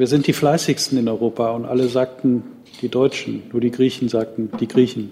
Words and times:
Wir 0.00 0.06
sind 0.06 0.26
die 0.26 0.32
fleißigsten 0.32 0.96
in 0.96 1.08
Europa 1.10 1.50
und 1.50 1.66
alle 1.66 1.86
sagten 1.86 2.42
die 2.80 2.88
Deutschen, 2.88 3.42
nur 3.52 3.60
die 3.60 3.70
Griechen 3.70 4.08
sagten 4.08 4.50
die 4.58 4.66
Griechen. 4.66 5.10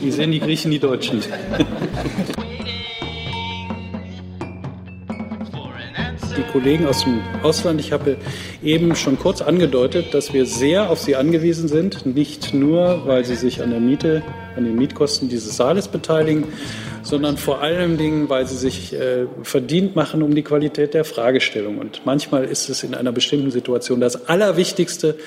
Wie 0.00 0.10
sehen 0.10 0.30
die 0.32 0.40
Griechen 0.40 0.70
die 0.70 0.78
Deutschen? 0.78 1.20
die 6.38 6.52
Kollegen 6.52 6.86
aus 6.86 7.04
dem 7.04 7.20
Ausland. 7.42 7.80
Ich 7.80 7.92
habe 7.92 8.16
eben 8.62 8.96
schon 8.96 9.18
kurz 9.18 9.42
angedeutet, 9.42 10.14
dass 10.14 10.32
wir 10.32 10.46
sehr 10.46 10.88
auf 10.88 11.00
sie 11.00 11.16
angewiesen 11.16 11.68
sind, 11.68 12.06
nicht 12.06 12.54
nur, 12.54 13.06
weil 13.06 13.26
sie 13.26 13.34
sich 13.34 13.62
an 13.62 13.68
der 13.72 13.80
Miete, 13.80 14.22
an 14.56 14.64
den 14.64 14.76
Mietkosten 14.76 15.28
dieses 15.28 15.58
Saales 15.58 15.88
beteiligen, 15.88 16.44
sondern 17.02 17.36
vor 17.36 17.60
allen 17.60 17.96
Dingen, 17.96 18.28
weil 18.28 18.46
sie 18.46 18.56
sich 18.56 18.92
äh, 18.92 19.26
verdient 19.42 19.96
machen 19.96 20.22
um 20.22 20.34
die 20.34 20.42
Qualität 20.42 20.94
der 20.94 21.04
Fragestellung. 21.04 21.78
Und 21.78 22.04
manchmal 22.04 22.44
ist 22.44 22.68
es 22.68 22.82
in 22.82 22.94
einer 22.94 23.12
bestimmten 23.12 23.50
Situation 23.50 24.00
das 24.00 24.28
Allerwichtigste, 24.28 25.18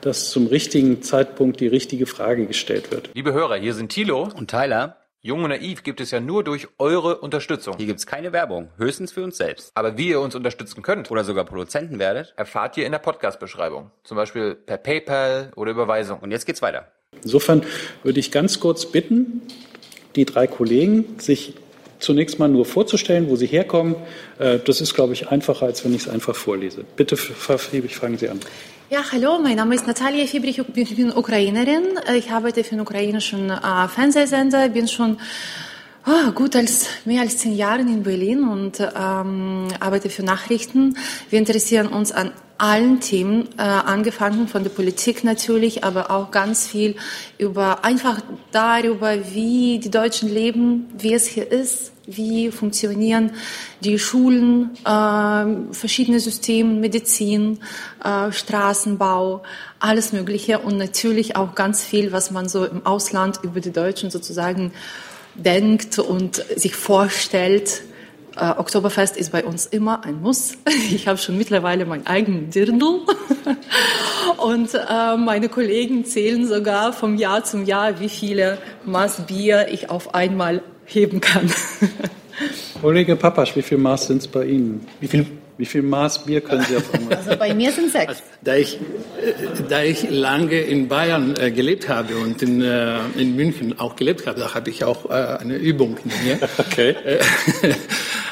dass 0.00 0.30
zum 0.30 0.46
richtigen 0.46 1.02
Zeitpunkt 1.02 1.60
die 1.60 1.68
richtige 1.68 2.06
Frage 2.06 2.46
gestellt 2.46 2.90
wird. 2.90 3.10
Liebe 3.14 3.32
Hörer, 3.32 3.56
hier 3.56 3.74
sind 3.74 3.90
Thilo 3.90 4.28
und 4.36 4.50
Tyler. 4.50 4.96
Jung 5.24 5.44
und 5.44 5.50
Naiv 5.50 5.84
gibt 5.84 6.00
es 6.00 6.10
ja 6.10 6.18
nur 6.18 6.42
durch 6.42 6.66
eure 6.78 7.18
Unterstützung. 7.18 7.76
Hier 7.76 7.86
gibt's 7.86 8.08
keine 8.08 8.32
Werbung, 8.32 8.70
höchstens 8.76 9.12
für 9.12 9.22
uns 9.22 9.36
selbst. 9.36 9.70
Aber 9.74 9.96
wie 9.96 10.08
ihr 10.08 10.20
uns 10.20 10.34
unterstützen 10.34 10.82
könnt 10.82 11.12
oder 11.12 11.22
sogar 11.22 11.44
Produzenten 11.44 12.00
werdet, 12.00 12.34
erfahrt 12.36 12.76
ihr 12.76 12.86
in 12.86 12.90
der 12.90 12.98
Podcast-Beschreibung. 12.98 13.92
Zum 14.02 14.16
Beispiel 14.16 14.56
per 14.56 14.78
PayPal 14.78 15.52
oder 15.54 15.70
Überweisung. 15.70 16.18
Und 16.18 16.32
jetzt 16.32 16.44
geht's 16.44 16.60
weiter. 16.60 16.90
Insofern 17.22 17.62
würde 18.02 18.18
ich 18.18 18.32
ganz 18.32 18.58
kurz 18.58 18.86
bitten, 18.86 19.42
die 20.16 20.24
drei 20.24 20.46
Kollegen 20.46 21.04
sich 21.18 21.54
zunächst 21.98 22.38
mal 22.38 22.48
nur 22.48 22.66
vorzustellen, 22.66 23.28
wo 23.28 23.36
sie 23.36 23.46
herkommen. 23.46 23.94
Äh, 24.38 24.58
das 24.64 24.80
ist, 24.80 24.94
glaube 24.94 25.12
ich, 25.12 25.28
einfacher, 25.28 25.66
als 25.66 25.84
wenn 25.84 25.94
ich 25.94 26.02
es 26.02 26.08
einfach 26.08 26.34
vorlese. 26.34 26.84
Bitte, 26.96 27.16
Frau 27.16 27.58
Fiebig, 27.58 27.96
fangen 27.96 28.18
Sie 28.18 28.28
an. 28.28 28.40
Ja, 28.90 29.00
hallo, 29.10 29.38
mein 29.38 29.56
Name 29.56 29.74
ist 29.74 29.86
Natalia 29.86 30.26
Fiebrich, 30.26 30.58
ich 30.58 30.96
bin 30.96 31.12
Ukrainerin. 31.12 31.98
Ich 32.14 32.30
arbeite 32.30 32.62
für 32.62 32.72
einen 32.72 32.82
ukrainischen 32.82 33.48
äh, 33.48 33.88
Fernsehsender, 33.88 34.68
bin 34.68 34.86
schon 34.86 35.18
oh, 36.06 36.32
gut 36.32 36.56
als 36.56 36.86
mehr 37.04 37.22
als 37.22 37.38
zehn 37.38 37.54
Jahre 37.54 37.80
in 37.80 38.02
Berlin 38.02 38.48
und 38.48 38.80
ähm, 38.80 39.68
arbeite 39.80 40.10
für 40.10 40.22
Nachrichten. 40.22 40.96
Wir 41.30 41.38
interessieren 41.38 41.88
uns 41.88 42.12
an 42.12 42.32
allen 42.58 43.00
Themen, 43.00 43.48
äh, 43.58 43.62
angefangen 43.62 44.46
von 44.46 44.62
der 44.62 44.70
Politik 44.70 45.24
natürlich, 45.24 45.82
aber 45.82 46.12
auch 46.12 46.30
ganz 46.30 46.66
viel 46.68 46.94
über 47.36 47.84
einfach 47.84 48.20
darüber, 48.52 49.16
wie 49.34 49.80
die 49.80 49.90
Deutschen 49.90 50.32
leben, 50.32 50.86
wie 50.96 51.12
es 51.12 51.26
hier 51.26 51.50
ist, 51.50 51.90
wie 52.06 52.52
funktionieren 52.52 53.32
die 53.80 53.98
Schulen, 53.98 54.70
äh, 54.84 55.72
verschiedene 55.74 56.20
Systeme, 56.20 56.74
Medizin, 56.74 57.58
äh, 58.04 58.30
Straßenbau, 58.30 59.42
alles 59.80 60.12
Mögliche 60.12 60.60
und 60.60 60.76
natürlich 60.76 61.34
auch 61.34 61.56
ganz 61.56 61.82
viel, 61.82 62.12
was 62.12 62.30
man 62.30 62.48
so 62.48 62.64
im 62.64 62.86
Ausland 62.86 63.40
über 63.42 63.60
die 63.60 63.72
Deutschen 63.72 64.10
sozusagen 64.10 64.72
denkt 65.34 65.98
und 65.98 66.36
sich 66.56 66.74
vorstellt. 66.74 67.82
Äh, 68.36 68.50
Oktoberfest 68.56 69.16
ist 69.16 69.32
bei 69.32 69.44
uns 69.44 69.66
immer 69.66 70.04
ein 70.04 70.20
Muss. 70.20 70.52
Ich 70.90 71.08
habe 71.08 71.18
schon 71.18 71.36
mittlerweile 71.36 71.86
meinen 71.86 72.06
eigenen 72.06 72.50
Dirndl 72.50 73.00
und 74.38 74.74
äh, 74.74 75.16
meine 75.16 75.48
Kollegen 75.48 76.04
zählen 76.04 76.46
sogar 76.46 76.92
vom 76.92 77.16
Jahr 77.16 77.44
zum 77.44 77.64
Jahr, 77.64 78.00
wie 78.00 78.08
viele 78.08 78.58
Maß 78.84 79.26
Bier 79.26 79.68
ich 79.70 79.90
auf 79.90 80.14
einmal 80.14 80.62
heben 80.84 81.20
kann. 81.20 81.50
Kollege 82.80 83.16
Papasch, 83.16 83.54
wie 83.56 83.62
viel 83.62 83.78
Maß 83.78 84.06
sind 84.08 84.18
es 84.18 84.28
bei 84.28 84.44
Ihnen? 84.44 84.86
Wie 85.00 85.08
viel, 85.08 85.26
wie 85.58 85.66
viel 85.66 85.82
Maß 85.82 86.24
Bier 86.24 86.40
können 86.40 86.64
Sie 86.68 86.76
auf 86.76 86.94
einmal? 86.94 87.16
Also 87.24 87.36
bei 87.36 87.54
mir 87.54 87.70
sind 87.72 87.92
sechs. 87.92 88.08
Also, 88.08 88.22
da, 88.42 88.56
ich, 88.56 88.76
äh, 88.76 89.32
da 89.68 89.82
ich 89.82 90.10
lange 90.10 90.60
in 90.60 90.88
Bayern 90.88 91.34
äh, 91.36 91.50
gelebt 91.50 91.88
habe 91.88 92.16
und 92.16 92.42
in, 92.42 92.62
äh, 92.62 92.98
in 93.16 93.36
München 93.36 93.78
auch 93.78 93.96
gelebt 93.96 94.26
habe, 94.26 94.40
da 94.40 94.54
habe 94.54 94.70
ich 94.70 94.84
auch 94.84 95.10
äh, 95.10 95.12
eine 95.40 95.56
Übung 95.56 95.98
in 96.04 96.10
mir. 96.26 96.38
Okay. 96.58 96.94
Äh, 97.04 97.18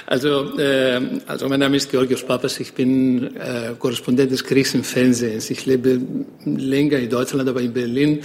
also, 0.06 0.58
äh, 0.58 1.00
also 1.26 1.48
mein 1.48 1.60
Name 1.60 1.76
ist 1.76 1.90
Georgios 1.90 2.22
Papas, 2.22 2.58
ich 2.60 2.72
bin 2.72 3.34
Korrespondent 3.78 4.30
des 4.30 4.44
Kriegs 4.44 4.74
im 4.74 4.84
Fernsehen. 4.84 5.42
Ich 5.48 5.66
lebe 5.66 6.00
länger 6.44 6.98
in 6.98 7.10
Deutschland, 7.10 7.48
aber 7.48 7.60
in 7.60 7.72
Berlin 7.72 8.22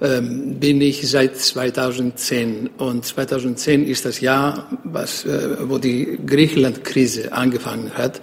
ähm, 0.00 0.58
bin 0.58 0.80
ich 0.80 1.08
seit 1.08 1.36
2010. 1.36 2.70
Und 2.78 3.04
2010 3.04 3.86
ist 3.86 4.04
das 4.04 4.20
Jahr, 4.20 4.68
was, 4.84 5.24
äh, 5.24 5.56
wo 5.68 5.78
die 5.78 6.18
Griechenland-Krise 6.26 7.32
angefangen 7.32 7.92
hat. 7.94 8.20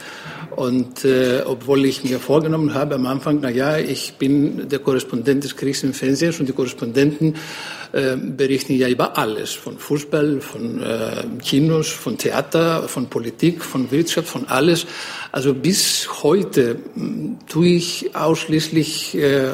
Und 0.56 1.06
äh, 1.06 1.42
obwohl 1.46 1.86
ich 1.86 2.04
mir 2.04 2.20
vorgenommen 2.20 2.74
habe 2.74 2.96
am 2.96 3.06
Anfang, 3.06 3.40
na 3.42 3.50
ja, 3.50 3.78
ich 3.78 4.16
bin 4.16 4.68
der 4.68 4.80
Korrespondent 4.80 5.44
des 5.44 5.56
Kriegs 5.56 5.84
im 5.84 5.94
Fernsehen 5.94 6.34
und 6.40 6.48
die 6.48 6.54
Korrespondenten 6.54 7.36
äh, 7.94 8.16
berichten 8.18 8.74
ja 8.74 8.88
über 8.88 9.18
alles, 9.18 9.52
von 9.52 9.78
Fußball, 9.78 10.42
von 10.42 10.82
äh, 10.82 11.24
Kinos, 11.42 11.90
von 11.90 12.18
Theater, 12.18 12.88
von 12.88 13.08
Politik, 13.08 13.64
von 13.64 13.92
Wirtschaft, 13.92 14.28
von 14.28 14.48
alles. 14.48 14.86
Also 15.32 15.54
bis 15.54 16.08
heute 16.24 16.78
hm, 16.96 17.38
tue 17.50 17.68
ich 17.68 18.16
ausschließlich 18.16 19.16
äh, 19.18 19.54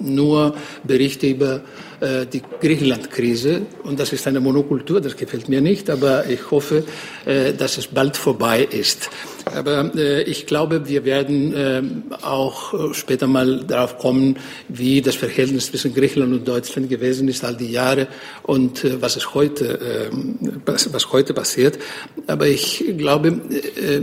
nur 0.00 0.54
Berichte 0.84 1.26
über 1.26 1.60
äh, 2.00 2.26
die 2.26 2.42
Griechenland-Krise. 2.60 3.62
Und 3.82 3.98
das 3.98 4.12
ist 4.12 4.26
eine 4.26 4.40
Monokultur, 4.40 5.00
das 5.00 5.16
gefällt 5.16 5.48
mir 5.48 5.60
nicht, 5.60 5.90
aber 5.90 6.26
ich 6.28 6.50
hoffe, 6.50 6.84
äh, 7.24 7.52
dass 7.52 7.78
es 7.78 7.86
bald 7.88 8.16
vorbei 8.16 8.64
ist. 8.64 9.10
Aber 9.54 9.94
äh, 9.94 10.22
ich 10.22 10.46
glaube, 10.46 10.88
wir 10.88 11.04
werden 11.04 11.54
äh, 11.54 11.82
auch 12.22 12.92
später 12.94 13.26
mal 13.28 13.64
darauf 13.64 13.98
kommen, 13.98 14.36
wie 14.68 15.00
das 15.00 15.14
Verhältnis 15.14 15.66
zwischen 15.66 15.94
Griechenland 15.94 16.32
und 16.32 16.48
Deutschland 16.48 16.90
gewesen 16.90 17.28
ist 17.28 17.44
all 17.44 17.56
die 17.56 17.70
Jahre 17.70 18.08
und 18.42 18.84
äh, 18.84 19.00
was 19.00 19.16
es 19.16 19.34
heute, 19.34 20.10
äh, 20.10 20.16
was, 20.64 20.92
was 20.92 21.12
heute 21.12 21.32
passiert. 21.32 21.78
Aber 22.26 22.48
ich 22.48 22.84
glaube, 22.98 23.28
äh, 23.28 24.00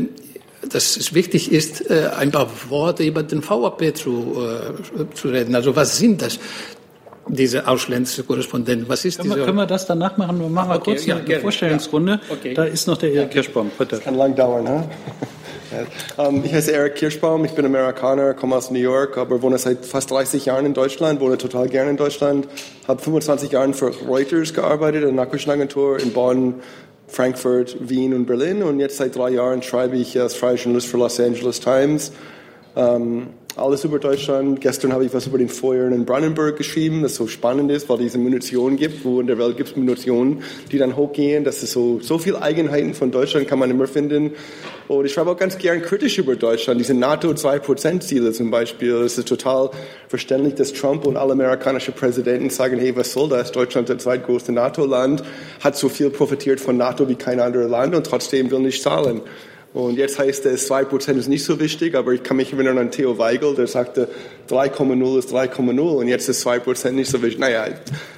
dass 0.69 0.95
es 0.95 1.13
wichtig 1.13 1.51
ist, 1.51 1.89
äh, 1.89 2.09
ein 2.17 2.31
paar 2.31 2.49
Worte 2.69 3.03
über 3.03 3.23
den 3.23 3.43
VAP 3.43 3.97
zu, 3.97 4.37
äh, 4.37 5.13
zu 5.13 5.27
reden. 5.29 5.55
Also 5.55 5.75
was 5.75 5.97
sind 5.97 6.21
das? 6.21 6.39
Diese 7.27 7.67
ausländische 7.67 8.23
Korrespondenten. 8.23 8.87
Was 8.89 9.05
ist 9.05 9.17
können 9.17 9.29
diese? 9.29 9.39
Wir, 9.39 9.45
können 9.45 9.57
wir 9.57 9.65
das 9.65 9.85
danach 9.85 10.17
machen? 10.17 10.39
Wir 10.39 10.49
machen 10.49 10.69
mal 10.69 10.77
okay, 10.77 10.91
kurz 10.91 11.05
ja, 11.05 11.15
eine 11.15 11.23
gerne. 11.23 11.41
Vorstellungsrunde. 11.41 12.11
Ja. 12.11 12.33
Okay. 12.35 12.53
Da 12.53 12.63
ist 12.65 12.87
noch 12.87 12.97
der 12.97 13.13
Erik 13.13 13.31
Kirschbaum. 13.31 13.71
Bitte. 13.77 13.95
Das 13.95 14.03
kann 14.03 14.15
lang 14.15 14.35
dauern, 14.35 14.67
ha? 14.67 14.83
um, 16.17 16.35
ähm, 16.35 16.41
ich 16.45 16.53
heiße 16.53 16.71
Erik 16.71 16.95
Kirschbaum, 16.95 17.45
ich 17.45 17.51
bin 17.51 17.65
Amerikaner, 17.65 18.33
komme 18.33 18.55
aus 18.55 18.71
New 18.71 18.79
York, 18.79 19.17
aber 19.17 19.41
wohne 19.41 19.57
seit 19.57 19.85
fast 19.85 20.11
30 20.11 20.45
Jahren 20.45 20.65
in 20.65 20.73
Deutschland, 20.73 21.19
wohne 21.19 21.37
total 21.37 21.67
gerne 21.67 21.91
in 21.91 21.97
Deutschland, 21.97 22.47
habe 22.87 23.01
25 23.01 23.51
Jahre 23.51 23.73
für 23.73 23.91
Reuters 24.05 24.53
gearbeitet, 24.53 25.03
eine 25.03 25.13
Nachrichtenagentur 25.13 25.99
in 25.99 26.11
Bonn, 26.13 26.55
Frankfurt, 27.07 27.77
Wien 27.79 28.13
und 28.13 28.25
Berlin 28.25 28.63
und 28.63 28.79
jetzt 28.79 28.97
seit 28.97 29.15
drei 29.15 29.31
Jahren 29.31 29.61
schreibe 29.61 29.97
ich 29.97 30.19
als 30.19 30.35
freier 30.35 30.55
Journalist 30.55 30.87
für 30.87 30.97
Los 30.97 31.19
Angeles 31.19 31.59
Times. 31.59 32.11
Um, 32.75 32.83
ähm, 32.83 33.27
alles 33.55 33.83
über 33.83 33.99
Deutschland. 33.99 34.61
Gestern 34.61 34.93
habe 34.93 35.05
ich 35.05 35.13
was 35.13 35.27
über 35.27 35.37
den 35.37 35.49
Feuern 35.49 35.93
in 35.93 36.05
Brandenburg 36.05 36.57
geschrieben, 36.57 37.03
das 37.03 37.15
so 37.15 37.27
spannend 37.27 37.71
ist, 37.71 37.87
weil 37.87 38.01
es 38.01 38.17
Munition 38.17 38.77
gibt, 38.77 39.05
wo 39.05 39.19
in 39.21 39.27
der 39.27 39.37
Welt 39.37 39.57
gibt 39.57 39.69
es 39.69 39.75
Munition, 39.75 40.41
die 40.71 40.77
dann 40.77 40.95
hochgehen. 40.95 41.43
Das 41.43 41.61
ist 41.61 41.71
so, 41.71 41.99
so 41.99 42.17
viele 42.17 42.41
Eigenheiten 42.41 42.93
von 42.93 43.11
Deutschland 43.11 43.47
kann 43.47 43.59
man 43.59 43.69
immer 43.69 43.87
finden. 43.87 44.31
Und 44.87 45.05
ich 45.05 45.13
schreibe 45.13 45.31
auch 45.31 45.37
ganz 45.37 45.57
gern 45.57 45.81
kritisch 45.81 46.17
über 46.17 46.35
Deutschland. 46.35 46.79
Diese 46.79 46.93
NATO-2%-Ziele 46.93 48.31
zum 48.31 48.49
Beispiel. 48.49 48.93
Es 48.95 49.17
ist 49.17 49.27
total 49.27 49.69
verständlich, 50.07 50.55
dass 50.55 50.73
Trump 50.73 51.05
und 51.05 51.15
alle 51.15 51.33
amerikanischen 51.33 51.93
Präsidenten 51.93 52.49
sagen, 52.49 52.79
hey, 52.79 52.95
was 52.95 53.13
soll 53.13 53.29
das? 53.29 53.51
Deutschland, 53.51 53.87
das 53.89 54.03
zweitgrößte 54.03 54.51
NATO-Land, 54.51 55.23
hat 55.63 55.75
so 55.75 55.89
viel 55.89 56.09
profitiert 56.09 56.59
von 56.59 56.77
NATO 56.77 57.07
wie 57.07 57.15
kein 57.15 57.39
anderes 57.39 57.69
Land 57.69 57.95
und 57.95 58.05
trotzdem 58.05 58.49
will 58.49 58.59
nicht 58.59 58.81
zahlen. 58.81 59.21
Und 59.73 59.97
jetzt 59.97 60.19
heißt 60.19 60.45
es, 60.45 60.69
2% 60.69 61.17
ist 61.17 61.27
nicht 61.27 61.43
so 61.43 61.59
wichtig, 61.59 61.95
aber 61.95 62.11
ich 62.11 62.21
kann 62.21 62.37
mich 62.37 62.53
erinnern 62.53 62.77
an 62.77 62.91
Theo 62.91 63.17
Weigel, 63.17 63.55
der 63.55 63.65
sagte, 63.65 64.07
3,0 64.47 65.17
ist 65.17 65.33
3,0 65.33 65.79
und 65.79 66.07
jetzt 66.07 66.29
ist 66.29 66.45
2% 66.45 66.91
nicht 66.91 67.09
so 67.09 67.23
wichtig. 67.23 67.39
Naja, 67.39 67.65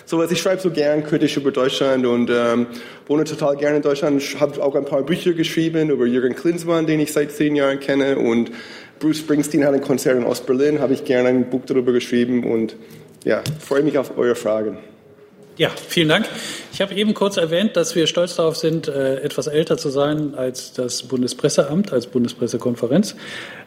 so 0.05 0.17
was 0.17 0.31
ich 0.31 0.41
schreibe 0.41 0.61
so 0.61 0.69
gern 0.69 1.05
kritisch 1.05 1.37
über 1.37 1.51
Deutschland 1.51 2.05
und 2.05 2.29
ähm, 2.29 2.67
wohne 3.07 3.23
total 3.23 3.55
gerne 3.55 3.77
in 3.77 3.81
Deutschland. 3.81 4.21
Ich 4.21 4.37
habe 4.37 4.61
auch 4.61 4.75
ein 4.75 4.83
paar 4.83 5.03
Bücher 5.03 5.31
geschrieben 5.31 5.89
über 5.89 6.05
Jürgen 6.05 6.35
Klinsmann, 6.35 6.87
den 6.87 6.99
ich 6.99 7.13
seit 7.13 7.31
zehn 7.31 7.55
Jahren 7.55 7.79
kenne 7.79 8.17
und 8.17 8.51
Bruce 8.99 9.19
Springsteen 9.19 9.65
hat 9.65 9.73
ein 9.73 9.81
Konzert 9.81 10.17
in 10.17 10.25
Ostberlin, 10.25 10.79
habe 10.79 10.93
ich 10.93 11.05
gerne 11.05 11.29
ein 11.29 11.49
Buch 11.49 11.61
darüber 11.65 11.93
geschrieben 11.93 12.43
und 12.43 12.75
ja, 13.23 13.41
freue 13.59 13.83
mich 13.83 13.97
auf 13.97 14.17
eure 14.17 14.35
Fragen. 14.35 14.77
Ja, 15.57 15.69
vielen 15.69 16.09
Dank. 16.09 16.25
Ich 16.73 16.81
habe 16.81 16.93
eben 16.95 17.13
kurz 17.13 17.37
erwähnt, 17.37 17.77
dass 17.77 17.95
wir 17.95 18.07
stolz 18.07 18.35
darauf 18.35 18.57
sind, 18.57 18.89
äh, 18.89 19.21
etwas 19.21 19.47
älter 19.47 19.77
zu 19.77 19.89
sein 19.89 20.35
als 20.35 20.73
das 20.73 21.03
Bundespresseamt, 21.03 21.93
als 21.93 22.07
Bundespressekonferenz. 22.07 23.15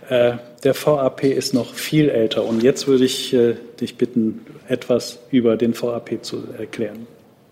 Äh, 0.09 0.35
der 0.65 0.75
VAP 0.75 1.25
ist 1.25 1.55
noch 1.55 1.73
viel 1.73 2.11
älter. 2.11 2.45
Und 2.45 2.63
jetzt 2.63 2.87
würde 2.87 3.05
ich 3.05 3.33
äh, 3.33 3.55
dich 3.81 3.97
bitten, 3.97 4.45
etwas 4.69 5.19
über 5.31 5.57
den 5.57 5.75
VAP 5.81 6.19
zu 6.23 6.45
erklären. 6.59 7.07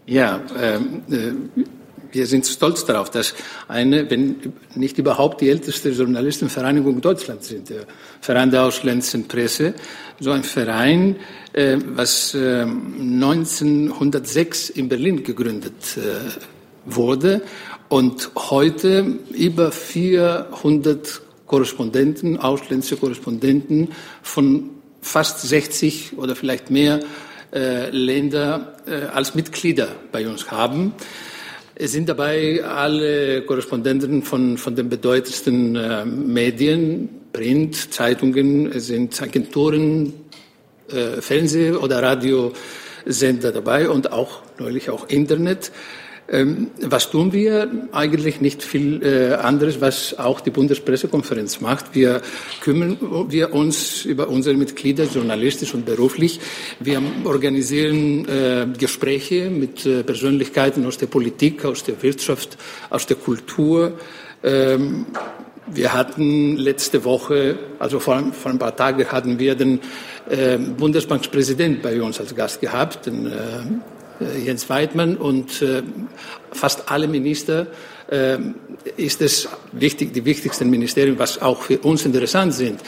Ja, 0.07 0.43
ähm, 0.61 1.03
wir 2.17 2.27
sind 2.27 2.47
stolz 2.47 2.85
darauf, 2.85 3.11
dass 3.11 3.35
eine, 3.69 4.11
wenn 4.11 4.53
nicht 4.75 4.99
überhaupt 4.99 5.43
die 5.43 5.51
älteste 5.51 5.91
Journalistenvereinigung 5.91 7.01
Deutschlands 7.01 7.47
sind, 7.49 7.69
der 7.69 7.85
Verein 8.21 8.51
der 8.51 8.65
ausländischen 8.65 9.29
Presse, 9.29 9.75
so 10.19 10.31
ein 10.31 10.43
Verein, 10.43 11.17
äh, 11.53 11.77
was 11.95 12.35
äh, 12.35 12.63
1906 12.63 14.71
in 14.71 14.89
Berlin 14.89 15.23
gegründet 15.23 15.99
äh, 15.99 16.31
wurde 16.87 17.43
und 17.89 18.31
heute 18.37 19.19
über 19.33 19.71
400 19.71 21.21
Korrespondenten, 21.47 22.39
ausländische 22.39 22.97
Korrespondenten 22.97 23.91
von 24.23 24.71
fast 25.01 25.43
60 25.43 26.15
oder 26.17 26.35
vielleicht 26.35 26.71
mehr 26.71 27.01
äh, 27.53 27.91
Länder 27.91 28.77
äh, 28.87 29.05
als 29.07 29.35
Mitglieder 29.35 29.89
bei 30.11 30.27
uns 30.27 30.51
haben. 30.51 30.95
Es 31.79 31.93
sind 31.93 32.09
dabei 32.09 32.65
alle 32.65 33.43
Korrespondenten 33.43 34.23
von, 34.23 34.57
von 34.57 34.75
den 34.75 34.89
bedeutendsten 34.89 35.77
äh, 35.77 36.07
Medien, 36.07 37.11
Print, 37.35 37.93
Zeitungen, 37.93 38.73
es 38.73 38.87
sind 38.87 39.21
Agenturen, 39.21 40.15
äh, 40.91 41.21
Fernseh- 41.21 41.73
oder 41.73 42.03
Radiosender 42.03 43.53
dabei 43.53 43.91
und 43.91 44.11
auch 44.11 44.41
neulich 44.59 44.89
auch 44.89 45.07
Internet. 45.09 45.71
Ähm, 46.29 46.71
was 46.81 47.11
tun 47.11 47.33
wir? 47.33 47.71
Eigentlich 47.93 48.41
nicht 48.41 48.63
viel 48.63 49.03
äh, 49.03 49.35
anderes, 49.35 49.81
was 49.81 50.19
auch 50.19 50.41
die 50.41 50.51
Bundespressekonferenz 50.51 51.61
macht. 51.61 51.95
Wir 51.95 52.21
kümmern 52.61 52.99
wir 53.29 53.55
uns 53.55 54.05
über 54.05 54.29
unsere 54.29 54.57
Mitglieder 54.57 55.05
journalistisch 55.05 55.73
und 55.75 55.87
beruflich. 55.87 56.41
Wir 56.81 57.01
organisieren 57.25 58.27
äh, 58.29 58.67
Gespräche 58.77 59.51
mit 59.51 59.87
äh, 59.87 60.03
Persönlichkeiten 60.03 60.85
aus 60.85 60.99
der 60.99 61.07
Politik, 61.07 61.65
aus 61.65 61.85
der 61.85 62.03
Wirtschaft, 62.03 62.59
aus 62.91 63.07
der 63.07 63.17
Kultur. 63.17 63.93
Ähm, 64.43 65.07
wir 65.69 65.93
hatten 65.93 66.57
letzte 66.57 67.05
Woche, 67.05 67.57
also 67.79 68.01
vor, 68.01 68.33
vor 68.33 68.51
ein 68.51 68.59
paar 68.59 68.75
Tagen, 68.75 69.05
hatten 69.07 69.39
wir 69.39 69.55
den 69.55 69.81
äh, 70.29 70.59
Bundesbankspräsident 70.59 71.83
bei 71.83 72.03
uns 72.03 72.19
als 72.19 72.35
Gast 72.35 72.61
gehabt, 72.61 73.07
den 73.07 73.31
Jens 74.45 74.69
Weidmann 74.71 75.17
und 75.17 75.63
äh, 75.63 75.83
fast 76.53 76.91
alle 76.91 77.09
Minister 77.09 77.67
äh, 78.09 78.39
ist 78.97 79.21
es 79.21 79.49
wichtig, 79.73 80.13
die 80.13 80.25
wichtigsten 80.25 80.71
Ministerien, 80.71 81.19
was 81.19 81.43
auch 81.43 81.63
für 81.63 81.79
uns 81.81 82.07
interessant 82.07 82.55
sind, 82.55 82.81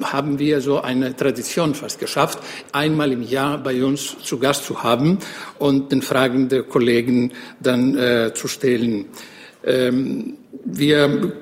haben 0.00 0.38
wir 0.38 0.60
so 0.60 0.80
eine 0.80 1.16
Tradition 1.16 1.74
fast 1.74 1.98
geschafft, 1.98 2.38
einmal 2.70 3.10
im 3.10 3.22
Jahr 3.22 3.58
bei 3.58 3.82
uns 3.82 4.16
zu 4.22 4.38
Gast 4.38 4.64
zu 4.64 4.84
haben 4.84 5.18
und 5.58 5.90
den 5.90 6.02
Fragen 6.02 6.48
der 6.48 6.62
Kollegen 6.62 7.32
dann 7.58 8.30
zu 8.32 8.46
stellen. 8.46 9.06
Ähm, 9.64 10.38
wir 10.64 11.32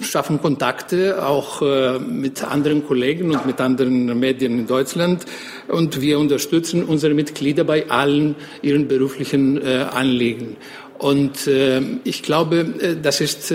schaffen 0.00 0.40
Kontakte 0.40 1.26
auch 1.26 1.62
äh, 1.62 1.98
mit 1.98 2.42
anderen 2.42 2.86
Kollegen 2.86 3.32
und 3.34 3.46
mit 3.46 3.60
anderen 3.60 4.18
Medien 4.18 4.58
in 4.58 4.66
Deutschland 4.66 5.24
und 5.68 6.00
wir 6.00 6.18
unterstützen 6.18 6.84
unsere 6.84 7.14
Mitglieder 7.14 7.64
bei 7.64 7.90
allen 7.90 8.34
ihren 8.62 8.88
beruflichen 8.88 9.60
äh, 9.60 9.86
Anliegen. 9.92 10.56
Und 10.98 11.46
äh, 11.46 11.80
ich 12.04 12.22
glaube, 12.22 12.96
das 13.02 13.20
ist 13.20 13.52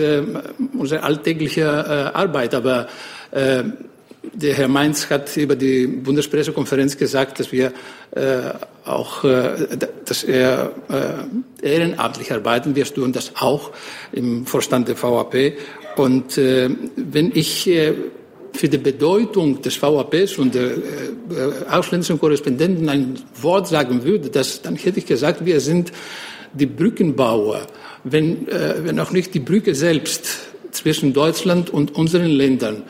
unsere 0.77 1.03
alltägliche 1.03 2.13
Arbeit, 2.13 2.53
aber 2.53 2.88
der 4.33 4.53
Herr 4.53 4.67
Mainz 4.67 5.09
hat 5.09 5.35
über 5.38 5.55
die 5.55 5.88
Bundespressekonferenz 5.88 6.97
gesagt, 6.97 7.39
dass 7.39 7.51
wir 7.51 7.71
äh, 8.11 8.51
auch, 8.85 9.23
äh, 9.23 9.77
dass 10.05 10.23
er 10.23 10.71
äh, 10.89 11.65
ehrenamtlich 11.65 12.31
arbeiten. 12.31 12.75
Wir 12.75 12.85
tun 12.85 13.11
das 13.11 13.33
auch 13.35 13.71
im 14.11 14.45
Vorstand 14.45 14.88
der 14.88 15.01
VAP. 15.01 15.53
Und 15.97 16.38
äh, 16.38 16.69
wenn 16.95 17.31
ich 17.33 17.67
äh, 17.67 17.94
für 18.53 18.69
die 18.69 18.77
Bedeutung 18.77 19.61
des 19.61 19.81
VAPs 19.81 20.38
und 20.38 20.55
der 20.55 20.71
äh, 20.71 20.77
ausländischen 21.69 22.19
Korrespondenten 22.19 22.88
ein 22.89 23.15
Wort 23.41 23.67
sagen 23.67 24.03
würde, 24.03 24.29
das, 24.29 24.61
dann 24.61 24.75
hätte 24.75 24.99
ich 24.99 25.05
gesagt, 25.05 25.45
wir 25.45 25.59
sind 25.59 25.91
die 26.53 26.65
Brückenbauer, 26.65 27.67
wenn, 28.03 28.47
äh, 28.47 28.75
wenn 28.83 28.99
auch 28.99 29.11
nicht 29.11 29.33
die 29.33 29.39
Brücke 29.39 29.75
selbst 29.75 30.27
zwischen 30.71 31.13
Deutschland 31.13 31.69
und 31.69 31.95
unseren 31.95 32.29
Ländern. 32.29 32.83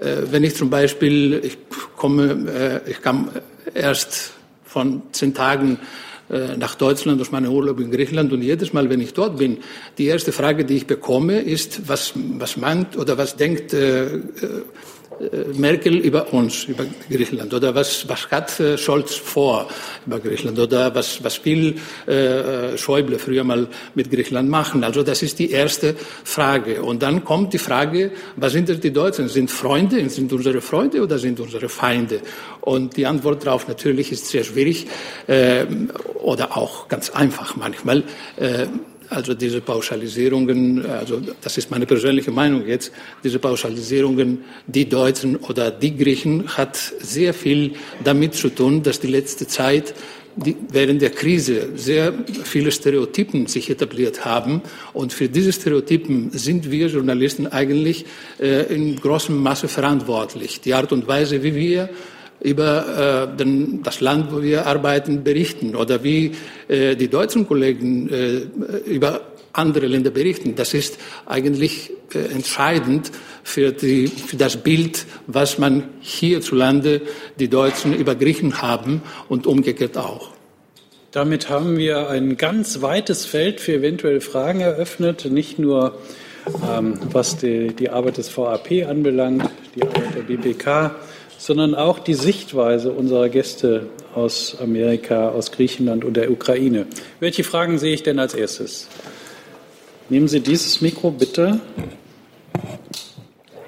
Äh, 0.00 0.16
wenn 0.30 0.44
ich 0.44 0.54
zum 0.54 0.70
Beispiel, 0.70 1.40
ich 1.42 1.58
komme, 1.96 2.82
äh, 2.86 2.90
ich 2.90 3.00
kam 3.00 3.30
erst 3.74 4.32
von 4.64 5.02
zehn 5.12 5.34
Tagen 5.34 5.78
nach 6.56 6.76
Deutschland 6.76 7.20
aus 7.20 7.32
meinem 7.32 7.50
Urlaub 7.50 7.80
in 7.80 7.90
Griechenland 7.90 8.32
und 8.32 8.42
jedes 8.42 8.72
Mal, 8.72 8.88
wenn 8.88 9.00
ich 9.00 9.14
dort 9.14 9.38
bin, 9.38 9.58
die 9.98 10.06
erste 10.06 10.30
Frage, 10.32 10.64
die 10.64 10.76
ich 10.76 10.86
bekomme, 10.86 11.40
ist, 11.40 11.88
was, 11.88 12.12
was 12.38 12.56
meint 12.56 12.96
oder 12.96 13.18
was 13.18 13.36
denkt 13.36 13.74
äh, 13.74 14.04
äh 14.04 14.20
äh, 14.50 14.62
Merkel 15.54 15.96
über 15.96 16.32
uns, 16.32 16.64
über 16.64 16.86
Griechenland? 17.10 17.52
Oder 17.52 17.74
was, 17.74 18.08
was 18.08 18.30
hat 18.30 18.58
äh, 18.60 18.78
Scholz 18.78 19.14
vor 19.14 19.68
über 20.06 20.18
Griechenland? 20.18 20.58
Oder 20.58 20.94
was, 20.94 21.22
was 21.22 21.44
will 21.44 21.76
äh, 22.06 22.76
Schäuble 22.78 23.18
früher 23.18 23.44
mal 23.44 23.68
mit 23.94 24.10
Griechenland 24.10 24.48
machen? 24.48 24.82
Also 24.82 25.02
das 25.02 25.22
ist 25.22 25.38
die 25.38 25.50
erste 25.50 25.94
Frage. 26.24 26.82
Und 26.82 27.02
dann 27.02 27.24
kommt 27.24 27.52
die 27.52 27.58
Frage, 27.58 28.12
was 28.36 28.52
sind 28.52 28.68
das 28.68 28.80
die 28.80 28.92
Deutschen? 28.92 29.28
Sind 29.28 29.50
Freunde? 29.50 30.08
Sind 30.08 30.32
unsere 30.32 30.60
Freunde 30.60 31.02
oder 31.02 31.18
sind 31.18 31.38
unsere 31.38 31.68
Feinde? 31.68 32.20
Und 32.62 32.96
die 32.96 33.06
Antwort 33.06 33.44
darauf 33.44 33.68
natürlich 33.68 34.12
ist 34.12 34.26
sehr 34.26 34.44
schwierig 34.44 34.86
äh, 35.26 35.66
oder 36.14 36.56
auch 36.56 36.88
ganz 36.88 37.10
einfach 37.10 37.56
manchmal. 37.56 38.04
Äh, 38.36 38.66
also 39.10 39.34
diese 39.34 39.60
Pauschalisierungen, 39.60 40.86
also 40.86 41.20
das 41.40 41.58
ist 41.58 41.70
meine 41.70 41.86
persönliche 41.86 42.30
Meinung 42.30 42.66
jetzt, 42.66 42.92
diese 43.22 43.38
Pauschalisierungen, 43.38 44.44
die 44.66 44.88
Deutschen 44.88 45.36
oder 45.36 45.70
die 45.70 45.96
Griechen, 45.96 46.48
hat 46.56 46.76
sehr 47.00 47.34
viel 47.34 47.72
damit 48.04 48.34
zu 48.34 48.48
tun, 48.50 48.82
dass 48.82 49.00
die 49.00 49.08
letzte 49.08 49.46
Zeit 49.46 49.94
die 50.36 50.56
während 50.70 51.02
der 51.02 51.10
Krise 51.10 51.70
sehr 51.74 52.14
viele 52.44 52.70
Stereotypen 52.70 53.46
sich 53.46 53.68
etabliert 53.68 54.24
haben. 54.24 54.62
Und 54.92 55.12
für 55.12 55.28
diese 55.28 55.52
Stereotypen 55.52 56.30
sind 56.30 56.70
wir 56.70 56.86
Journalisten 56.86 57.48
eigentlich 57.48 58.06
äh, 58.38 58.72
in 58.72 58.94
großem 58.96 59.36
Maße 59.36 59.66
verantwortlich. 59.66 60.60
Die 60.60 60.72
Art 60.72 60.92
und 60.92 61.08
Weise, 61.08 61.42
wie 61.42 61.56
wir 61.56 61.90
über 62.40 63.28
äh, 63.32 63.36
den, 63.36 63.82
das 63.82 64.00
Land, 64.00 64.32
wo 64.32 64.42
wir 64.42 64.66
arbeiten, 64.66 65.22
berichten 65.22 65.76
oder 65.76 66.02
wie 66.02 66.32
äh, 66.68 66.96
die 66.96 67.08
deutschen 67.08 67.46
Kollegen 67.46 68.08
äh, 68.08 68.36
über 68.86 69.22
andere 69.52 69.86
Länder 69.86 70.10
berichten. 70.10 70.54
Das 70.54 70.74
ist 70.74 70.98
eigentlich 71.26 71.90
äh, 72.14 72.18
entscheidend 72.32 73.10
für, 73.42 73.72
die, 73.72 74.06
für 74.06 74.36
das 74.36 74.56
Bild, 74.58 75.06
was 75.26 75.58
man 75.58 75.84
hierzulande 76.00 77.02
die 77.38 77.48
Deutschen 77.48 77.94
über 77.94 78.14
Griechen 78.14 78.62
haben 78.62 79.02
und 79.28 79.46
umgekehrt 79.46 79.98
auch. 79.98 80.30
Damit 81.10 81.48
haben 81.48 81.76
wir 81.76 82.08
ein 82.08 82.36
ganz 82.36 82.82
weites 82.82 83.26
Feld 83.26 83.60
für 83.60 83.74
eventuelle 83.74 84.20
Fragen 84.20 84.60
eröffnet, 84.60 85.24
nicht 85.24 85.58
nur 85.58 85.98
ähm, 86.68 86.98
was 87.12 87.36
die, 87.36 87.74
die 87.74 87.90
Arbeit 87.90 88.18
des 88.18 88.36
VAP 88.36 88.86
anbelangt, 88.88 89.50
die 89.74 89.82
Arbeit 89.82 90.14
der 90.14 90.22
BPK, 90.22 90.94
sondern 91.40 91.74
auch 91.74 91.98
die 91.98 92.12
Sichtweise 92.12 92.92
unserer 92.92 93.30
Gäste 93.30 93.86
aus 94.14 94.58
Amerika, 94.60 95.30
aus 95.30 95.52
Griechenland 95.52 96.04
und 96.04 96.14
der 96.18 96.30
Ukraine. 96.30 96.86
Welche 97.18 97.44
Fragen 97.44 97.78
sehe 97.78 97.94
ich 97.94 98.02
denn 98.02 98.18
als 98.18 98.34
erstes? 98.34 98.88
Nehmen 100.10 100.28
Sie 100.28 100.40
dieses 100.40 100.82
Mikro 100.82 101.10
bitte 101.10 101.58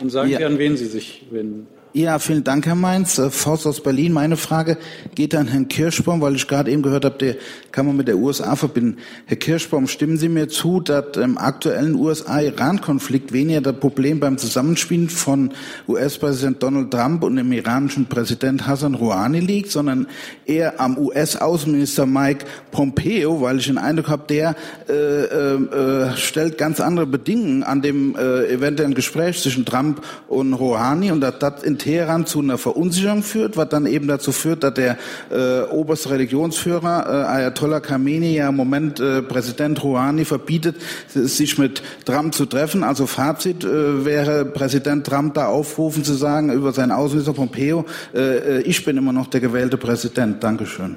und 0.01 0.11
sagen 0.11 0.29
ja. 0.29 0.39
Sie, 0.39 0.45
an 0.45 0.59
wen 0.59 0.77
Sie 0.77 0.85
sich 0.85 1.25
wenden. 1.31 1.67
Ja, 1.95 2.19
vielen 2.19 2.43
Dank, 2.43 2.65
Herr 2.65 2.75
Mainz. 2.75 3.19
Äh, 3.19 3.29
Faust 3.29 3.67
aus 3.67 3.83
Berlin. 3.83 4.15
Meine 4.15 4.39
Frage 4.39 4.79
geht 5.15 5.35
an 5.35 5.47
Herrn 5.49 5.69
Kirschbaum, 5.69 6.23
weil 6.23 6.35
ich 6.37 6.49
gerade 6.49 6.71
eben 6.71 6.81
gehört 6.81 7.05
habe, 7.05 7.19
der 7.19 7.37
kann 7.71 7.85
man 7.85 7.99
mit 7.99 8.09
der 8.09 8.17
USA 8.17 8.57
verbinden. 8.57 8.97
Herr 9.27 9.37
Kirschbaum, 9.37 9.87
stimmen 9.87 10.17
Sie 10.17 10.31
mir 10.31 10.49
zu, 10.49 10.81
dass 10.81 11.19
im 11.19 11.37
aktuellen 11.37 11.95
USA-Iran-Konflikt 11.95 13.35
weniger 13.35 13.61
das 13.61 13.77
Problem 13.77 14.21
beim 14.21 14.39
Zusammenspielen 14.39 15.11
von 15.11 15.53
US-Präsident 15.87 16.63
Donald 16.63 16.91
Trump 16.91 17.25
und 17.25 17.37
dem 17.37 17.53
iranischen 17.53 18.07
Präsident 18.07 18.67
Hassan 18.67 18.95
Rouhani 18.95 19.41
liegt, 19.41 19.71
sondern 19.71 20.07
eher 20.47 20.81
am 20.81 20.97
US-Außenminister 20.97 22.07
Mike 22.07 22.47
Pompeo, 22.71 23.43
weil 23.43 23.59
ich 23.59 23.67
den 23.67 23.77
Eindruck 23.77 24.09
habe, 24.09 24.25
der 24.31 24.57
äh, 24.89 24.95
äh, 24.95 26.17
stellt 26.17 26.57
ganz 26.57 26.81
andere 26.81 27.05
Bedingungen 27.05 27.63
an 27.63 27.83
dem 27.83 28.17
äh, 28.17 28.47
eventuellen 28.47 28.95
Gespräch 28.95 29.43
zwischen 29.43 29.67
Trump 29.67 30.03
und 30.29 30.55
Rouhani 30.55 31.13
und 31.13 31.21
dass 31.21 31.39
das 31.39 31.63
in 31.63 31.82
Teheran 31.83 32.27
zu 32.27 32.41
einer 32.41 32.59
Verunsicherung 32.59 33.23
führt, 33.23 33.57
was 33.57 33.69
dann 33.69 33.87
eben 33.87 34.07
dazu 34.07 34.31
führt, 34.33 34.63
dass 34.63 34.75
der 34.75 34.97
äh, 35.31 35.63
oberste 35.71 36.11
Religionsführer 36.11 37.07
äh, 37.07 37.27
Ayatollah 37.27 37.81
Khamenei 37.81 38.35
ja 38.35 38.49
im 38.49 38.57
Moment 38.57 39.01
äh, 39.01 39.23
Präsident 39.23 39.83
Rouhani 39.83 40.25
verbietet, 40.25 40.77
sich 41.09 41.59
mit 41.59 41.83
Trump 42.05 42.35
zu 42.35 42.47
treffen. 42.47 42.85
Also 42.85 43.07
Fazit 43.07 43.65
äh, 43.65 44.05
wäre 44.05 44.45
Präsident 44.45 45.07
Trump 45.07 45.35
da 45.35 45.47
aufrufen 45.47 46.05
zu 46.05 46.15
sagen 46.15 46.53
über 46.53 46.73
seinen 46.73 46.93
Außenminister 46.93 47.33
Pompeo, 47.33 47.85
äh, 48.15 48.59
äh, 48.59 48.61
ich 48.63 48.85
bin 48.85 48.97
immer 48.97 49.13
noch 49.13 49.27
der 49.27 49.41
gewählte 49.41 49.77
Präsident. 49.77 50.43
Dankeschön. 50.43 50.97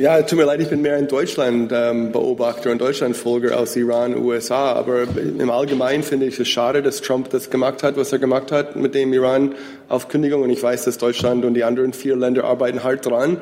Ja, 0.00 0.22
tut 0.22 0.38
mir 0.38 0.44
leid, 0.44 0.60
ich 0.60 0.68
bin 0.68 0.80
mehr 0.80 0.94
ein 0.94 1.08
Deutschland-Beobachter 1.08 2.70
und 2.70 2.80
Deutschland-Folger 2.80 3.58
aus 3.58 3.74
Iran, 3.74 4.16
USA. 4.16 4.70
Aber 4.74 5.02
im 5.02 5.50
Allgemeinen 5.50 6.04
finde 6.04 6.26
ich 6.26 6.38
es 6.38 6.46
schade, 6.46 6.84
dass 6.84 7.00
Trump 7.00 7.30
das 7.30 7.50
gemacht 7.50 7.82
hat, 7.82 7.96
was 7.96 8.12
er 8.12 8.20
gemacht 8.20 8.52
hat 8.52 8.76
mit 8.76 8.94
dem 8.94 9.12
Iran-Aufkündigung. 9.12 10.42
Und 10.42 10.50
ich 10.50 10.62
weiß, 10.62 10.84
dass 10.84 10.98
Deutschland 10.98 11.44
und 11.44 11.54
die 11.54 11.64
anderen 11.64 11.92
vier 11.92 12.14
Länder 12.14 12.44
arbeiten 12.44 12.84
hart 12.84 13.06
dran, 13.06 13.38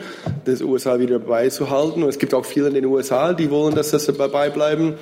das 0.47 0.63
USA 0.63 0.99
wieder 0.99 1.19
beizuhalten. 1.19 2.03
Und 2.03 2.09
es 2.09 2.19
gibt 2.19 2.33
auch 2.33 2.47
viele 2.47 2.69
in 2.69 2.75
den 2.75 2.87
USA, 2.87 3.35
die 3.35 3.51
wollen, 3.51 3.75
dass 3.75 3.91
das 3.91 4.07
dabei 4.07 4.49
bleiben. 4.49 4.95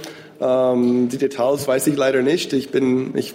Ähm, 0.44 1.08
die 1.08 1.16
Details 1.16 1.66
weiß 1.66 1.86
ich 1.86 1.96
leider 1.96 2.20
nicht. 2.20 2.52
Ich 2.52 2.70
bin, 2.70 3.16
ich 3.16 3.34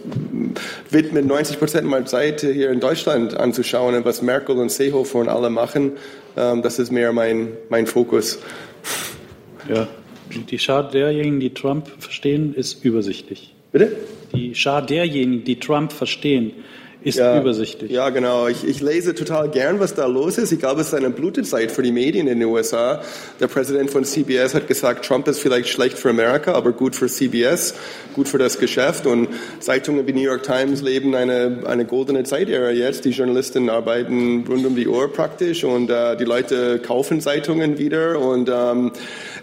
widme 0.91 1.23
90 1.23 1.57
Prozent 1.57 1.87
meiner 1.87 2.05
Zeit 2.05 2.41
hier 2.41 2.69
in 2.69 2.79
Deutschland 2.79 3.35
anzuschauen, 3.35 4.05
was 4.05 4.21
Merkel 4.21 4.57
und 4.57 4.69
Seehofer 4.69 5.19
und 5.19 5.29
alle 5.29 5.49
machen. 5.49 5.93
Ähm, 6.37 6.61
das 6.61 6.77
ist 6.77 6.91
mehr 6.91 7.11
mein, 7.11 7.53
mein 7.69 7.87
Fokus. 7.87 8.39
Ja, 9.67 9.87
die 10.29 10.59
Schar 10.59 10.89
derjenigen, 10.89 11.39
die 11.39 11.53
Trump 11.53 11.87
verstehen, 11.97 12.53
ist 12.53 12.85
übersichtlich. 12.85 13.55
Bitte? 13.71 13.95
Die 14.35 14.53
Schar 14.53 14.85
derjenigen, 14.85 15.43
die 15.43 15.59
Trump 15.59 15.91
verstehen, 15.91 16.53
ist 17.01 17.17
ja, 17.17 17.39
übersichtlich. 17.39 17.91
Ja, 17.91 18.09
genau. 18.09 18.47
Ich, 18.47 18.67
ich 18.67 18.81
lese 18.81 19.15
total 19.15 19.49
gern, 19.49 19.79
was 19.79 19.95
da 19.95 20.05
los 20.05 20.37
ist. 20.37 20.51
Ich 20.51 20.59
glaube, 20.59 20.81
es 20.81 20.87
ist 20.87 20.93
eine 20.93 21.09
Blutenzeit 21.09 21.71
für 21.71 21.81
die 21.81 21.93
Medien 21.93 22.27
in 22.27 22.39
den 22.39 22.47
USA. 22.49 23.01
Der 23.39 23.47
Präsident 23.47 23.89
von 23.89 24.03
CBS 24.03 24.53
hat 24.53 24.67
gesagt, 24.67 25.05
Trump 25.05 25.27
ist 25.29 25.39
vielleicht 25.39 25.69
schlecht 25.69 25.97
für 25.97 26.09
Amerika, 26.09 26.53
aber 26.53 26.73
gut 26.73 26.97
für 26.97 27.07
CBS, 27.07 27.73
gut 28.15 28.27
für 28.27 28.37
das 28.37 28.59
Geschäft. 28.59 29.05
Und 29.05 29.29
Zeitungen 29.61 30.07
wie 30.07 30.13
New 30.13 30.21
York 30.21 30.43
Times 30.43 30.81
leben 30.81 31.15
eine, 31.15 31.59
eine 31.65 31.85
goldene 31.85 32.23
Zeitära 32.23 32.71
jetzt. 32.71 33.05
Die 33.05 33.11
Journalisten 33.11 33.69
arbeiten 33.69 34.43
rund 34.45 34.65
um 34.65 34.75
die 34.75 34.87
Uhr 34.87 35.11
praktisch 35.13 35.63
und 35.63 35.89
äh, 35.89 36.17
die 36.17 36.25
Leute 36.25 36.79
kaufen 36.79 37.21
Zeitungen 37.21 37.77
wieder. 37.77 38.19
Und 38.19 38.49
ähm, 38.49 38.91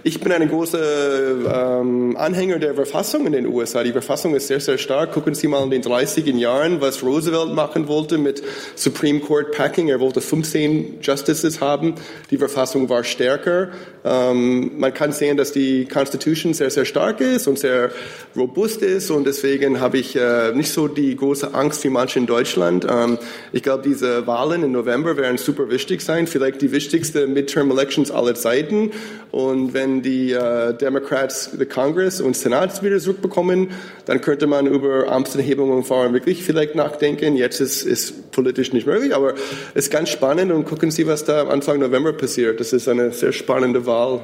ich 0.03 0.21
bin 0.21 0.31
ein 0.31 0.47
großer 0.47 1.81
ähm, 1.81 2.19
Anhänger 2.19 2.59
der 2.59 2.75
Verfassung 2.75 3.27
in 3.27 3.33
den 3.33 3.47
USA. 3.47 3.83
Die 3.83 3.93
Verfassung 3.93 4.35
ist 4.35 4.47
sehr, 4.47 4.61
sehr 4.61 4.77
stark. 4.77 5.13
Gucken 5.13 5.35
Sie 5.35 5.49
mal 5.49 5.65
in 5.65 5.71
den 5.71 5.83
30er 5.83 6.37
Jahren, 6.37 6.83
was 6.83 7.03
Roosevelt 7.03 7.46
machen 7.55 7.89
wollte 7.89 8.19
mit 8.19 8.43
Supreme 8.75 9.21
Court 9.21 9.53
Packing. 9.53 9.89
Er 9.89 10.01
wollte 10.01 10.21
15 10.21 10.99
Justices 11.01 11.61
haben. 11.61 11.95
Die 12.31 12.39
Verfassung 12.39 12.89
war 12.89 13.05
stärker. 13.05 13.69
Ähm, 14.05 14.79
man 14.79 14.95
kann 14.95 15.13
sehen, 15.13 15.37
dass 15.37 15.53
die 15.53 15.87
Constitution 15.87 16.55
sehr, 16.55 16.71
sehr 16.71 16.85
stark 16.85 17.21
ist 17.21 17.49
und 17.49 17.59
sehr 17.59 17.91
robust 18.37 18.83
ist. 18.83 19.11
Und 19.11 19.27
deswegen 19.27 19.81
habe 19.81 19.99
ich 19.99 20.17
äh, 20.17 20.53
nicht 20.53 20.71
so 20.71 20.89
die 20.89 21.17
große 21.17 21.55
Angst 21.55 21.83
wie 21.85 21.91
manche 21.91 22.19
in 22.19 22.27
Deutschland. 22.27 22.87
Ähm, 22.89 23.19
ich 23.53 23.63
glaube, 23.63 23.83
diese 23.83 24.27
Wahlen 24.27 24.63
im 24.63 24.73
November 24.73 25.17
werden 25.17 25.39
super 25.39 25.71
wichtig 25.71 26.03
sein. 26.03 26.27
Vielleicht 26.27 26.63
die 26.63 26.73
wichtigste 26.73 27.27
Midterm 27.27 27.71
Elections 27.71 28.11
aller 28.11 28.35
Zeiten. 28.35 28.93
Und 29.33 29.75
wenn 29.75 30.03
die 30.03 30.33
äh, 30.33 30.73
Democrats 30.75 31.51
the 31.59 31.67
Congress 31.67 32.21
und 32.21 32.37
Senat 32.37 32.83
wieder 32.83 32.99
zurückbekommen, 32.99 33.71
dann 34.07 34.21
könnte 34.21 34.47
man 34.47 34.67
über 34.67 35.09
Amtsenthebungen 35.11 35.85
fahren 35.85 36.13
wirklich 36.13 36.43
vielleicht 36.43 36.75
nachdenken. 36.75 37.36
Jetzt 37.37 37.61
ist 37.61 37.85
es 37.85 38.13
politisch 38.13 38.73
nicht 38.73 38.87
möglich, 38.87 39.15
aber 39.15 39.35
es 39.75 39.85
ist 39.87 39.91
ganz 39.91 40.09
spannend 40.09 40.53
und 40.53 40.65
gucken 40.65 40.91
Sie, 40.91 41.07
was 41.07 41.25
da 41.25 41.47
Anfang 41.49 41.79
November 41.79 42.13
passiert. 42.13 42.61
Das 42.61 42.73
ist 42.73 42.89
eine 42.89 43.13
sehr 43.13 43.33
spannende 43.33 43.87
Wahl. 43.87 44.21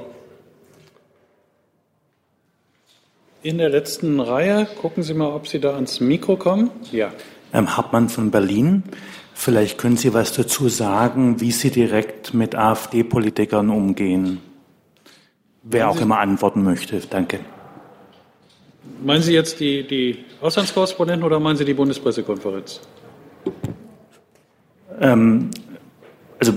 In 3.42 3.58
der 3.58 3.70
letzten 3.70 4.20
Reihe, 4.20 4.68
gucken 4.80 5.02
Sie 5.02 5.14
mal, 5.14 5.34
ob 5.34 5.48
Sie 5.48 5.58
da 5.58 5.74
ans 5.74 6.00
Mikro 6.00 6.36
kommen. 6.36 6.70
Ja. 6.92 7.12
Ähm, 7.52 7.76
Hartmann 7.76 8.08
von 8.08 8.30
Berlin. 8.30 8.84
Vielleicht 9.34 9.78
können 9.78 9.96
Sie 9.96 10.14
was 10.14 10.32
dazu 10.32 10.68
sagen, 10.68 11.40
wie 11.40 11.50
Sie 11.50 11.70
direkt 11.70 12.34
mit 12.34 12.54
AfD-Politikern 12.54 13.70
umgehen. 13.70 14.40
Wer 15.64 15.88
auch 15.90 16.00
immer 16.00 16.18
antworten 16.18 16.62
möchte. 16.62 17.00
Danke. 17.10 17.40
Meinen 19.02 19.22
Sie 19.22 19.32
jetzt 19.32 19.58
die, 19.58 19.86
die 19.86 20.24
Auslandskorrespondenten 20.40 21.24
oder 21.24 21.40
meinen 21.40 21.56
Sie 21.56 21.64
die 21.64 21.74
Bundespressekonferenz? 21.74 22.80
Ähm, 25.00 25.50
also, 26.38 26.52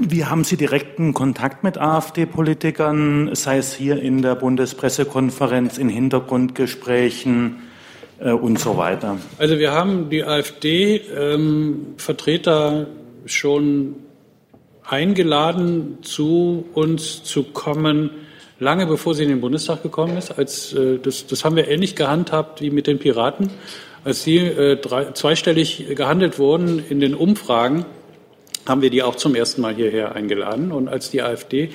wie 0.00 0.24
haben 0.24 0.44
Sie 0.44 0.56
direkten 0.56 1.12
Kontakt 1.14 1.64
mit 1.64 1.78
AfD-Politikern, 1.78 3.34
sei 3.34 3.58
es 3.58 3.74
hier 3.74 4.00
in 4.00 4.22
der 4.22 4.34
Bundespressekonferenz, 4.34 5.78
in 5.78 5.88
Hintergrundgesprächen 5.88 7.62
äh, 8.20 8.32
und 8.32 8.58
so 8.58 8.76
weiter? 8.76 9.18
Also 9.38 9.58
wir 9.58 9.72
haben 9.72 10.10
die 10.10 10.24
AfD-Vertreter 10.24 12.80
ähm, 12.80 12.86
schon 13.26 13.94
eingeladen, 14.84 15.98
zu 16.02 16.66
uns 16.74 17.24
zu 17.24 17.42
kommen, 17.42 18.10
lange 18.58 18.86
bevor 18.86 19.14
sie 19.14 19.24
in 19.24 19.30
den 19.30 19.40
Bundestag 19.40 19.82
gekommen 19.82 20.16
ist. 20.16 20.38
Als, 20.38 20.72
äh, 20.72 20.98
das, 20.98 21.26
das 21.26 21.44
haben 21.44 21.56
wir 21.56 21.68
ähnlich 21.68 21.96
gehandhabt 21.96 22.60
wie 22.60 22.70
mit 22.70 22.86
den 22.86 22.98
Piraten. 22.98 23.50
Als 24.06 24.22
sie 24.22 24.36
äh, 24.38 24.76
drei, 24.76 25.10
zweistellig 25.14 25.84
gehandelt 25.96 26.38
wurden 26.38 26.78
in 26.78 27.00
den 27.00 27.12
Umfragen, 27.12 27.84
haben 28.64 28.80
wir 28.80 28.90
die 28.90 29.02
auch 29.02 29.16
zum 29.16 29.34
ersten 29.34 29.62
Mal 29.62 29.74
hierher 29.74 30.14
eingeladen. 30.14 30.70
Und 30.70 30.86
als 30.86 31.10
die 31.10 31.22
AfD 31.22 31.70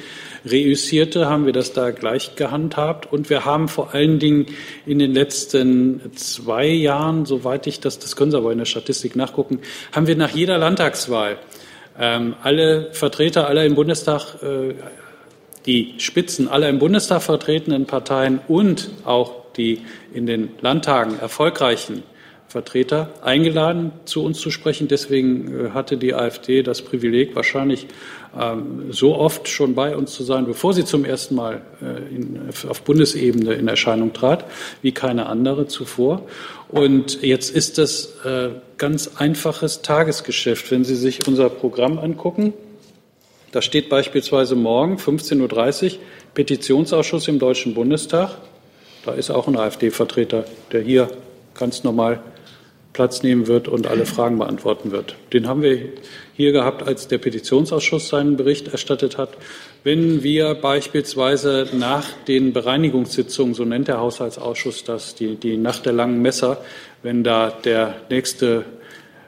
reüssierte, 0.46 1.28
haben 1.28 1.46
wir 1.46 1.52
das 1.52 1.74
da 1.74 1.92
gleich 1.92 2.38
gehandhabt. 2.38 3.12
Und 3.12 3.30
wir 3.30 3.44
haben 3.44 3.68
vor 3.68 3.94
allen 3.94 4.18
Dingen 4.20 4.46
in 4.86 4.98
den 5.00 5.14
letzten 5.14 6.16
zwei 6.16 6.68
Jahren, 6.68 7.26
soweit 7.26 7.68
ich 7.68 7.82
das, 7.82 8.00
das 8.00 8.16
können 8.16 8.32
Sie 8.32 8.38
aber 8.38 8.54
in 8.54 8.60
der 8.60 8.66
Statistik 8.66 9.18
nachgucken, 9.18 9.60
haben 9.92 10.08
wir 10.08 10.16
nach 10.16 10.32
jeder 10.32 10.58
Landtagswahl 10.58 11.38
ähm, 12.00 12.36
alle 12.44 12.94
Vertreter 12.94 13.48
aller 13.48 13.66
im 13.66 13.76
Bundestag, 13.76 14.42
äh, 14.42 14.76
die 15.66 15.96
Spitzen 15.98 16.48
aller 16.48 16.70
im 16.70 16.80
Bundestag 16.80 17.24
vertretenen 17.24 17.88
Parteien 17.88 18.40
und 18.48 18.90
auch 19.04 19.52
die 19.58 19.82
in 20.14 20.26
den 20.26 20.52
Landtagen 20.62 21.20
erfolgreichen 21.20 22.04
Vertreter 22.52 23.10
eingeladen, 23.22 23.94
zu 24.04 24.24
uns 24.24 24.40
zu 24.40 24.52
sprechen. 24.52 24.90
Deswegen 24.90 25.68
äh, 25.68 25.70
hatte 25.70 25.96
die 25.96 26.14
AfD 26.14 26.64
das 26.64 26.82
Privileg, 26.82 27.34
wahrscheinlich 27.34 27.88
ähm, 28.38 28.92
so 28.92 29.16
oft 29.16 29.48
schon 29.48 29.74
bei 29.74 29.96
uns 29.96 30.12
zu 30.12 30.24
sein, 30.24 30.46
bevor 30.46 30.74
sie 30.74 30.84
zum 30.84 31.06
ersten 31.06 31.36
Mal 31.36 31.62
äh, 31.82 32.68
auf 32.68 32.82
Bundesebene 32.82 33.54
in 33.54 33.70
Erscheinung 33.70 34.12
trat, 34.12 34.44
wie 34.82 34.92
keine 34.92 35.28
andere 35.28 35.68
zuvor. 35.68 36.24
Und 36.68 37.22
jetzt 37.22 37.56
ist 37.56 37.78
das 37.78 38.18
äh, 38.26 38.50
ganz 38.78 39.12
einfaches 39.16 39.82
Tagesgeschäft. 39.82 40.72
Wenn 40.72 40.84
Sie 40.84 40.96
sich 40.96 41.28
unser 41.28 41.50
Programm 41.50 42.00
angucken, 42.00 42.54
da 43.54 43.62
steht 43.62 43.88
beispielsweise 43.88 44.56
morgen 44.56 44.98
15.30 44.98 45.86
Uhr 45.86 46.00
Petitionsausschuss 46.34 47.30
im 47.30 47.40
Deutschen 47.40 47.74
Bundestag. 47.74 48.38
Da 49.06 49.14
ist 49.14 49.30
auch 49.32 49.48
ein 49.48 49.58
AfD-Vertreter, 49.58 50.46
der 50.72 50.82
hier 50.82 51.10
ganz 51.54 51.84
normal 51.84 52.22
Platz 52.94 53.24
nehmen 53.24 53.48
wird 53.48 53.68
und 53.68 53.88
alle 53.88 54.06
Fragen 54.06 54.38
beantworten 54.38 54.92
wird. 54.92 55.16
Den 55.32 55.48
haben 55.48 55.62
wir 55.62 55.80
hier 56.34 56.52
gehabt, 56.52 56.84
als 56.84 57.08
der 57.08 57.20
Petitionsausschuss 57.20 58.10
seinen 58.10 58.36
Bericht 58.36 58.68
erstattet 58.68 59.18
hat. 59.18 59.30
Wenn 59.84 60.24
wir 60.24 60.56
beispielsweise 60.56 61.68
nach 61.74 62.06
den 62.28 62.52
Bereinigungssitzungen, 62.52 63.54
so 63.54 63.64
nennt 63.64 63.88
der 63.88 64.00
Haushaltsausschuss 64.00 64.84
das, 64.84 65.16
die, 65.16 65.36
die 65.36 65.58
Nacht 65.58 65.86
der 65.86 65.94
langen 65.94 66.22
Messer, 66.22 66.58
wenn 67.02 67.24
da 67.24 67.50
der 67.50 67.96
nächste 68.10 68.66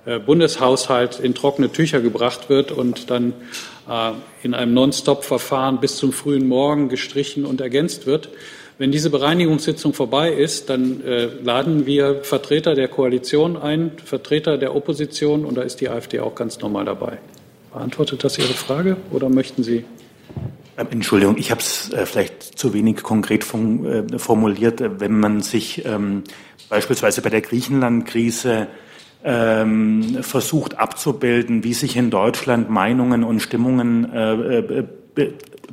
äh, 0.05 0.19
Bundeshaushalt 0.19 1.19
in 1.19 1.33
trockene 1.33 1.71
Tücher 1.71 2.01
gebracht 2.01 2.49
wird 2.49 2.71
und 2.71 3.09
dann 3.09 3.33
äh, 3.89 4.11
in 4.43 4.53
einem 4.53 4.73
Non-Stop-Verfahren 4.73 5.79
bis 5.79 5.95
zum 5.95 6.11
frühen 6.11 6.47
Morgen 6.47 6.89
gestrichen 6.89 7.45
und 7.45 7.61
ergänzt 7.61 8.05
wird, 8.05 8.29
wenn 8.83 8.91
diese 8.91 9.09
Bereinigungssitzung 9.09 9.93
vorbei 9.93 10.33
ist, 10.33 10.69
dann 10.69 11.01
äh, 11.05 11.27
laden 11.41 11.85
wir 11.85 12.21
Vertreter 12.25 12.75
der 12.75 12.89
Koalition 12.89 13.55
ein, 13.55 13.93
Vertreter 14.03 14.57
der 14.57 14.75
Opposition 14.75 15.45
und 15.45 15.55
da 15.55 15.61
ist 15.61 15.79
die 15.79 15.87
AfD 15.87 16.19
auch 16.19 16.35
ganz 16.35 16.59
normal 16.59 16.83
dabei. 16.83 17.19
Beantwortet 17.71 18.25
das 18.25 18.37
Ihre 18.37 18.51
Frage 18.53 18.97
oder 19.11 19.29
möchten 19.29 19.63
Sie? 19.63 19.85
Ähm, 20.77 20.87
Entschuldigung, 20.91 21.37
ich 21.37 21.49
habe 21.49 21.61
es 21.61 21.93
äh, 21.93 22.05
vielleicht 22.05 22.43
zu 22.43 22.73
wenig 22.73 22.97
konkret 23.03 23.45
von, 23.45 23.85
äh, 23.85 24.19
formuliert. 24.19 24.83
Wenn 24.99 25.17
man 25.17 25.41
sich 25.41 25.85
ähm, 25.85 26.25
beispielsweise 26.67 27.21
bei 27.21 27.29
der 27.29 27.39
Griechenland-Krise 27.39 28.67
ähm, 29.23 30.17
versucht 30.19 30.77
abzubilden, 30.77 31.63
wie 31.63 31.73
sich 31.73 31.95
in 31.95 32.09
Deutschland 32.09 32.69
Meinungen 32.69 33.23
und 33.23 33.39
Stimmungen 33.39 34.11
äh, 34.13 34.59
äh 34.59 34.83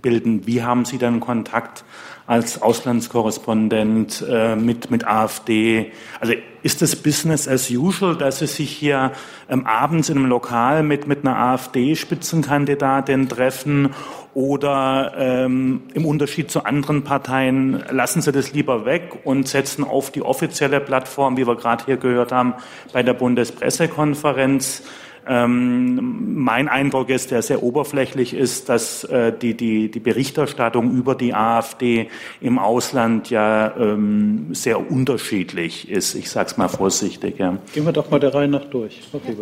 bilden, 0.00 0.46
wie 0.46 0.62
haben 0.62 0.84
Sie 0.84 0.98
dann 0.98 1.18
Kontakt 1.18 1.84
als 2.30 2.62
Auslandskorrespondent 2.62 4.24
äh, 4.30 4.54
mit, 4.54 4.88
mit 4.88 5.04
AfD. 5.04 5.90
Also 6.20 6.34
ist 6.62 6.80
das 6.80 6.94
Business 6.94 7.48
as 7.48 7.68
usual, 7.68 8.16
dass 8.16 8.38
Sie 8.38 8.46
sich 8.46 8.70
hier 8.70 9.10
ähm, 9.48 9.66
abends 9.66 10.10
in 10.10 10.16
einem 10.16 10.26
Lokal 10.26 10.84
mit, 10.84 11.08
mit 11.08 11.26
einer 11.26 11.36
AfD-Spitzenkandidatin 11.36 13.28
treffen 13.28 13.88
oder 14.32 15.12
ähm, 15.18 15.82
im 15.92 16.06
Unterschied 16.06 16.52
zu 16.52 16.64
anderen 16.64 17.02
Parteien 17.02 17.82
lassen 17.90 18.22
Sie 18.22 18.30
das 18.30 18.52
lieber 18.52 18.84
weg 18.84 19.22
und 19.24 19.48
setzen 19.48 19.82
auf 19.82 20.12
die 20.12 20.22
offizielle 20.22 20.78
Plattform, 20.78 21.36
wie 21.36 21.48
wir 21.48 21.56
gerade 21.56 21.84
hier 21.84 21.96
gehört 21.96 22.30
haben, 22.30 22.54
bei 22.92 23.02
der 23.02 23.14
Bundespressekonferenz 23.14 24.84
Ähm, 25.26 26.34
mein 26.42 26.68
Eindruck 26.68 27.10
ist, 27.10 27.30
der 27.30 27.42
sehr 27.42 27.62
oberflächlich 27.62 28.34
ist, 28.34 28.68
dass 28.68 29.04
äh, 29.04 29.32
die, 29.32 29.54
die, 29.54 29.90
die 29.90 30.00
Berichterstattung 30.00 30.92
über 30.92 31.14
die 31.14 31.34
AfD 31.34 32.08
im 32.40 32.58
Ausland 32.58 33.30
ja 33.30 33.76
ähm, 33.76 34.54
sehr 34.54 34.90
unterschiedlich 34.90 35.90
ist. 35.90 36.14
Ich 36.14 36.30
sage 36.30 36.50
es 36.50 36.56
mal 36.56 36.68
vorsichtig. 36.68 37.38
Ja. 37.38 37.58
Gehen 37.72 37.84
wir 37.84 37.92
doch 37.92 38.10
mal 38.10 38.18
der 38.18 38.34
Reihe 38.34 38.48
nach 38.48 38.64
durch. 38.64 39.00
Okay, 39.12 39.36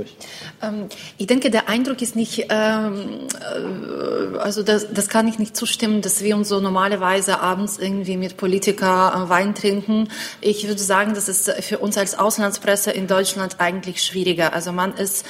ähm, 0.62 0.86
ich 1.16 1.26
denke, 1.26 1.50
der 1.50 1.68
Eindruck 1.68 2.02
ist 2.02 2.16
nicht, 2.16 2.46
ähm, 2.50 3.26
äh, 3.40 4.38
also 4.38 4.62
das, 4.62 4.92
das 4.92 5.08
kann 5.08 5.28
ich 5.28 5.38
nicht 5.38 5.56
zustimmen, 5.56 6.02
dass 6.02 6.22
wir 6.22 6.36
uns 6.36 6.48
so 6.48 6.60
normalerweise 6.60 7.40
abends 7.40 7.78
irgendwie 7.78 8.16
mit 8.16 8.36
Politiker 8.36 9.26
äh, 9.26 9.28
Wein 9.28 9.54
trinken. 9.54 10.08
Ich 10.40 10.66
würde 10.66 10.80
sagen, 10.80 11.14
das 11.14 11.28
ist 11.28 11.50
für 11.60 11.78
uns 11.78 11.96
als 11.96 12.18
Auslandspresse 12.18 12.90
in 12.90 13.06
Deutschland 13.06 13.56
eigentlich 13.58 14.02
schwieriger. 14.02 14.52
Also 14.52 14.72
man 14.72 14.94
ist 14.94 15.24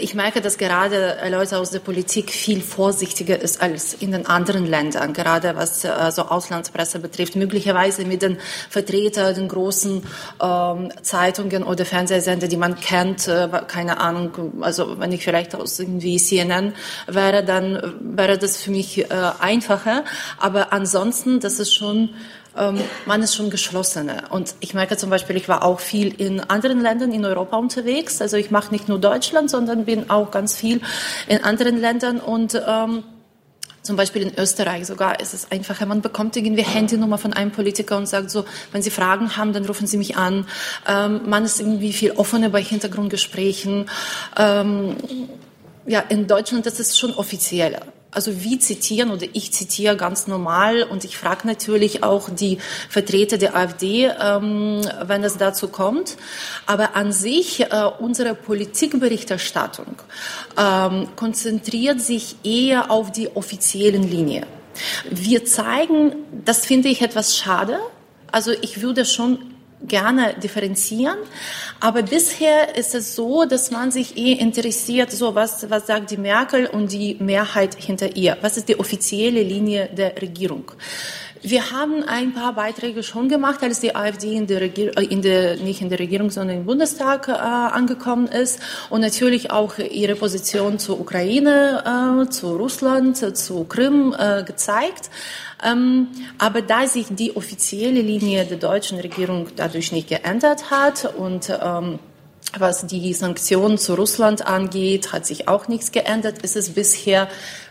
ich 0.00 0.14
merke, 0.14 0.40
dass 0.40 0.58
gerade 0.58 1.16
Leute 1.30 1.58
aus 1.58 1.70
der 1.70 1.80
Politik 1.80 2.30
viel 2.30 2.60
vorsichtiger 2.60 3.40
ist 3.40 3.60
als 3.60 3.94
in 3.94 4.12
den 4.12 4.26
anderen 4.26 4.66
Ländern, 4.66 5.12
gerade 5.12 5.56
was 5.56 5.84
äh, 5.84 5.90
so 6.10 6.22
Auslandspresse 6.22 6.98
betrifft. 6.98 7.36
Möglicherweise 7.36 8.04
mit 8.04 8.22
den 8.22 8.38
Vertretern, 8.70 9.34
den 9.34 9.48
großen 9.48 10.02
ähm, 10.42 10.92
Zeitungen 11.02 11.62
oder 11.62 11.84
Fernsehsender, 11.84 12.48
die 12.48 12.56
man 12.56 12.76
kennt, 12.76 13.28
äh, 13.28 13.48
keine 13.66 13.98
Ahnung, 13.98 14.62
also 14.62 14.98
wenn 14.98 15.12
ich 15.12 15.24
vielleicht 15.24 15.54
aus 15.54 15.78
irgendwie 15.78 16.16
CNN 16.16 16.74
wäre, 17.06 17.44
dann 17.44 17.94
wäre 18.00 18.38
das 18.38 18.56
für 18.56 18.70
mich 18.70 18.98
äh, 18.98 19.06
einfacher. 19.38 20.04
Aber 20.38 20.72
ansonsten, 20.72 21.40
das 21.40 21.58
ist 21.58 21.74
schon 21.74 22.10
ähm, 22.56 22.80
man 23.06 23.22
ist 23.22 23.34
schon 23.34 23.50
geschlossener. 23.50 24.24
Und 24.30 24.54
ich 24.60 24.74
merke 24.74 24.96
zum 24.96 25.10
Beispiel, 25.10 25.36
ich 25.36 25.48
war 25.48 25.64
auch 25.64 25.80
viel 25.80 26.14
in 26.20 26.40
anderen 26.40 26.80
Ländern 26.80 27.12
in 27.12 27.24
Europa 27.24 27.56
unterwegs. 27.56 28.20
Also 28.20 28.36
ich 28.36 28.50
mache 28.50 28.72
nicht 28.72 28.88
nur 28.88 28.98
Deutschland, 28.98 29.50
sondern 29.50 29.84
bin 29.84 30.10
auch 30.10 30.30
ganz 30.30 30.56
viel 30.56 30.80
in 31.26 31.42
anderen 31.42 31.80
Ländern 31.80 32.20
und 32.20 32.60
ähm, 32.66 33.04
zum 33.84 33.96
Beispiel 33.96 34.22
in 34.22 34.32
Österreich 34.38 34.86
sogar 34.86 35.20
ist 35.20 35.34
es 35.34 35.52
einfacher. 35.52 35.84
Man 35.84 36.00
bekommt 36.00 36.36
irgendwie 36.36 36.62
Handynummer 36.62 37.18
von 37.18 37.34
einem 37.34 37.50
Politiker 37.50 37.98
und 37.98 38.06
sagt 38.06 38.30
so, 38.30 38.46
wenn 38.72 38.80
Sie 38.80 38.90
Fragen 38.90 39.36
haben, 39.36 39.52
dann 39.52 39.66
rufen 39.66 39.86
Sie 39.86 39.98
mich 39.98 40.16
an. 40.16 40.46
Ähm, 40.88 41.20
man 41.28 41.44
ist 41.44 41.60
irgendwie 41.60 41.92
viel 41.92 42.12
offener 42.12 42.48
bei 42.48 42.62
Hintergrundgesprächen. 42.62 43.90
Ähm, 44.38 44.96
ja, 45.86 46.00
in 46.00 46.26
Deutschland 46.26 46.64
ist 46.64 46.80
es 46.80 46.98
schon 46.98 47.12
offizieller. 47.12 47.82
Also 48.14 48.42
wir 48.42 48.60
zitieren 48.60 49.10
oder 49.10 49.26
ich 49.32 49.52
zitiere 49.52 49.96
ganz 49.96 50.26
normal 50.26 50.82
und 50.82 51.04
ich 51.04 51.18
frage 51.18 51.46
natürlich 51.46 52.02
auch 52.02 52.30
die 52.30 52.58
Vertreter 52.88 53.38
der 53.38 53.56
AfD, 53.56 54.06
ähm, 54.06 54.82
wenn 55.04 55.24
es 55.24 55.36
dazu 55.36 55.68
kommt. 55.68 56.16
Aber 56.66 56.96
an 56.96 57.12
sich, 57.12 57.60
äh, 57.60 57.66
unsere 57.98 58.34
Politikberichterstattung 58.34 59.96
ähm, 60.58 61.08
konzentriert 61.16 62.00
sich 62.00 62.36
eher 62.44 62.90
auf 62.90 63.12
die 63.12 63.34
offiziellen 63.34 64.02
Linie. 64.02 64.46
Wir 65.10 65.44
zeigen, 65.44 66.14
das 66.44 66.66
finde 66.66 66.88
ich 66.88 67.02
etwas 67.02 67.36
schade. 67.36 67.78
Also 68.30 68.50
ich 68.50 68.82
würde 68.82 69.04
schon 69.04 69.53
gerne 69.86 70.34
differenzieren. 70.42 71.18
Aber 71.80 72.02
bisher 72.02 72.76
ist 72.76 72.94
es 72.94 73.14
so, 73.14 73.44
dass 73.44 73.70
man 73.70 73.90
sich 73.90 74.16
eh 74.16 74.32
interessiert, 74.32 75.10
so 75.10 75.34
was, 75.34 75.68
was 75.70 75.86
sagt 75.86 76.10
die 76.10 76.16
Merkel 76.16 76.66
und 76.66 76.92
die 76.92 77.16
Mehrheit 77.20 77.74
hinter 77.74 78.16
ihr? 78.16 78.36
Was 78.40 78.56
ist 78.56 78.68
die 78.68 78.78
offizielle 78.78 79.42
Linie 79.42 79.88
der 79.94 80.20
Regierung? 80.20 80.72
Wir 81.46 81.72
haben 81.72 82.02
ein 82.02 82.32
paar 82.32 82.54
Beiträge 82.54 83.02
schon 83.02 83.28
gemacht, 83.28 83.62
als 83.62 83.78
die 83.78 83.94
AfD 83.94 84.34
in 84.34 84.46
der, 84.46 84.62
Regier 84.62 84.96
äh, 84.96 85.04
in 85.04 85.20
der 85.20 85.56
nicht 85.56 85.82
in 85.82 85.90
der 85.90 85.98
Regierung, 85.98 86.30
sondern 86.30 86.56
im 86.56 86.64
Bundestag 86.64 87.28
äh, 87.28 87.32
angekommen 87.32 88.28
ist 88.28 88.60
und 88.88 89.02
natürlich 89.02 89.50
auch 89.50 89.76
ihre 89.76 90.14
Position 90.14 90.78
zur 90.78 90.98
Ukraine, 90.98 92.24
äh, 92.24 92.30
zu 92.30 92.56
Russland, 92.56 93.36
zu 93.36 93.64
Krim 93.64 94.16
äh, 94.18 94.42
gezeigt. 94.42 95.10
Ähm, 95.62 96.08
aber 96.38 96.62
da 96.62 96.86
sich 96.86 97.06
die 97.10 97.36
offizielle 97.36 98.00
Linie 98.00 98.44
der 98.44 98.58
deutschen 98.58 98.98
Regierung 98.98 99.48
dadurch 99.56 99.92
nicht 99.92 100.08
geändert 100.08 100.70
hat 100.70 101.14
und 101.16 101.50
ähm, 101.62 101.98
was 102.58 102.86
die 102.86 103.12
Sanktionen 103.14 103.78
zu 103.78 103.94
Russland 103.94 104.46
angeht, 104.46 105.12
hat 105.12 105.26
sich 105.26 105.48
auch 105.48 105.68
nichts 105.68 105.92
geändert. 105.92 106.38
ist 106.42 106.56
Es 106.56 106.70
bisher 106.70 107.28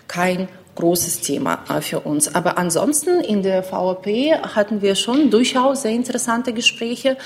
kein 0.08 0.50
großes 0.75 1.22
Thema 1.22 1.63
äh, 1.69 1.82
für 1.82 2.02
uns. 2.02 2.34
Aber 2.34 2.58
ansonsten 2.58 3.19
in 3.19 3.43
der 3.43 3.63
VAP 3.63 4.08
hatten 4.56 4.82
wir 4.82 4.96
schon 4.96 5.30
durchaus 5.30 5.84
sehr 5.84 5.91
interessante 5.91 6.54
Gespräche 6.54 7.17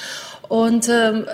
und 0.50 0.90
ähm, 0.90 1.26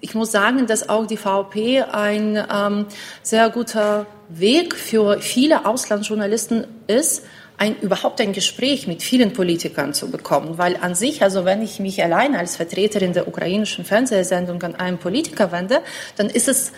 ich 0.00 0.14
muss 0.14 0.30
sagen, 0.30 0.66
dass 0.66 0.88
auch 0.88 1.06
die 1.06 1.22
VAP 1.22 1.56
ein 1.92 2.36
ähm, 2.52 2.86
sehr 3.22 3.50
guter 3.50 4.06
Weg 4.28 4.74
für 4.76 5.20
viele 5.20 5.66
Auslandsjournalisten 5.66 6.66
ist, 6.86 7.24
ein, 7.58 7.76
überhaupt 7.80 8.20
ein 8.20 8.32
Gespräch 8.32 8.86
mit 8.86 9.02
vielen 9.02 9.32
Politikern 9.32 9.92
zu 9.92 10.10
bekommen. 10.10 10.58
Weil 10.58 10.76
an 10.76 10.94
sich, 10.94 11.22
also 11.22 11.44
wenn 11.44 11.60
ich 11.60 11.80
mich 11.80 12.02
allein 12.02 12.34
als 12.34 12.56
Vertreterin 12.56 13.12
der 13.12 13.28
ukrainischen 13.28 13.84
Fernsehsendung 13.84 14.62
an 14.62 14.76
einen 14.76 14.98
Politiker 14.98 15.52
wende, 15.52 15.80
dann 16.16 16.30
ist 16.30 16.48
es 16.48 16.72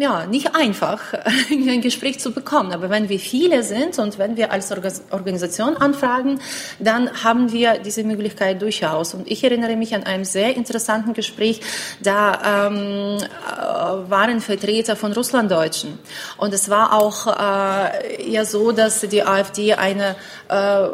ja, 0.00 0.26
nicht 0.26 0.54
einfach, 0.54 1.12
ein 1.50 1.80
Gespräch 1.80 2.20
zu 2.20 2.30
bekommen. 2.30 2.72
Aber 2.72 2.88
wenn 2.88 3.08
wir 3.08 3.18
viele 3.18 3.64
sind 3.64 3.98
und 3.98 4.16
wenn 4.18 4.36
wir 4.36 4.52
als 4.52 4.72
Organisation 5.10 5.76
anfragen, 5.76 6.40
dann 6.78 7.24
haben 7.24 7.50
wir 7.50 7.78
diese 7.78 8.04
Möglichkeit 8.04 8.62
durchaus. 8.62 9.14
Und 9.14 9.28
ich 9.28 9.42
erinnere 9.42 9.74
mich 9.74 9.94
an 9.96 10.04
einem 10.04 10.24
sehr 10.24 10.54
interessanten 10.54 11.14
Gespräch, 11.14 11.60
da 12.00 12.68
ähm, 12.68 13.18
äh, 13.18 14.10
waren 14.10 14.40
Vertreter 14.40 14.94
von 14.94 15.12
Russlanddeutschen. 15.12 15.98
Und 16.36 16.54
es 16.54 16.70
war 16.70 16.92
auch 16.92 17.26
äh, 17.26 18.30
ja 18.30 18.44
so, 18.44 18.70
dass 18.70 19.00
die 19.00 19.24
AfD 19.24 19.74
eine 19.74 20.14
äh, 20.48 20.86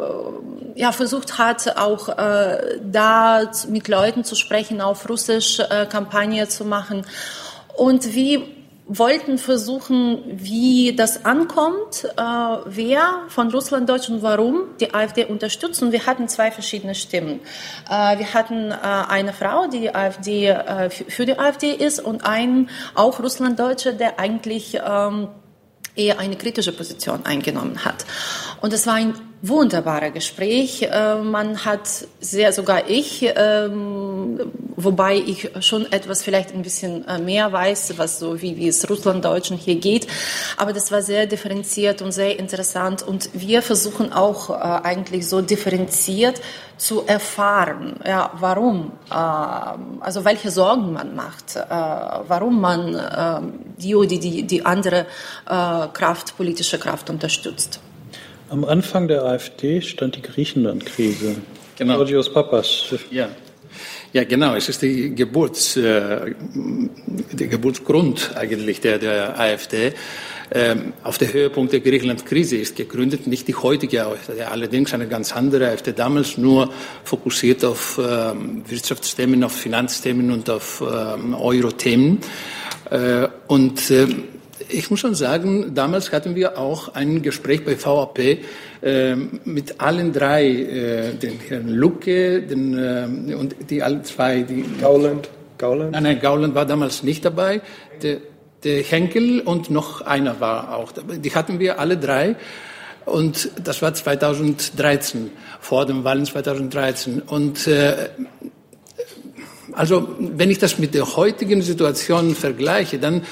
ja, 0.75 0.91
versucht 0.91 1.37
hat, 1.37 1.77
auch 1.77 2.09
äh, 2.09 2.79
da 2.83 3.51
mit 3.69 3.87
Leuten 3.87 4.23
zu 4.23 4.33
sprechen, 4.35 4.81
auf 4.81 5.07
Russisch 5.07 5.59
äh, 5.59 5.85
Kampagne 5.85 6.47
zu 6.47 6.65
machen. 6.65 7.05
Und 7.77 8.15
wie 8.15 8.64
wollten 8.87 9.37
versuchen, 9.37 10.23
wie 10.27 10.95
das 10.95 11.25
ankommt, 11.25 12.03
äh, 12.03 12.21
wer 12.65 13.23
von 13.29 13.49
Russland, 13.49 13.89
Deutsch 13.89 14.09
und 14.09 14.21
warum 14.21 14.77
die 14.79 14.93
AfD 14.93 15.25
unterstützt. 15.25 15.81
Und 15.81 15.91
wir 15.91 16.05
hatten 16.05 16.27
zwei 16.27 16.51
verschiedene 16.51 16.93
Stimmen. 16.93 17.39
Äh, 17.89 18.19
wir 18.19 18.33
hatten 18.33 18.71
äh, 18.71 18.75
eine 18.75 19.33
Frau, 19.33 19.67
die 19.67 19.85
die 19.85 19.95
AfD, 19.95 20.47
äh, 20.47 20.89
für 20.89 21.25
die 21.25 21.37
AfD 21.37 21.71
ist 21.71 21.99
und 21.99 22.25
einen 22.25 22.69
auch 22.93 23.19
Russlanddeutsche, 23.19 23.93
der 23.93 24.19
eigentlich 24.19 24.79
ähm, 24.85 25.29
eher 25.95 26.19
eine 26.19 26.35
kritische 26.35 26.71
Position 26.71 27.25
eingenommen 27.25 27.85
hat. 27.85 28.05
Und 28.61 28.73
es 28.73 28.85
war 28.87 28.95
ein 28.95 29.13
wunderbares 29.47 30.13
Gespräch. 30.13 30.83
Äh, 30.83 31.15
man 31.15 31.65
hat 31.65 32.07
sehr, 32.19 32.53
sogar 32.53 32.89
ich, 32.89 33.31
ähm, 33.35 34.39
wobei 34.75 35.15
ich 35.15 35.51
schon 35.59 35.91
etwas 35.91 36.23
vielleicht 36.23 36.53
ein 36.53 36.61
bisschen 36.61 37.07
äh, 37.07 37.19
mehr 37.19 37.51
weiß, 37.51 37.97
was 37.97 38.19
so 38.19 38.41
wie, 38.41 38.57
wie 38.57 38.67
es 38.67 38.89
Russlanddeutschen 38.89 39.57
hier 39.57 39.75
geht. 39.75 40.07
Aber 40.57 40.73
das 40.73 40.91
war 40.91 41.01
sehr 41.01 41.25
differenziert 41.25 42.01
und 42.01 42.11
sehr 42.11 42.39
interessant. 42.39 43.03
Und 43.03 43.29
wir 43.33 43.61
versuchen 43.61 44.13
auch 44.13 44.49
äh, 44.49 44.53
eigentlich 44.53 45.27
so 45.27 45.41
differenziert 45.41 46.41
zu 46.77 47.05
erfahren, 47.05 47.95
ja, 48.05 48.31
warum, 48.37 48.91
also 49.07 50.25
welche 50.25 50.51
Sorgen 50.51 50.91
man 50.91 51.15
macht, 51.15 51.55
warum 51.55 52.59
man 52.59 53.63
die 53.77 53.95
oder 53.95 54.07
die, 54.07 54.43
die 54.43 54.65
andere 54.65 55.05
Kraft, 55.45 56.35
politische 56.35 56.77
Kraft 56.77 57.09
unterstützt. 57.09 57.79
Am 58.49 58.63
Anfang 58.63 59.07
der 59.07 59.25
AfD 59.25 59.81
stand 59.81 60.17
die 60.17 60.21
Griechenland-Krise. 60.21 61.37
Genau. 61.77 61.95
Georgios 61.95 62.31
Papas. 62.31 62.93
Ja. 63.09 63.29
Ja, 64.13 64.23
genau. 64.23 64.55
Es 64.55 64.69
ist 64.69 64.81
die 64.81 65.13
Geburts, 65.13 65.75
äh, 65.75 66.33
der 67.33 67.47
Geburtsgrund 67.47 68.31
eigentlich 68.35 68.79
der, 68.79 68.99
der 68.99 69.39
AfD. 69.39 69.93
Ähm, 70.51 70.93
auf 71.03 71.17
der 71.17 71.33
Höhepunkt 71.33 71.73
der 71.73 71.79
Griechenland-Krise 71.79 72.55
ist 72.57 72.75
gegründet, 72.75 73.25
nicht 73.25 73.47
die 73.47 73.55
heutige 73.55 74.05
AfD, 74.05 74.43
allerdings 74.43 74.93
eine 74.93 75.07
ganz 75.07 75.35
andere 75.35 75.69
AfD, 75.69 75.91
damals 75.91 76.37
nur 76.37 76.71
fokussiert 77.03 77.65
auf 77.65 77.99
ähm, 77.99 78.63
Wirtschaftsthemen, 78.67 79.43
auf 79.43 79.53
Finanzthemen 79.53 80.31
und 80.31 80.49
auf 80.49 80.81
ähm, 80.81 81.33
Euro-Themen. 81.33 82.19
Äh, 82.91 83.27
und 83.47 83.89
ähm, 83.89 84.23
ich 84.75 84.89
muss 84.89 84.99
schon 84.99 85.15
sagen, 85.15 85.73
damals 85.73 86.11
hatten 86.11 86.35
wir 86.35 86.57
auch 86.57 86.93
ein 86.93 87.21
Gespräch 87.21 87.63
bei 87.63 87.77
VAP 87.81 88.19
äh, 88.81 89.15
mit 89.15 89.79
allen 89.79 90.11
drei, 90.11 90.45
äh, 90.45 91.13
den 91.13 91.39
Herrn 91.47 91.69
Lucke 91.69 92.41
den, 92.41 92.77
äh, 92.77 93.33
und 93.35 93.55
die 93.69 93.81
alle 93.81 94.03
zwei. 94.03 94.41
Die, 94.41 94.65
Gauland. 94.81 95.29
Gauland? 95.57 95.91
Nein, 95.91 96.03
nein, 96.03 96.19
Gauland 96.19 96.53
war 96.55 96.65
damals 96.65 97.03
nicht 97.03 97.23
dabei. 97.23 97.61
Der, 98.01 98.17
der 98.63 98.83
Henkel 98.83 99.39
und 99.39 99.69
noch 99.69 100.01
einer 100.01 100.39
war 100.39 100.75
auch 100.75 100.91
dabei. 100.91 101.17
Die 101.17 101.33
hatten 101.33 101.59
wir 101.59 101.79
alle 101.79 101.97
drei. 101.97 102.35
Und 103.05 103.51
das 103.63 103.81
war 103.81 103.93
2013, 103.93 105.29
vor 105.59 105.85
dem 105.85 106.03
Wahlen 106.03 106.25
2013. 106.25 107.21
Und 107.21 107.67
äh, 107.67 108.09
also, 109.71 110.07
wenn 110.19 110.49
ich 110.49 110.57
das 110.57 110.79
mit 110.79 110.93
der 110.95 111.15
heutigen 111.15 111.61
Situation 111.61 112.33
vergleiche, 112.33 112.97
dann 112.97 113.23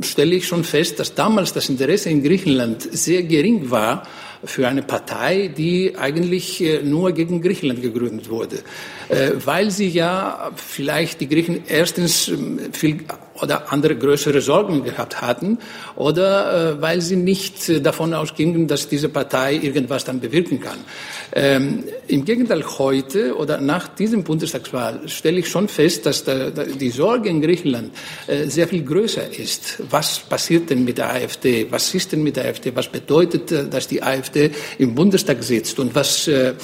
stelle 0.00 0.34
ich 0.34 0.46
schon 0.46 0.64
fest, 0.64 0.98
dass 0.98 1.14
damals 1.14 1.52
das 1.52 1.68
Interesse 1.68 2.10
in 2.10 2.22
Griechenland 2.22 2.82
sehr 2.82 3.22
gering 3.22 3.70
war 3.70 4.02
für 4.44 4.68
eine 4.68 4.82
Partei, 4.82 5.48
die 5.48 5.96
eigentlich 5.96 6.62
äh, 6.62 6.82
nur 6.82 7.12
gegen 7.12 7.42
Griechenland 7.42 7.82
gegründet 7.82 8.30
wurde, 8.30 8.60
äh, 9.08 9.32
weil 9.44 9.70
sie 9.70 9.88
ja 9.88 10.52
vielleicht 10.54 11.20
die 11.20 11.28
Griechen 11.28 11.62
erstens 11.66 12.28
ähm, 12.28 12.60
viel 12.72 12.98
oder 13.42 13.72
andere 13.72 13.96
größere 13.96 14.40
Sorgen 14.40 14.84
gehabt 14.84 15.20
hatten 15.20 15.58
oder 15.96 16.76
äh, 16.76 16.82
weil 16.82 17.00
sie 17.00 17.16
nicht 17.16 17.68
äh, 17.68 17.80
davon 17.80 18.14
ausgingen, 18.14 18.66
dass 18.66 18.88
diese 18.88 19.08
Partei 19.08 19.54
irgendwas 19.54 20.04
dann 20.04 20.20
bewirken 20.20 20.60
kann. 20.60 20.78
Ähm, 21.32 21.84
Im 22.06 22.24
Gegenteil, 22.24 22.64
heute 22.78 23.36
oder 23.36 23.60
nach 23.60 23.88
diesem 23.88 24.24
Bundestagswahl 24.24 25.08
stelle 25.08 25.40
ich 25.40 25.48
schon 25.48 25.68
fest, 25.68 26.06
dass 26.06 26.24
da, 26.24 26.50
da 26.50 26.64
die 26.64 26.90
Sorge 26.90 27.28
in 27.28 27.40
Griechenland 27.40 27.92
äh, 28.26 28.46
sehr 28.46 28.68
viel 28.68 28.82
größer 28.82 29.38
ist. 29.38 29.82
Was 29.90 30.18
passiert 30.20 30.70
denn 30.70 30.84
mit 30.84 30.98
der 30.98 31.10
AfD? 31.10 31.66
Was 31.70 31.94
ist 31.94 32.12
denn 32.12 32.22
mit 32.22 32.36
der 32.36 32.46
AfD? 32.46 32.74
Was 32.74 32.88
bedeutet, 32.88 33.52
äh, 33.52 33.68
dass 33.68 33.88
die 33.88 34.02
AfD 34.02 34.50
im 34.78 34.94
Bundestag 34.94 35.42
sitzt? 35.42 35.78
Und 35.78 35.94
was 35.94 36.28
äh, 36.28 36.54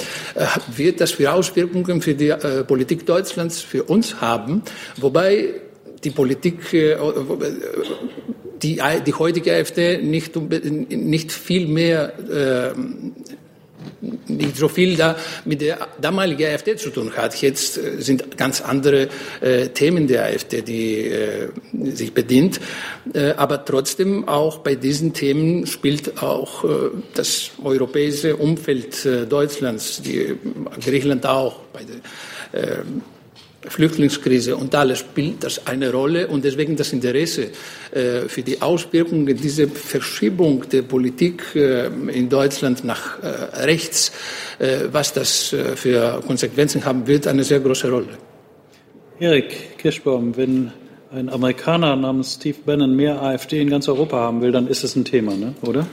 wird 0.74 1.00
das 1.00 1.12
für 1.12 1.32
Auswirkungen 1.32 2.00
für 2.00 2.14
die 2.14 2.30
äh, 2.30 2.64
Politik 2.64 3.06
Deutschlands 3.06 3.60
für 3.60 3.84
uns 3.84 4.20
haben? 4.20 4.62
Wobei 4.96 5.60
die 6.04 6.10
Politik, 6.10 6.72
äh, 6.74 6.96
die, 8.62 8.80
die 9.06 9.14
heutige 9.14 9.52
AfD 9.52 9.98
nicht, 9.98 10.36
nicht 10.36 11.32
viel 11.32 11.68
mehr, 11.68 12.12
äh, 12.30 12.72
nicht 14.28 14.56
so 14.56 14.68
viel 14.68 14.96
da 14.96 15.16
mit 15.44 15.60
der 15.60 15.88
damaligen 16.00 16.46
AfD 16.46 16.76
zu 16.76 16.90
tun 16.90 17.12
hat. 17.16 17.40
Jetzt 17.40 17.78
äh, 17.78 18.00
sind 18.00 18.36
ganz 18.36 18.60
andere 18.60 19.08
äh, 19.40 19.68
Themen 19.68 20.06
der 20.06 20.24
AfD, 20.24 20.62
die 20.62 21.08
äh, 21.08 21.48
sich 21.92 22.12
bedient. 22.12 22.60
Äh, 23.12 23.32
aber 23.32 23.64
trotzdem 23.64 24.28
auch 24.28 24.58
bei 24.58 24.74
diesen 24.74 25.12
Themen 25.12 25.66
spielt 25.66 26.22
auch 26.22 26.64
äh, 26.64 26.68
das 27.14 27.50
europäische 27.62 28.36
Umfeld 28.36 29.04
äh, 29.04 29.26
Deutschlands, 29.26 30.02
die, 30.02 30.36
Griechenland 30.82 31.26
auch, 31.26 31.60
bei 31.72 31.80
der, 31.84 32.84
Flüchtlingskrise 33.68 34.56
und 34.56 34.74
alles 34.74 34.98
spielt 35.00 35.42
das 35.42 35.66
eine 35.66 35.90
Rolle 35.90 36.28
und 36.28 36.44
deswegen 36.44 36.76
das 36.76 36.92
Interesse 36.92 37.48
äh, 37.92 38.28
für 38.28 38.42
die 38.42 38.60
Auswirkungen 38.60 39.36
dieser 39.36 39.68
Verschiebung 39.68 40.68
der 40.68 40.82
Politik 40.82 41.42
äh, 41.54 41.86
in 41.86 42.28
Deutschland 42.28 42.84
nach 42.84 43.22
äh, 43.22 43.26
rechts, 43.64 44.12
äh, 44.58 44.80
was 44.92 45.12
das 45.12 45.52
äh, 45.52 45.76
für 45.76 46.22
Konsequenzen 46.26 46.84
haben 46.84 47.06
wird, 47.06 47.26
eine 47.26 47.44
sehr 47.44 47.60
große 47.60 47.90
Rolle. 47.90 48.18
Erik 49.18 49.78
Kirschbaum, 49.78 50.36
wenn 50.36 50.72
ein 51.12 51.28
Amerikaner 51.28 51.94
namens 51.96 52.34
Steve 52.34 52.58
Bannon 52.66 52.94
mehr 52.94 53.22
AfD 53.22 53.60
in 53.60 53.70
ganz 53.70 53.88
Europa 53.88 54.16
haben 54.16 54.40
will, 54.42 54.52
dann 54.52 54.66
ist 54.66 54.82
es 54.82 54.96
ein 54.96 55.04
Thema, 55.04 55.34
ne? 55.36 55.54
oder? 55.62 55.86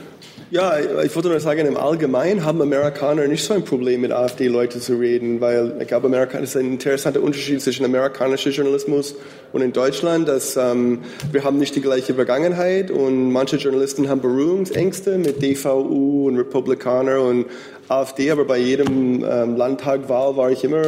Ja, 0.52 0.78
ich 0.78 1.16
wollte 1.16 1.30
nur 1.30 1.40
sagen, 1.40 1.66
im 1.66 1.78
Allgemeinen 1.78 2.44
haben 2.44 2.60
Amerikaner 2.60 3.26
nicht 3.26 3.42
so 3.42 3.54
ein 3.54 3.64
Problem 3.64 4.02
mit 4.02 4.12
AfD-Leuten 4.12 4.82
zu 4.82 4.96
reden, 4.96 5.40
weil 5.40 5.78
ich 5.80 5.88
glaube, 5.88 6.08
Amerikaner 6.08 6.44
ist 6.44 6.58
ein 6.58 6.72
interessanter 6.72 7.22
Unterschied 7.22 7.62
zwischen 7.62 7.86
amerikanischem 7.86 8.52
Journalismus 8.52 9.14
und 9.54 9.62
in 9.62 9.72
Deutschland, 9.72 10.28
dass 10.28 10.58
ähm, 10.58 10.98
wir 11.30 11.42
haben 11.42 11.58
nicht 11.58 11.74
die 11.74 11.80
gleiche 11.80 12.12
Vergangenheit 12.12 12.90
und 12.90 13.32
manche 13.32 13.56
Journalisten 13.56 14.10
haben 14.10 14.20
Berührungsängste 14.20 15.16
mit 15.16 15.40
DVU 15.40 16.28
und 16.28 16.36
Republikaner 16.36 17.22
und 17.22 17.46
AfD, 17.88 18.30
aber 18.30 18.44
bei 18.44 18.58
jedem 18.58 19.24
ähm, 19.24 19.56
Landtagwahl 19.56 20.36
war 20.36 20.50
ich 20.50 20.64
immer 20.64 20.82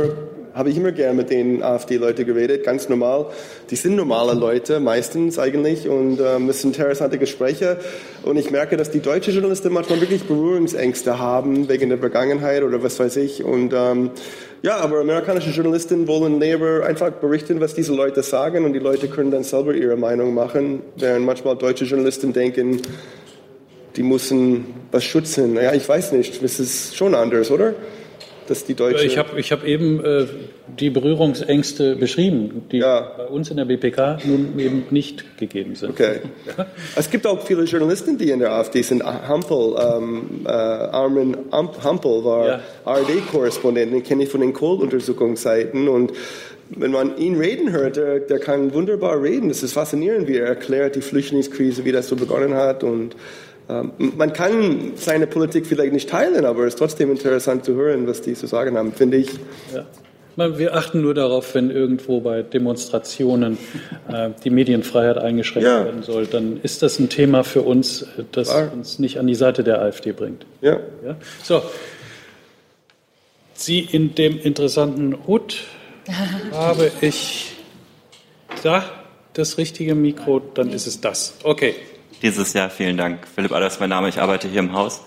habe 0.55 0.71
ich 0.71 0.77
immer 0.77 0.93
gern 0.93 1.17
mit 1.17 1.31
den 1.31 1.63
AfD-Leuten 1.63 2.25
geredet, 2.25 2.65
ganz 2.65 2.89
normal. 2.89 3.27
Die 3.71 3.77
sind 3.77 3.97
normale 3.97 4.35
Leute 4.35 4.79
meistens 4.79 5.39
eigentlich 5.39 5.89
und 5.89 6.21
ähm, 6.21 6.49
es 6.49 6.63
sind 6.63 6.79
interessante 6.79 7.19
Gespräche. 7.19 7.79
Und 8.23 8.37
ich 8.37 8.51
merke, 8.53 8.77
dass 8.77 8.91
die 8.91 9.01
deutschen 9.01 9.35
Journalisten 9.35 9.73
manchmal 9.73 10.01
wirklich 10.01 10.23
Berührungsängste 10.25 11.19
haben 11.19 11.69
wegen 11.69 11.89
der 11.89 11.99
Vergangenheit 11.99 12.63
oder 12.63 12.83
was 12.85 13.01
weiß 13.01 13.17
ich. 13.17 13.43
Und 13.43 13.73
ähm, 13.75 14.11
ja, 14.63 14.77
aber 14.77 15.01
amerikanische 15.01 15.51
Journalisten 15.51 16.07
wollen 16.07 16.41
lieber 16.41 16.87
einfach 16.87 17.11
berichten, 17.11 17.61
was 17.61 17.75
diese 17.75 17.93
Leute 17.93 18.23
sagen 18.23 18.65
und 18.65 18.73
die 18.75 18.79
Leute 18.79 19.09
können 19.09 19.33
dann 19.33 19.43
selber 19.43 19.75
ihre 19.75 19.97
Meinung 19.97 20.35
machen, 20.35 20.83
während 20.97 21.27
manchmal 21.27 21.57
deutsche 21.57 21.85
Journalisten 21.85 22.33
denken, 22.33 22.81
die 23.97 24.03
müssen 24.03 24.67
was 24.93 25.05
schützen. 25.05 25.57
Ja, 25.57 25.75
ich 25.75 25.89
weiß 25.89 26.13
nicht, 26.13 26.43
das 26.43 26.61
ist 26.61 26.97
schon 26.97 27.15
anders, 27.15 27.51
oder? 27.51 27.75
Dass 28.47 28.65
die 28.65 28.75
deutsche. 28.75 29.05
Ich 29.07 29.19
habe 29.19 29.39
ich 29.39 29.53
hab 29.53 29.65
eben 29.65 30.05
äh, 30.05 30.27
die 30.79 30.91
Berührungsängste 30.91 31.97
beschrieben, 31.97 32.67
die 32.71 32.79
ja. 32.79 33.13
bei 33.17 33.27
uns 33.27 33.51
in 33.51 33.57
der 33.57 33.65
BPK 33.65 34.19
nun 34.25 34.59
eben 34.59 34.87
nicht 34.91 35.39
gegeben 35.39 35.75
sind. 35.75 35.91
Okay. 35.91 36.21
Es 36.97 37.11
gibt 37.11 37.27
auch 37.27 37.45
viele 37.45 37.65
Journalisten, 37.65 38.19
die 38.19 38.31
in 38.31 38.41
der 38.41 38.53
AfD 38.53 38.83
sind. 38.83 39.03
Hampel, 39.05 39.77
ähm, 39.79 40.45
äh, 40.45 40.51
Armin 40.51 41.37
Hampel 41.53 42.25
war 42.25 42.47
ja. 42.47 42.61
ARD-Korrespondent, 42.85 43.93
den 43.93 44.03
kenne 44.03 44.25
ich 44.25 44.29
von 44.29 44.41
den 44.41 44.53
Kohl-Untersuchungsseiten 44.53 45.89
und 45.89 46.13
wenn 46.71 46.93
man 46.93 47.17
ihn 47.19 47.37
reden 47.37 47.73
hört, 47.73 47.97
der, 47.97 48.21
der 48.21 48.39
kann 48.39 48.73
wunderbar 48.73 49.23
reden. 49.23 49.49
Das 49.49 49.63
ist 49.63 49.75
faszinierend, 49.75 50.29
wie 50.29 50.39
er 50.39 50.47
erklärt 50.47 50.97
die 50.97 51.03
Flüchtlingskrise, 51.03 51.85
wie 51.85 51.93
das 51.93 52.09
so 52.09 52.17
begonnen 52.17 52.55
hat 52.55 52.83
und 52.83 53.15
man 53.67 54.33
kann 54.33 54.93
seine 54.97 55.27
Politik 55.27 55.67
vielleicht 55.67 55.93
nicht 55.93 56.11
teilen, 56.11 56.45
aber 56.45 56.63
es 56.65 56.75
ist 56.75 56.79
trotzdem 56.79 57.11
interessant 57.11 57.65
zu 57.65 57.75
hören, 57.75 58.07
was 58.07 58.21
die 58.21 58.35
zu 58.35 58.47
sagen 58.47 58.77
haben, 58.77 58.93
finde 58.93 59.19
ich. 59.19 59.31
Ja. 59.75 59.87
Wir 60.37 60.75
achten 60.75 61.01
nur 61.01 61.15
darauf, 61.15 61.55
wenn 61.55 61.71
irgendwo 61.71 62.21
bei 62.21 62.43
Demonstrationen 62.43 63.57
äh, 64.09 64.31
die 64.43 64.51
Medienfreiheit 64.51 65.17
eingeschränkt 65.17 65.69
ja. 65.69 65.85
werden 65.85 66.03
soll, 66.03 66.27
dann 66.27 66.61
ist 66.61 66.83
das 66.83 66.99
ein 66.99 67.09
Thema 67.09 67.45
für 67.45 67.63
uns, 67.63 68.05
das 68.33 68.49
Klar. 68.49 68.73
uns 68.73 68.99
nicht 68.99 69.21
an 69.21 69.29
die 69.29 69.37
Seite 69.37 69.63
der 69.63 69.81
AfD 69.81 70.11
bringt. 70.11 70.45
Ja. 70.61 70.81
ja? 71.05 71.17
So. 71.45 71.63
Sie 73.55 73.79
in 73.79 74.17
dem 74.17 74.39
interessanten 74.41 75.27
Hut 75.29 75.63
habe 76.53 76.91
ich 77.01 77.53
da 78.65 78.85
das 79.35 79.57
richtige 79.57 79.95
Mikro, 79.95 80.41
dann 80.41 80.71
ist 80.71 80.89
es 80.89 81.01
das. 81.01 81.35
Okay 81.45 81.77
dieses 82.25 82.55
Jahr. 82.55 82.71
Vielen 82.71 82.97
Dank. 82.97 83.29
Philipp 83.33 83.53
Allers, 83.53 83.79
mein 83.81 83.91
Name, 83.91 84.09
ich 84.09 84.19
arbeite 84.19 84.49
hier 84.49 84.61
im 84.61 84.73
Haus. 84.73 85.03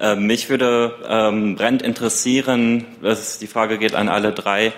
Ähm, 0.00 0.26
mich 0.26 0.48
würde 0.48 0.94
ähm, 1.06 1.54
brennend 1.54 1.82
interessieren, 1.82 2.86
das, 3.02 3.38
die 3.38 3.46
Frage 3.46 3.78
geht 3.78 3.94
an 3.94 4.08
alle 4.08 4.32
drei, 4.32 4.72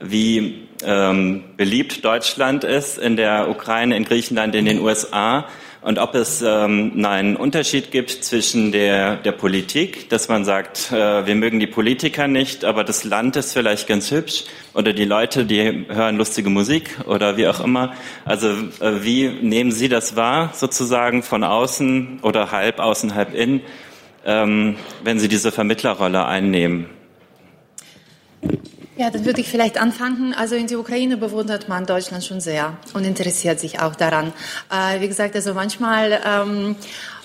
wie 0.00 0.68
ähm, 0.82 1.44
beliebt 1.56 2.04
Deutschland 2.04 2.64
ist 2.64 2.98
in 2.98 3.16
der 3.16 3.48
Ukraine, 3.48 3.96
in 3.96 4.04
Griechenland, 4.04 4.54
in 4.56 4.64
den 4.64 4.80
USA 4.80 5.46
und 5.82 5.98
ob 5.98 6.14
es 6.14 6.42
ähm, 6.42 7.04
einen 7.04 7.36
Unterschied 7.36 7.90
gibt 7.90 8.10
zwischen 8.10 8.70
der, 8.70 9.16
der 9.16 9.32
Politik, 9.32 10.10
dass 10.10 10.28
man 10.28 10.44
sagt, 10.44 10.92
äh, 10.92 11.26
wir 11.26 11.34
mögen 11.34 11.58
die 11.58 11.66
Politiker 11.66 12.28
nicht, 12.28 12.66
aber 12.66 12.84
das 12.84 13.04
Land 13.04 13.36
ist 13.36 13.54
vielleicht 13.54 13.86
ganz 13.86 14.10
hübsch 14.10 14.44
oder 14.74 14.92
die 14.92 15.06
Leute, 15.06 15.46
die 15.46 15.86
hören 15.88 16.18
lustige 16.18 16.50
Musik 16.50 16.98
oder 17.06 17.38
wie 17.38 17.48
auch 17.48 17.60
immer. 17.60 17.94
Also 18.26 18.48
äh, 18.80 19.02
wie 19.02 19.28
nehmen 19.28 19.72
Sie 19.72 19.88
das 19.88 20.16
wahr, 20.16 20.50
sozusagen 20.54 21.22
von 21.22 21.44
außen 21.44 22.20
oder 22.22 22.52
halb 22.52 22.78
außen, 22.78 23.14
halb 23.14 23.34
in, 23.34 23.62
ähm, 24.26 24.76
wenn 25.02 25.18
Sie 25.18 25.28
diese 25.28 25.50
Vermittlerrolle 25.50 26.26
einnehmen? 26.26 26.90
Ja, 28.96 29.08
dann 29.08 29.24
würde 29.24 29.40
ich 29.40 29.48
vielleicht 29.48 29.80
anfangen. 29.80 30.34
Also 30.34 30.56
in 30.56 30.66
der 30.66 30.78
Ukraine 30.78 31.16
bewundert 31.16 31.68
man 31.68 31.86
Deutschland 31.86 32.24
schon 32.24 32.40
sehr 32.40 32.76
und 32.92 33.04
interessiert 33.04 33.60
sich 33.60 33.80
auch 33.80 33.94
daran. 33.94 34.32
Äh, 34.70 35.00
wie 35.00 35.08
gesagt, 35.08 35.36
also 35.36 35.54
manchmal 35.54 36.20
ähm, 36.24 36.74
äh, 36.74 37.19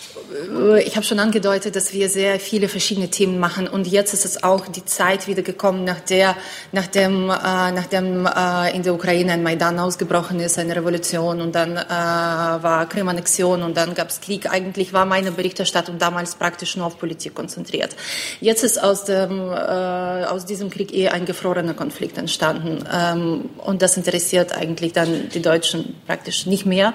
ich 0.86 0.96
habe 0.96 1.06
schon 1.06 1.20
angedeutet, 1.20 1.76
dass 1.76 1.94
wir 1.94 2.10
sehr 2.10 2.40
viele 2.40 2.68
verschiedene 2.68 3.10
Themen 3.10 3.40
machen 3.40 3.68
und 3.68 3.88
jetzt 3.88 4.14
ist 4.14 4.26
es 4.26 4.44
auch 4.44 4.68
die 4.68 4.86
Zeit 4.86 5.28
wieder 5.28 5.42
gekommen, 5.42 5.84
nach 5.84 6.00
der, 6.00 6.36
nachdem, 6.72 7.30
äh, 7.30 7.72
nachdem 7.72 8.26
äh, 8.26 8.76
in 8.76 8.84
der 8.84 8.94
Ukraine 8.94 9.34
ein 9.34 9.44
Maidan 9.44 9.78
ausgebrochen 9.80 10.40
ist, 10.40 10.58
eine 10.58 10.76
Revolution 10.76 11.42
und 11.42 11.54
dann 11.54 11.78
äh, 11.78 11.90
war 11.90 12.88
Krim-Annexion 12.88 13.64
und 13.64 13.76
dann 13.76 13.94
gab 13.94 14.10
es 14.10 14.22
Krieg. 14.22 14.50
Eigentlich 14.50 14.94
war 14.94 15.06
meine 15.06 15.32
Berichterstattung 15.32 15.98
damals 15.98 16.36
praktisch 16.36 16.78
nur 16.78 16.88
auf 16.88 16.98
Politik 16.98 17.36
konzentriert. 17.36 17.96
Jetzt 18.40 18.64
ist 18.64 18.82
aus, 18.82 19.04
dem, 19.04 19.52
äh, 19.52 20.26
aus 20.26 20.46
diesem 20.46 20.70
Krieg 20.70 20.94
eher 20.94 21.14
ein 21.14 21.26
gefrorener 21.26 21.74
Konflikt 21.74 22.18
entstanden 22.18 22.84
ähm, 22.94 23.50
und 23.58 23.82
das 23.82 23.98
interessiert 23.98 24.56
eigentlich 24.56 24.94
dann 24.94 25.30
die 25.30 25.42
Deutschen 25.42 25.96
praktisch 26.08 26.46
nicht 26.46 26.66
mehr. 26.66 26.94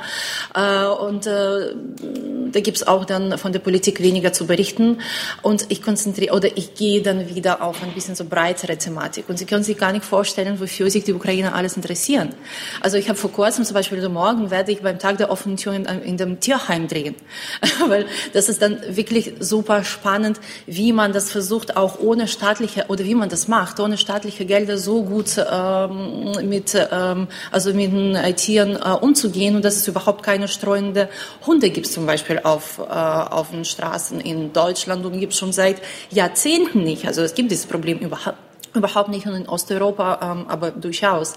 Äh, 0.54 0.86
und 0.86 1.26
da 1.26 2.60
gibt's 2.60 2.86
auch 2.86 3.04
dann 3.10 3.36
von 3.38 3.52
der 3.52 3.60
Politik 3.60 4.00
weniger 4.00 4.32
zu 4.32 4.46
berichten. 4.46 4.98
Und 5.42 5.66
ich 5.68 5.82
konzentriere 5.82 6.34
oder 6.34 6.56
ich 6.56 6.74
gehe 6.74 7.02
dann 7.02 7.34
wieder 7.34 7.62
auf 7.62 7.82
ein 7.82 7.92
bisschen 7.92 8.14
so 8.14 8.24
breitere 8.24 8.76
Thematik. 8.76 9.28
Und 9.28 9.38
Sie 9.38 9.44
können 9.44 9.64
sich 9.64 9.76
gar 9.76 9.92
nicht 9.92 10.04
vorstellen, 10.04 10.60
wofür 10.60 10.90
sich 10.90 11.04
die 11.04 11.12
Ukrainer 11.12 11.54
alles 11.54 11.76
interessieren. 11.76 12.34
Also 12.80 12.96
ich 12.96 13.08
habe 13.08 13.18
vor 13.18 13.32
kurzem 13.32 13.64
zum 13.64 13.74
Beispiel 13.74 14.00
so 14.00 14.08
morgen 14.08 14.50
werde 14.50 14.72
ich 14.72 14.80
beim 14.80 14.98
Tag 14.98 15.18
der 15.18 15.30
offenen 15.30 15.56
Tür 15.56 15.74
in, 15.74 15.84
in 15.84 16.16
dem 16.16 16.40
Tierheim 16.40 16.88
drehen, 16.88 17.14
weil 17.88 18.06
das 18.32 18.48
ist 18.48 18.62
dann 18.62 18.78
wirklich 18.88 19.34
super 19.40 19.84
spannend, 19.84 20.40
wie 20.66 20.92
man 20.92 21.12
das 21.12 21.30
versucht, 21.30 21.76
auch 21.76 21.98
ohne 22.00 22.28
staatliche 22.28 22.86
oder 22.88 23.04
wie 23.04 23.14
man 23.14 23.28
das 23.28 23.48
macht, 23.48 23.80
ohne 23.80 23.98
staatliche 23.98 24.44
Gelder 24.44 24.78
so 24.78 25.02
gut 25.02 25.36
ähm, 25.38 26.32
mit 26.48 26.74
ähm, 26.74 27.28
also 27.50 27.72
mit 27.74 27.92
den 27.92 28.36
Tieren 28.36 28.76
äh, 28.76 28.90
umzugehen. 28.90 29.56
Und 29.56 29.64
dass 29.64 29.76
es 29.76 29.88
überhaupt 29.88 30.22
keine 30.22 30.48
streuende 30.48 31.08
Hunde 31.46 31.70
gibt 31.70 31.86
zum 31.86 32.06
Beispiel 32.06 32.40
auf 32.42 32.78
äh, 32.78 32.92
auf 33.00 33.50
den 33.50 33.64
Straßen 33.64 34.20
in 34.20 34.52
Deutschland 34.52 35.04
und 35.04 35.18
gibt 35.18 35.34
schon 35.34 35.52
seit 35.52 35.76
Jahrzehnten 36.10 36.82
nicht. 36.82 37.06
Also 37.06 37.22
es 37.22 37.34
gibt 37.34 37.50
dieses 37.50 37.66
Problem 37.66 37.98
überhaupt 37.98 38.38
Überhaupt 38.72 39.08
nicht 39.08 39.26
und 39.26 39.34
in 39.34 39.48
Osteuropa, 39.48 40.20
ähm, 40.22 40.46
aber 40.46 40.70
durchaus. 40.70 41.34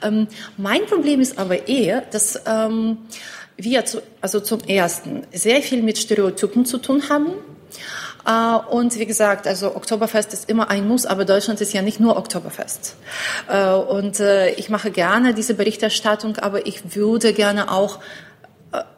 Ähm, 0.00 0.28
mein 0.56 0.86
Problem 0.86 1.20
ist 1.20 1.36
aber 1.36 1.66
eher, 1.66 2.02
dass 2.02 2.40
ähm, 2.46 2.98
wir 3.56 3.84
zu, 3.84 4.00
also 4.20 4.38
zum 4.38 4.60
ersten 4.60 5.26
sehr 5.32 5.60
viel 5.62 5.82
mit 5.82 5.98
Stereotypen 5.98 6.64
zu 6.64 6.78
tun 6.78 7.02
haben. 7.08 7.32
Äh, 8.24 8.72
und 8.72 8.96
wie 8.96 9.06
gesagt, 9.06 9.48
also 9.48 9.74
Oktoberfest 9.74 10.32
ist 10.32 10.48
immer 10.48 10.70
ein 10.70 10.86
Muss, 10.86 11.04
aber 11.04 11.24
Deutschland 11.24 11.60
ist 11.60 11.72
ja 11.72 11.82
nicht 11.82 11.98
nur 11.98 12.16
Oktoberfest. 12.16 12.94
Äh, 13.48 13.72
und 13.72 14.20
äh, 14.20 14.50
ich 14.50 14.68
mache 14.68 14.92
gerne 14.92 15.34
diese 15.34 15.54
Berichterstattung, 15.54 16.36
aber 16.36 16.66
ich 16.66 16.94
würde 16.94 17.32
gerne 17.32 17.72
auch 17.72 17.96
äh, 17.96 18.00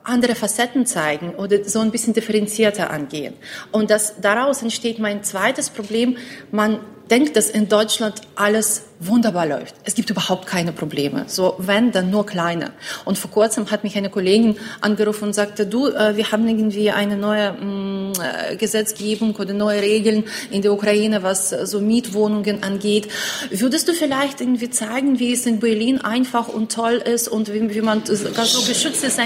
andere 0.03 0.35
Facetten 0.35 0.87
zeigen 0.87 1.35
oder 1.35 1.65
so 1.65 1.81
ein 1.81 1.91
bisschen 1.91 2.13
differenzierter 2.13 2.91
angehen. 2.91 3.35
Und 3.71 3.91
das, 3.91 4.21
daraus 4.21 4.63
entsteht 4.63 4.99
mein 4.99 5.23
zweites 5.23 5.71
Problem. 5.71 6.17
Man 6.51 6.81
denkt, 7.11 7.37
dass 7.37 7.51
in 7.51 7.69
Deutschland 7.69 8.23
alles 8.37 8.83
wunderbar 9.01 9.47
läuft. 9.47 9.75
Es 9.85 9.95
gibt 9.95 10.11
überhaupt 10.11 10.47
keine 10.47 10.73
Probleme. 10.73 11.25
So, 11.27 11.55
wenn, 11.59 11.91
dann 11.91 12.11
nur 12.11 12.27
kleine. 12.27 12.73
Und 13.05 13.19
vor 13.19 13.31
kurzem 13.31 13.71
hat 13.71 13.83
mich 13.83 13.97
eine 13.97 14.11
Kollegin 14.11 14.57
angerufen 14.81 15.25
und 15.25 15.33
sagte, 15.33 15.67
du, 15.67 15.89
äh, 15.89 16.17
wir 16.17 16.31
haben 16.31 16.47
irgendwie 16.47 16.91
eine 16.91 17.17
neue 17.17 17.53
mh, 17.53 17.65
mm, 17.65 18.13
äh, 18.21 18.57
Gesetzgebung 18.57 19.35
oder 19.37 19.55
neue 19.55 19.81
Regeln 19.81 20.25
in 20.51 20.63
der 20.63 20.73
Ukraine, 20.73 21.23
was 21.23 21.53
äh, 21.53 21.67
so 21.67 21.81
Mietwohnungen 21.81 22.63
angeht. 22.63 23.09
Würdest 23.51 23.89
du 23.89 23.95
vielleicht 23.95 24.41
irgendwie 24.41 24.71
zeigen, 24.71 25.19
wie 25.19 25.33
es 25.33 25.47
in 25.47 25.61
Berlin 25.61 26.01
einfach 26.03 26.49
und 26.49 26.71
toll 26.71 26.97
ist 26.97 27.29
und 27.29 27.53
wie, 27.53 27.75
wie 27.75 27.81
man 27.81 28.03
ganz 28.05 28.53
so 28.53 28.63
geschützt 28.63 29.03
ist? 29.03 29.19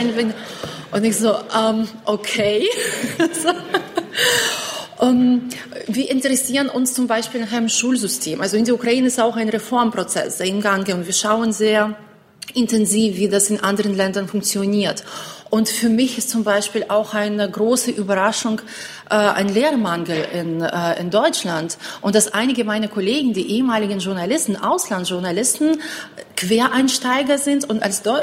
Und 0.93 1.05
ich 1.05 1.17
so, 1.17 1.35
ähm, 1.35 1.89
okay. 2.05 2.69
Um, 5.05 5.51
wir 5.87 6.11
interessieren 6.11 6.71
uns 6.71 6.95
zum 6.95 7.07
Beispiel 7.07 7.43
nach 7.43 7.53
einem 7.53 7.69
Schulsystem. 7.69 8.41
Also 8.41 8.57
in 8.57 8.65
der 8.65 8.75
Ukraine 8.75 9.09
ist 9.09 9.21
auch 9.21 9.37
ein 9.37 9.51
Reformprozess 9.51 10.41
im 10.41 10.63
Gange 10.63 10.95
und 10.95 11.05
wir 11.05 11.13
schauen 11.13 11.53
sehr 11.53 11.95
intensiv, 12.55 13.19
wie 13.19 13.29
das 13.29 13.51
in 13.51 13.61
anderen 13.61 13.95
Ländern 13.95 14.29
funktioniert. 14.29 15.05
Und 15.55 15.69
für 15.69 15.89
mich 15.89 16.19
ist 16.19 16.31
zum 16.31 16.43
Beispiel 16.43 16.87
auch 16.89 17.15
eine 17.15 17.49
große 17.49 17.93
Überraschung 17.93 18.61
äh, 19.09 19.15
ein 19.15 19.49
Lehrmangel 19.49 20.27
in, 20.33 20.61
äh, 20.61 20.99
in 20.99 21.11
Deutschland. 21.11 21.79
Und 22.01 22.17
dass 22.17 22.35
einige 22.35 22.65
meiner 22.65 22.89
Kollegen, 22.89 23.35
die 23.35 23.53
ehemaligen 23.53 24.01
Journalisten, 24.01 24.57
Auslandsjournalisten, 24.57 25.81
Quereinsteiger 26.35 27.39
sind 27.39 27.71
und 27.71 27.85
als 27.85 28.03
Deu 28.03 28.19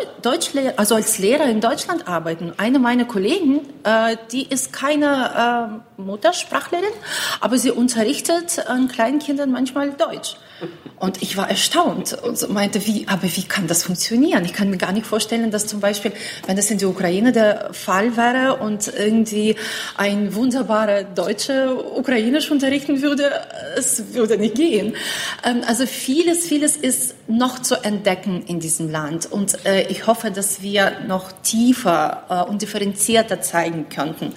also 0.76 0.96
als 0.96 1.20
Lehrer 1.20 1.46
in 1.46 1.62
Deutschland 1.62 2.06
arbeiten. 2.06 2.52
Eine 2.58 2.80
meiner 2.80 3.06
Kollegen, 3.06 3.62
äh, 3.86 4.18
die 4.34 4.46
ist 4.46 4.74
keine 4.74 5.82
äh, 5.98 6.02
Muttersprachlerin, 6.02 6.84
aber 7.40 7.58
sie 7.58 7.72
unterrichtet 7.72 8.68
an 8.68 8.90
kleinen 8.90 9.20
Kindern 9.20 9.52
manchmal 9.52 9.92
Deutsch. 9.92 10.36
Und 11.02 11.24
ich 11.24 11.36
war 11.36 11.50
erstaunt 11.50 12.14
und 12.14 12.48
meinte, 12.50 12.86
wie, 12.86 13.08
aber 13.08 13.24
wie 13.24 13.42
kann 13.42 13.66
das 13.66 13.82
funktionieren? 13.82 14.46
Ich 14.46 14.54
kann 14.54 14.70
mir 14.70 14.78
gar 14.78 14.92
nicht 14.92 15.08
vorstellen, 15.08 15.50
dass 15.50 15.66
zum 15.66 15.80
Beispiel, 15.80 16.12
wenn 16.46 16.56
das 16.56 16.70
in 16.70 16.78
der 16.78 16.90
Ukraine 16.90 17.32
der 17.32 17.74
Fall 17.74 18.16
wäre 18.18 18.58
und 18.58 18.88
irgendwie 19.00 19.56
ein 19.98 20.36
wunderbarer 20.36 21.04
Deutscher 21.04 21.98
Ukrainisch 21.98 22.52
unterrichten 22.52 23.02
würde, 23.02 23.32
es 23.76 24.14
würde 24.14 24.38
nicht 24.38 24.54
gehen. 24.54 24.94
Ähm, 25.44 25.64
also 25.66 25.88
vieles, 25.88 26.46
vieles 26.46 26.78
ist 26.78 27.16
noch 27.28 27.58
zu 27.58 27.84
entdecken 27.84 28.44
in 28.46 28.60
diesem 28.60 28.92
Land. 28.92 29.26
Und 29.32 29.66
äh, 29.66 29.88
ich 29.88 30.06
hoffe, 30.06 30.30
dass 30.30 30.62
wir 30.62 31.00
noch 31.08 31.32
tiefer 31.42 32.26
äh, 32.30 32.48
und 32.48 32.62
differenzierter 32.62 33.42
zeigen 33.42 33.90
könnten. 33.90 34.34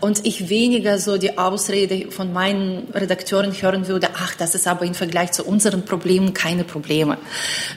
Und 0.00 0.24
ich 0.24 0.48
weniger 0.48 1.00
so 1.00 1.16
die 1.16 1.38
Ausrede 1.38 2.12
von 2.12 2.32
meinen 2.32 2.86
Redakteuren 2.94 3.50
hören 3.50 3.88
würde, 3.88 4.10
ach, 4.14 4.36
das 4.36 4.54
ist 4.54 4.68
aber 4.68 4.84
im 4.84 4.94
Vergleich 4.94 5.32
zu 5.32 5.42
unseren 5.42 5.84
Problemen 5.84 6.03
Problemen 6.04 6.34
keine 6.34 6.64
Probleme. 6.64 7.16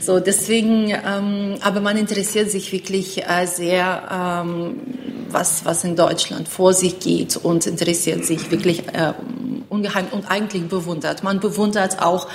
So 0.02 0.20
deswegen, 0.20 0.90
ähm, 0.90 1.56
aber 1.62 1.80
man 1.80 1.96
interessiert 1.96 2.52
sich 2.52 2.74
wirklich 2.74 3.24
äh, 3.24 3.46
sehr, 3.46 4.44
ähm, 4.44 4.82
was 5.30 5.64
was 5.64 5.86
in 5.86 5.96
Deutschland 5.96 6.50
vor 6.50 6.74
sich 6.74 7.00
geht 7.00 7.38
und 7.38 7.66
interessiert 7.66 8.26
sich 8.26 8.52
wirklich 8.52 8.80
äh, 8.90 9.14
ungeheim 9.70 10.08
und 10.12 10.30
eigentlich 10.30 10.68
bewundert. 10.68 11.24
Man 11.24 11.40
bewundert 11.40 12.02
auch 12.02 12.28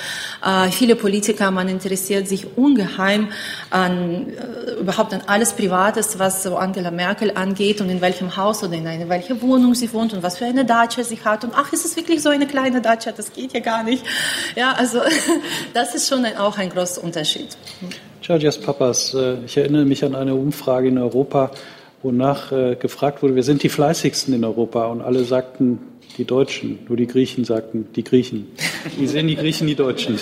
äh, 0.45 0.71
viele 0.71 0.97
Politiker, 0.97 1.51
man 1.51 1.69
interessiert 1.69 2.29
sich 2.29 2.57
ungeheim 2.57 3.29
an 3.71 4.29
äh, 4.29 4.81
überhaupt 4.81 5.15
an 5.15 5.23
alles 5.27 5.53
Privates, 5.53 6.19
was 6.19 6.43
so 6.43 6.57
Angela 6.57 6.91
Merkel 6.91 7.33
angeht 7.35 7.81
und 7.81 7.89
in 7.89 8.01
welchem 8.01 8.37
Haus 8.37 8.63
oder 8.63 8.75
in 8.75 8.87
eine 8.87 9.09
welche 9.09 9.41
Wohnung 9.43 9.75
sie 9.75 9.93
wohnt 9.93 10.13
und 10.13 10.23
was 10.23 10.39
für 10.39 10.47
eine 10.47 10.65
Dacia 10.65 11.05
sie 11.05 11.19
hat 11.25 11.45
und 11.45 11.53
ach, 11.57 11.73
ist 11.73 11.85
es 11.85 11.97
wirklich 11.97 12.23
so 12.23 12.29
eine 12.29 12.47
kleine 12.47 12.81
Dacia? 12.81 13.13
Das 13.13 13.33
geht 13.33 13.53
ja 13.53 13.61
gar 13.61 13.83
nicht. 13.83 14.05
Ja, 14.55 14.73
also 14.73 15.01
das 15.83 15.97
ist 15.97 16.09
schon 16.09 16.25
ein, 16.25 16.37
auch 16.37 16.59
ein 16.59 16.71
großer 16.71 17.03
Unterschied. 17.03 17.49
Georgias 18.21 18.57
Papas, 18.59 19.15
äh, 19.15 19.39
ich 19.45 19.57
erinnere 19.57 19.85
mich 19.85 20.05
an 20.05 20.15
eine 20.15 20.35
Umfrage 20.37 20.87
in 20.87 20.97
Europa, 20.97 21.51
wonach 22.05 22.53
äh, 22.53 22.77
gefragt 22.77 23.21
wurde, 23.23 23.35
wir 23.35 23.43
sind 23.43 23.65
die 23.65 23.69
fleißigsten 23.69 24.33
in 24.33 24.45
Europa 24.45 24.87
und 24.87 25.01
alle 25.01 25.25
sagten 25.25 25.81
die 26.19 26.25
Deutschen, 26.25 26.79
nur 26.87 26.97
die 26.97 27.09
Griechen 27.09 27.45
sagten 27.45 27.89
die 27.97 28.05
Griechen. 28.05 28.47
Wie 28.97 29.09
sehen 29.09 29.27
die 29.27 29.35
Griechen 29.35 29.67
die 29.67 29.75
Deutschen? 29.75 30.21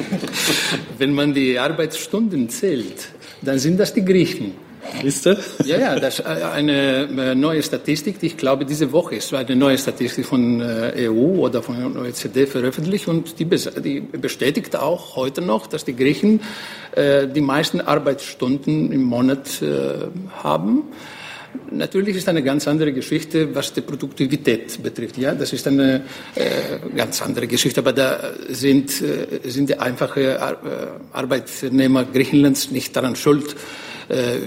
Wenn 0.98 1.12
man 1.12 1.34
die 1.34 1.58
Arbeitsstunden 1.58 2.48
zählt, 2.48 3.08
dann 3.42 3.58
sind 3.58 3.78
das 3.78 3.92
die 3.92 4.04
Griechen. 4.04 4.54
Ist 5.02 5.26
das? 5.26 5.56
Ja, 5.64 5.78
ja, 5.78 5.98
das 5.98 6.20
äh, 6.20 6.24
eine 6.24 7.02
äh, 7.04 7.34
neue 7.34 7.62
Statistik, 7.62 8.18
die 8.18 8.26
ich 8.26 8.36
glaube, 8.36 8.64
diese 8.64 8.92
Woche 8.92 9.16
ist 9.16 9.32
eine 9.32 9.56
neue 9.56 9.78
Statistik 9.78 10.26
von 10.26 10.60
äh, 10.60 11.08
EU 11.08 11.40
oder 11.40 11.62
von 11.62 11.96
OECD 11.96 12.46
veröffentlicht 12.46 13.08
und 13.08 13.38
die, 13.38 13.44
bestätigt 13.44 14.76
auch 14.76 15.16
heute 15.16 15.42
noch, 15.42 15.66
dass 15.66 15.84
die 15.84 15.96
Griechen 15.96 16.40
die 16.96 17.40
meisten 17.40 17.80
Arbeitsstunden 17.80 18.90
im 18.90 19.04
Monat 19.04 19.62
haben. 20.42 20.82
Natürlich 21.70 22.16
ist 22.16 22.28
eine 22.28 22.42
ganz 22.42 22.66
andere 22.66 22.92
Geschichte, 22.92 23.54
was 23.54 23.72
die 23.72 23.80
Produktivität 23.80 24.82
betrifft. 24.82 25.18
Ja, 25.18 25.34
das 25.34 25.52
ist 25.52 25.66
eine 25.66 26.02
äh, 26.34 26.44
ganz 26.96 27.22
andere 27.22 27.46
Geschichte. 27.46 27.80
Aber 27.80 27.92
da 27.92 28.18
sind, 28.48 29.00
äh, 29.00 29.48
sind 29.48 29.68
die 29.68 29.78
einfachen 29.78 30.36
Arbeitnehmer 31.12 32.04
Griechenlands 32.04 32.70
nicht 32.70 32.94
daran 32.96 33.14
schuld, 33.14 33.54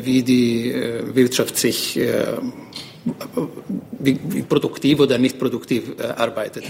wie 0.04 0.24
die 0.24 0.72
äh, 0.72 1.16
Wirtschaft 1.16 1.58
sich, 1.58 1.98
äh, 1.98 2.38
wie, 4.00 4.20
wie 4.30 4.42
produktiv 4.44 5.00
oder 5.00 5.18
nicht 5.18 5.40
produktiv 5.40 5.84
arbeitet. 6.18 6.66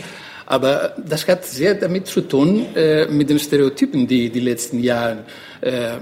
Aber 0.45 0.95
das 0.97 1.27
hat 1.27 1.45
sehr 1.45 1.75
damit 1.75 2.08
zu 2.08 2.21
tun, 2.21 2.65
mit 3.10 3.29
den 3.29 3.38
Stereotypen, 3.38 4.08
die 4.08 4.32
die 4.32 4.39
letzten 4.39 4.82
Jahre 4.82 5.25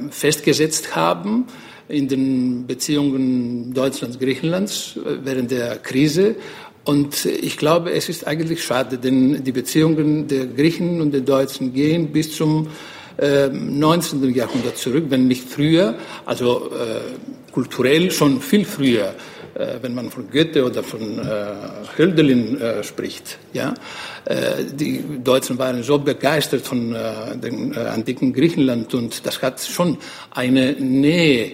festgesetzt 0.10 0.96
haben 0.96 1.48
in 1.90 2.08
den 2.08 2.66
Beziehungen 2.66 3.74
Deutschlands-Griechenlands 3.74 4.98
während 5.22 5.52
der 5.52 5.76
Krise. 5.80 6.36
Und 6.86 7.26
ich 7.26 7.58
glaube, 7.58 7.92
es 7.92 8.10
ist 8.10 8.26
eigentlich 8.26 8.64
schade, 8.64 8.98
denn 8.98 9.44
die 9.44 9.52
Beziehungen 9.52 10.28
der 10.28 10.48
Griechen 10.48 11.02
und 11.02 11.12
der 11.12 11.22
Deutschen 11.22 11.74
gehen 11.74 12.12
bis 12.12 12.36
zum 12.36 12.68
19. 13.20 14.24
Ähm, 14.24 14.36
Jahrhundert 14.36 14.78
zurück, 14.78 15.06
wenn 15.10 15.28
nicht 15.28 15.48
früher, 15.48 15.96
also 16.26 16.72
äh, 16.72 17.52
kulturell 17.52 18.12
schon 18.12 18.42
viel 18.42 18.66
früher, 18.66 19.08
äh, 19.08 19.14
wenn 19.54 19.94
man 19.94 20.10
von 20.10 20.30
Goethe 20.30 20.66
oder 20.66 20.84
von 20.84 21.20
äh, 21.20 21.46
Hölderlin 21.98 22.60
äh, 22.60 22.84
spricht. 22.84 23.38
Ja? 23.54 23.74
Äh, 24.26 24.64
die 24.74 25.04
Deutschen 25.24 25.58
waren 25.58 25.84
so 25.84 25.98
begeistert 26.00 26.62
von 26.62 26.96
äh, 26.96 27.38
dem 27.38 27.76
antiken 27.78 28.34
Griechenland 28.34 28.94
und 28.94 29.26
das 29.26 29.42
hat 29.42 29.62
schon 29.62 29.98
eine 30.32 30.74
Nähe 30.74 31.52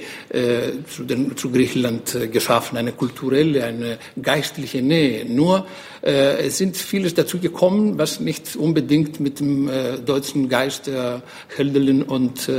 zu, 0.89 1.03
den, 1.03 1.35
zu 1.35 1.51
Griechenland 1.51 2.31
geschaffen, 2.31 2.77
eine 2.77 2.91
kulturelle, 2.91 3.63
eine 3.63 3.97
geistliche 4.21 4.81
Nähe. 4.81 5.25
Nur 5.25 5.65
es 6.01 6.57
sind 6.57 6.77
vieles 6.77 7.13
dazu 7.13 7.39
gekommen, 7.39 7.97
was 7.97 8.19
nicht 8.19 8.55
unbedingt 8.55 9.19
mit 9.19 9.39
dem 9.39 9.69
deutschen 10.05 10.49
Geist 10.49 10.87
der 10.87 11.21
Hölderlin 11.57 12.03
und 12.03 12.49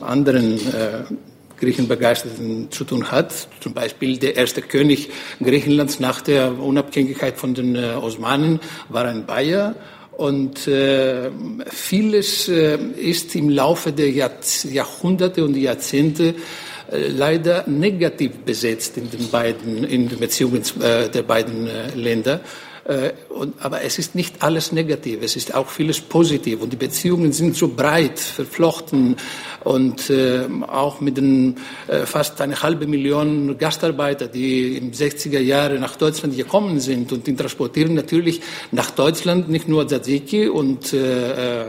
anderen 0.00 0.60
Griechenbegeisterten 1.62 2.70
zu 2.72 2.84
tun 2.84 3.12
hat. 3.12 3.48
Zum 3.60 3.72
Beispiel 3.72 4.18
der 4.18 4.36
erste 4.36 4.62
König 4.62 5.10
Griechenlands 5.40 6.00
nach 6.00 6.20
der 6.20 6.58
Unabhängigkeit 6.58 7.36
von 7.38 7.54
den 7.54 7.76
äh, 7.76 7.94
Osmanen 8.00 8.58
war 8.88 9.04
ein 9.04 9.24
Bayer. 9.26 9.76
Und 10.10 10.66
äh, 10.66 11.30
vieles 11.70 12.48
äh, 12.48 12.76
ist 12.96 13.34
im 13.36 13.48
Laufe 13.48 13.92
der 13.92 14.10
Jahrhunderte 14.10 15.44
und 15.44 15.56
Jahrzehnte 15.56 16.34
äh, 16.90 17.08
leider 17.08 17.64
negativ 17.68 18.32
besetzt 18.44 18.98
in 18.98 19.08
den 19.08 19.30
beiden, 19.30 19.84
in 19.84 20.08
den 20.08 20.18
Beziehungen 20.18 20.62
äh, 20.80 21.08
der 21.08 21.22
beiden 21.22 21.68
Länder. 21.94 22.40
Äh, 22.84 23.12
und, 23.28 23.54
aber 23.64 23.82
es 23.82 23.98
ist 23.98 24.14
nicht 24.14 24.42
alles 24.42 24.72
negativ, 24.72 25.20
es 25.22 25.36
ist 25.36 25.54
auch 25.54 25.68
vieles 25.68 26.00
positiv. 26.00 26.62
Und 26.62 26.72
die 26.72 26.76
Beziehungen 26.76 27.32
sind 27.32 27.56
so 27.56 27.68
breit 27.68 28.18
verflochten 28.18 29.16
und 29.62 30.10
äh, 30.10 30.46
auch 30.66 31.00
mit 31.00 31.16
den 31.16 31.56
äh, 31.86 32.06
fast 32.06 32.40
eine 32.40 32.60
halbe 32.60 32.86
Million 32.86 33.56
Gastarbeiter, 33.56 34.26
die 34.26 34.76
im 34.76 34.90
60er 34.90 35.38
Jahre 35.38 35.78
nach 35.78 35.96
Deutschland 35.96 36.36
gekommen 36.36 36.80
sind 36.80 37.12
und 37.12 37.26
die 37.26 37.36
transportieren 37.36 37.94
natürlich 37.94 38.40
nach 38.72 38.90
Deutschland 38.90 39.48
nicht 39.48 39.68
nur 39.68 39.86
Tzatziki 39.86 40.48
und 40.48 40.92
äh, 40.92 41.64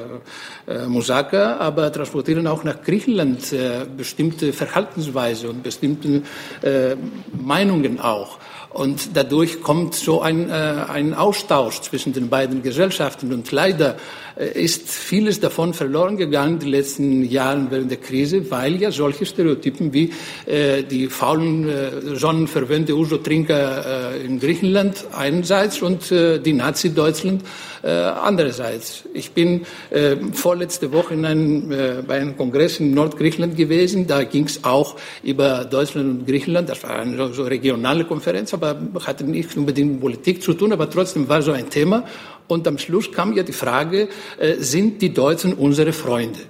äh, 0.67 0.85
Musaka, 0.87 1.57
aber 1.57 1.91
transportieren 1.91 2.47
auch 2.47 2.63
nach 2.63 2.81
Griechenland 2.81 3.51
äh, 3.53 3.85
bestimmte 3.97 4.53
Verhaltensweise 4.53 5.49
und 5.49 5.63
bestimmte 5.63 6.21
äh, 6.61 6.95
Meinungen 7.33 7.99
auch. 7.99 8.37
Und 8.73 9.15
dadurch 9.15 9.61
kommt 9.61 9.93
so 9.93 10.21
ein, 10.21 10.49
äh, 10.49 10.53
ein 10.53 11.13
Austausch 11.13 11.81
zwischen 11.81 12.11
den 12.11 12.29
beiden 12.29 12.63
Gesellschaften. 12.63 13.31
Und 13.31 13.51
leider 13.51 13.97
äh, 14.35 14.59
ist 14.59 14.89
vieles 14.89 15.39
davon 15.39 15.75
verloren 15.75 16.17
gegangen 16.17 16.57
die 16.57 16.69
letzten 16.69 17.23
Jahre 17.23 17.67
während 17.69 17.91
der 17.91 17.99
Krise, 17.99 18.49
weil 18.49 18.81
ja 18.81 18.89
solche 18.89 19.27
Stereotypen 19.27 19.93
wie 19.93 20.11
äh, 20.47 20.81
die 20.81 21.05
faulen, 21.07 21.69
äh, 21.69 22.15
sonnenverwöhnte 22.15 22.95
Uso-Trinker 22.95 24.15
äh, 24.15 24.25
in 24.25 24.39
Griechenland 24.39 25.05
einerseits 25.15 25.83
und 25.83 26.11
äh, 26.11 26.39
die 26.39 26.53
Nazi-Deutschland 26.53 27.43
äh, 27.83 27.89
andererseits. 27.91 29.03
Ich 29.13 29.33
bin 29.33 29.65
äh, 29.91 30.15
vorletzte 30.53 30.91
Woche 30.93 31.15
in 31.15 31.25
einem, 31.25 31.71
äh, 31.71 32.03
bei 32.07 32.21
einem 32.21 32.37
Kongress 32.37 32.79
in 32.79 32.93
Nordgriechenland 32.93 33.57
gewesen. 33.57 34.05
Da 34.05 34.23
ging 34.23 34.45
es 34.45 34.63
auch 34.63 34.95
über 35.23 35.65
Deutschland 35.65 36.07
und 36.11 36.27
Griechenland. 36.27 36.69
Das 36.69 36.83
war 36.83 36.99
eine 36.99 37.33
so, 37.33 37.43
regionale 37.43 38.05
Konferenz, 38.05 38.53
aber 38.53 38.77
hatte 39.03 39.23
nicht 39.23 39.57
unbedingt 39.57 39.93
mit 39.93 40.01
Politik 40.01 40.43
zu 40.43 40.53
tun, 40.53 40.71
aber 40.71 40.87
trotzdem 40.87 41.27
war 41.27 41.41
so 41.41 41.53
ein 41.53 41.71
Thema. 41.71 42.05
Und 42.47 42.67
am 42.67 42.77
Schluss 42.77 43.11
kam 43.11 43.33
ja 43.33 43.41
die 43.41 43.51
Frage, 43.51 44.09
äh, 44.37 44.57
sind 44.59 45.01
die 45.01 45.11
Deutschen 45.11 45.53
unsere 45.53 45.91
Freunde? 45.91 46.41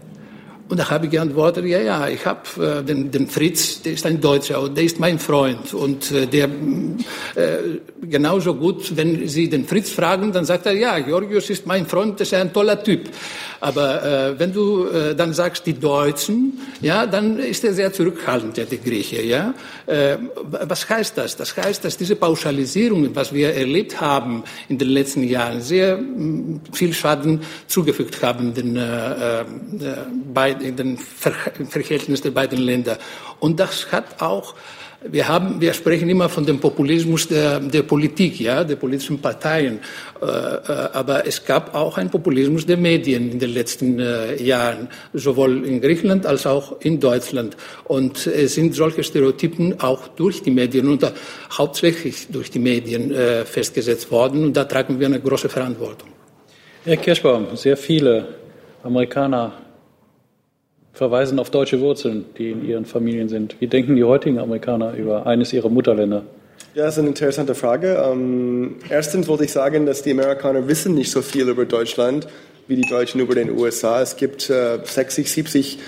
Und 0.69 0.79
da 0.79 0.89
habe 0.89 1.05
ich 1.05 1.11
geantwortet, 1.11 1.65
ja, 1.65 1.81
ja, 1.81 2.07
ich 2.07 2.25
habe 2.25 2.79
äh, 2.79 2.83
den, 2.83 3.11
den 3.11 3.27
Fritz, 3.27 3.81
der 3.81 3.93
ist 3.93 4.05
ein 4.05 4.19
Deutscher 4.19 4.61
und 4.61 4.75
der 4.75 4.85
ist 4.85 4.99
mein 4.99 5.19
Freund. 5.19 5.73
Und 5.73 6.09
äh, 6.11 6.25
der 6.25 6.45
äh, 6.45 7.57
genauso 8.01 8.55
gut, 8.55 8.95
wenn 8.95 9.27
Sie 9.27 9.49
den 9.49 9.65
Fritz 9.65 9.91
fragen, 9.91 10.31
dann 10.31 10.45
sagt 10.45 10.65
er, 10.65 10.71
ja, 10.71 10.97
Georgios 10.99 11.49
ist 11.49 11.67
mein 11.67 11.85
Freund, 11.85 12.19
das 12.19 12.29
ist 12.29 12.33
ein 12.33 12.53
toller 12.53 12.81
Typ. 12.81 13.09
Aber 13.63 14.03
äh, 14.03 14.39
wenn 14.39 14.51
du 14.51 14.87
äh, 14.87 15.15
dann 15.15 15.31
sagst, 15.31 15.65
die 15.65 15.79
Deutschen, 15.79 16.59
ja, 16.81 17.05
dann 17.05 17.39
ist 17.39 17.63
er 17.63 17.73
sehr 17.73 17.93
zurückhaltend, 17.93 18.57
der, 18.57 18.65
der 18.65 18.77
Grieche. 18.79 19.21
Ja? 19.21 19.53
Äh, 19.85 20.17
was 20.35 20.89
heißt 20.89 21.17
das? 21.17 21.37
Das 21.37 21.55
heißt, 21.55 21.85
dass 21.85 21.95
diese 21.95 22.17
Pauschalisierungen, 22.17 23.15
was 23.15 23.31
wir 23.31 23.53
erlebt 23.53 24.01
haben 24.01 24.43
in 24.67 24.79
den 24.79 24.89
letzten 24.89 25.23
Jahren, 25.23 25.61
sehr 25.61 25.97
mh, 25.97 26.59
viel 26.73 26.93
Schaden 26.93 27.39
zugefügt 27.67 28.21
haben 28.21 28.53
den, 28.53 28.75
äh, 28.75 28.81
äh, 29.41 29.45
bei 30.33 30.51
in 30.51 30.75
den 30.75 30.97
Verhältnis 30.97 32.19
der 32.19 32.31
beiden 32.31 32.59
Länder. 32.59 32.97
Und 33.39 33.61
das 33.61 33.93
hat 33.93 34.21
auch 34.21 34.55
wir 35.09 35.27
haben, 35.27 35.59
wir 35.59 35.73
sprechen 35.73 36.09
immer 36.09 36.29
von 36.29 36.45
dem 36.45 36.59
Populismus 36.59 37.27
der, 37.27 37.59
der 37.59 37.83
Politik, 37.83 38.39
ja, 38.39 38.63
der 38.63 38.77
politischen 38.77 39.19
Parteien. 39.19 39.79
Äh, 40.21 40.25
äh, 40.25 40.29
aber 40.93 41.27
es 41.27 41.43
gab 41.43 41.75
auch 41.75 41.97
einen 41.97 42.09
Populismus 42.09 42.65
der 42.65 42.77
Medien 42.77 43.31
in 43.31 43.39
den 43.39 43.53
letzten 43.53 43.99
äh, 43.99 44.41
Jahren, 44.41 44.87
sowohl 45.13 45.65
in 45.65 45.81
Griechenland 45.81 46.25
als 46.25 46.45
auch 46.45 46.79
in 46.81 46.99
Deutschland. 46.99 47.57
Und 47.83 48.27
es 48.27 48.55
sind 48.55 48.75
solche 48.75 49.03
Stereotypen 49.03 49.79
auch 49.79 50.07
durch 50.09 50.41
die 50.41 50.51
Medien 50.51 50.87
und 50.87 51.05
hauptsächlich 51.51 52.27
durch 52.29 52.49
die 52.49 52.59
Medien 52.59 53.13
festgesetzt 53.45 54.09
worden. 54.11 54.45
Und 54.45 54.57
da 54.57 54.63
tragen 54.63 54.99
wir 54.99 55.07
eine 55.07 55.19
große 55.19 55.49
Verantwortung. 55.49 56.09
Herr 56.85 56.97
Kirschbaum, 56.97 57.55
sehr 57.55 57.77
viele 57.77 58.27
Amerikaner 58.83 59.62
verweisen 60.93 61.39
auf 61.39 61.49
deutsche 61.49 61.81
Wurzeln, 61.81 62.25
die 62.37 62.51
in 62.51 62.65
ihren 62.65 62.85
Familien 62.85 63.27
sind. 63.27 63.55
Wie 63.59 63.67
denken 63.67 63.95
die 63.95 64.03
heutigen 64.03 64.39
Amerikaner 64.39 64.93
über 64.93 65.25
eines 65.25 65.51
ihrer 65.51 65.69
Mutterländer? 65.69 66.23
Ja, 66.75 66.85
das 66.85 66.95
ist 66.95 66.99
eine 66.99 67.09
interessante 67.09 67.55
Frage. 67.55 68.03
Ähm, 68.03 68.75
erstens 68.89 69.27
wollte 69.27 69.45
ich 69.45 69.51
sagen, 69.51 69.85
dass 69.85 70.03
die 70.03 70.11
Amerikaner 70.11 70.67
wissen 70.67 70.95
nicht 70.95 71.11
so 71.11 71.21
viel 71.21 71.49
über 71.49 71.65
Deutschland 71.65 72.27
wie 72.67 72.75
die 72.75 72.87
Deutschen 72.87 73.19
über 73.19 73.35
den 73.35 73.51
USA. 73.57 74.01
Es 74.01 74.15
gibt 74.15 74.49
äh, 74.49 74.79
60, 74.83 75.31
70 75.31 75.79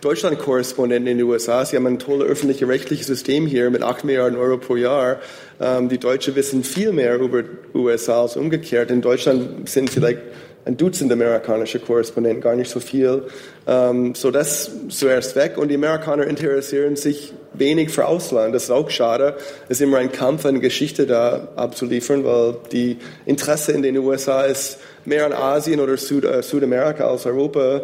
Deutschland-Korrespondenten 0.00 1.06
in 1.06 1.18
den 1.18 1.26
USA. 1.26 1.64
Sie 1.64 1.76
haben 1.76 1.86
ein 1.86 1.98
tolles 1.98 2.28
öffentliches 2.28 2.68
rechtliches 2.68 3.06
System 3.06 3.46
hier 3.46 3.70
mit 3.70 3.82
8 3.82 4.04
Milliarden 4.04 4.38
Euro 4.38 4.58
pro 4.58 4.76
Jahr. 4.76 5.20
Ähm, 5.60 5.88
die 5.88 5.98
Deutschen 5.98 6.34
wissen 6.34 6.64
viel 6.64 6.92
mehr 6.92 7.18
über 7.18 7.42
USA 7.74 8.22
als 8.22 8.36
umgekehrt. 8.36 8.90
In 8.90 9.00
Deutschland 9.00 9.68
sind 9.68 9.90
vielleicht 9.90 10.20
ein 10.66 10.76
Dutzend 10.76 11.12
amerikanische 11.12 11.78
Korrespondenten, 11.78 12.42
gar 12.42 12.56
nicht 12.56 12.70
so 12.70 12.80
viel. 12.80 13.22
Ähm, 13.68 14.16
so 14.16 14.32
das 14.32 14.70
zuerst 14.88 15.36
weg. 15.36 15.58
Und 15.58 15.68
die 15.68 15.76
Amerikaner 15.76 16.26
interessieren 16.26 16.96
sich 16.96 17.32
wenig 17.52 17.90
für 17.90 18.06
Ausland. 18.06 18.52
Das 18.52 18.64
ist 18.64 18.70
auch 18.70 18.90
schade. 18.90 19.36
Es 19.68 19.78
ist 19.78 19.82
immer 19.82 19.98
ein 19.98 20.10
Kampf, 20.10 20.44
eine 20.44 20.58
Geschichte 20.58 21.06
da 21.06 21.48
abzuliefern, 21.54 22.24
weil 22.24 22.56
die 22.72 22.98
Interesse 23.26 23.72
in 23.72 23.82
den 23.82 23.96
USA 23.98 24.42
ist 24.42 24.78
mehr 25.04 25.24
an 25.24 25.32
Asien 25.32 25.78
oder 25.78 25.96
Süd, 25.96 26.24
äh, 26.24 26.42
Südamerika 26.42 27.06
als 27.06 27.26
Europa 27.26 27.82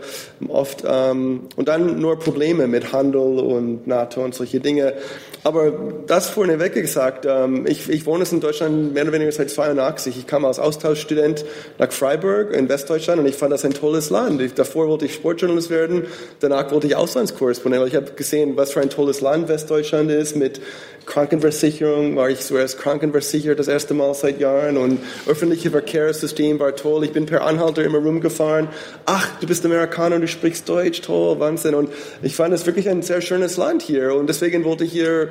oft. 0.48 0.82
Ähm, 0.84 1.42
und 1.54 1.68
dann 1.68 2.00
nur 2.00 2.18
Probleme 2.18 2.66
mit 2.66 2.92
Handel 2.92 3.38
und 3.38 3.86
NATO 3.86 4.24
und 4.24 4.34
solche 4.34 4.58
Dinge. 4.58 4.94
Aber 5.44 5.72
das 6.06 6.28
vorneweg 6.28 6.74
gesagt, 6.74 7.26
ähm, 7.28 7.66
ich, 7.66 7.88
ich 7.88 8.06
wohne 8.06 8.24
in 8.30 8.40
Deutschland 8.40 8.94
mehr 8.94 9.02
oder 9.02 9.12
weniger 9.12 9.32
seit 9.32 9.50
82. 9.50 10.16
Ich 10.16 10.26
kam 10.28 10.44
als 10.44 10.60
Austauschstudent 10.60 11.44
nach 11.78 11.90
Freiburg 11.90 12.52
in 12.52 12.68
Westdeutschland 12.68 13.20
und 13.20 13.26
ich 13.26 13.34
fand 13.34 13.52
das 13.52 13.64
ein 13.64 13.74
tolles 13.74 14.10
Land. 14.10 14.40
Ich, 14.40 14.54
davor 14.54 14.86
wollte 14.86 15.06
ich 15.06 15.14
Sportjournalist 15.14 15.70
werden, 15.70 16.06
danach 16.38 16.70
wollte 16.70 16.86
ich 16.86 16.94
Auslandskorrespondent. 16.94 17.88
Ich 17.88 17.96
habe 17.96 18.12
gesehen, 18.12 18.56
was 18.56 18.72
für 18.72 18.80
ein 18.80 18.90
tolles 18.90 19.20
Land 19.20 19.48
Westdeutschland 19.48 20.10
ist 20.12 20.36
mit 20.36 20.60
Krankenversicherung 21.06 22.16
war 22.16 22.30
ich 22.30 22.40
zuerst 22.40 22.78
krankenversichert 22.78 23.58
das 23.58 23.68
erste 23.68 23.94
Mal 23.94 24.14
seit 24.14 24.40
Jahren 24.40 24.76
und 24.76 25.00
öffentliche 25.26 25.70
Verkehrssystem 25.70 26.60
war 26.60 26.76
toll. 26.76 27.04
Ich 27.04 27.12
bin 27.12 27.26
per 27.26 27.44
Anhalter 27.44 27.82
immer 27.82 27.98
rumgefahren. 27.98 28.68
Ach, 29.04 29.28
du 29.40 29.46
bist 29.46 29.64
Amerikaner 29.64 30.16
und 30.16 30.22
du 30.22 30.28
sprichst 30.28 30.68
Deutsch, 30.68 31.00
toll, 31.00 31.40
Wahnsinn. 31.40 31.74
Und 31.74 31.90
ich 32.22 32.36
fand 32.36 32.54
es 32.54 32.66
wirklich 32.66 32.88
ein 32.88 33.02
sehr 33.02 33.20
schönes 33.20 33.56
Land 33.56 33.82
hier 33.82 34.14
und 34.14 34.28
deswegen 34.28 34.64
wollte 34.64 34.84
ich 34.84 34.92
hier 34.92 35.30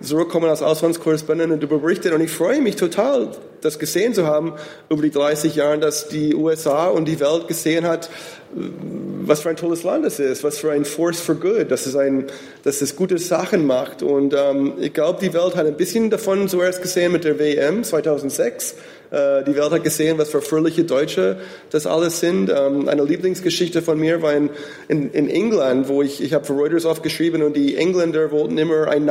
zurückkommen 0.00 0.48
als 0.48 0.62
Auslandskorrespondent 0.62 1.52
und 1.52 1.62
darüber 1.62 1.78
berichten. 1.78 2.12
Und 2.12 2.20
ich 2.20 2.30
freue 2.30 2.60
mich 2.60 2.76
total, 2.76 3.30
das 3.60 3.78
gesehen 3.78 4.14
zu 4.14 4.26
haben 4.26 4.54
über 4.88 5.02
die 5.02 5.10
30 5.10 5.56
Jahre, 5.56 5.78
dass 5.78 6.08
die 6.08 6.34
USA 6.34 6.86
und 6.86 7.06
die 7.06 7.18
Welt 7.20 7.48
gesehen 7.48 7.86
hat, 7.86 8.10
was 8.52 9.40
für 9.40 9.50
ein 9.50 9.56
tolles 9.56 9.82
Land 9.82 10.06
es 10.06 10.18
ist, 10.18 10.44
was 10.44 10.58
für 10.58 10.70
ein 10.72 10.84
Force 10.84 11.20
for 11.20 11.34
Good, 11.34 11.70
dass 11.70 11.86
es, 11.86 11.96
ein, 11.96 12.26
dass 12.62 12.80
es 12.80 12.96
gute 12.96 13.18
Sachen 13.18 13.66
macht. 13.66 14.02
Und 14.02 14.34
ähm, 14.34 14.74
ich 14.80 14.92
glaube, 14.92 15.18
die 15.20 15.34
Welt 15.34 15.56
hat 15.56 15.66
ein 15.66 15.76
bisschen 15.76 16.10
davon 16.10 16.48
zuerst 16.48 16.80
gesehen 16.80 17.12
mit 17.12 17.24
der 17.24 17.38
WM 17.38 17.82
2006 17.82 18.76
äh, 19.10 19.44
die 19.44 19.54
Welt 19.54 19.70
hat 19.70 19.84
gesehen, 19.84 20.18
was 20.18 20.30
für 20.30 20.42
fröhliche 20.42 20.84
Deutsche 20.84 21.38
das 21.70 21.86
alles 21.86 22.20
sind. 22.20 22.50
Ähm, 22.50 22.88
eine 22.88 23.04
Lieblingsgeschichte 23.04 23.82
von 23.82 23.98
mir 23.98 24.22
war 24.22 24.34
in, 24.34 24.50
in, 24.88 25.10
in 25.12 25.28
England, 25.28 25.88
wo 25.88 26.02
ich, 26.02 26.22
ich 26.22 26.32
habe 26.34 26.44
für 26.44 26.54
Reuters 26.54 26.86
aufgeschrieben 26.86 27.42
und 27.42 27.56
die 27.56 27.76
Engländer 27.76 28.30
wollten 28.30 28.58
immer 28.58 28.88
einen 28.88 29.06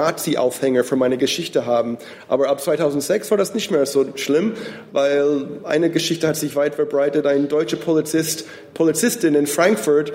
Nazi-Aufhänger 0.75 0.83
für 0.83 0.95
meine 0.95 1.17
Geschichte 1.17 1.65
haben. 1.65 1.97
Aber 2.27 2.49
ab 2.49 2.61
2006 2.61 3.31
war 3.31 3.37
das 3.37 3.53
nicht 3.53 3.71
mehr 3.71 3.85
so 3.85 4.05
schlimm, 4.15 4.53
weil 4.91 5.47
eine 5.63 5.89
Geschichte 5.89 6.27
hat 6.27 6.35
sich 6.35 6.55
weit 6.55 6.75
verbreitet. 6.75 7.25
Ein 7.25 7.47
deutscher 7.47 7.77
Polizist, 7.77 8.45
Polizistin 8.73 9.35
in 9.35 9.47
Frankfurt 9.47 10.11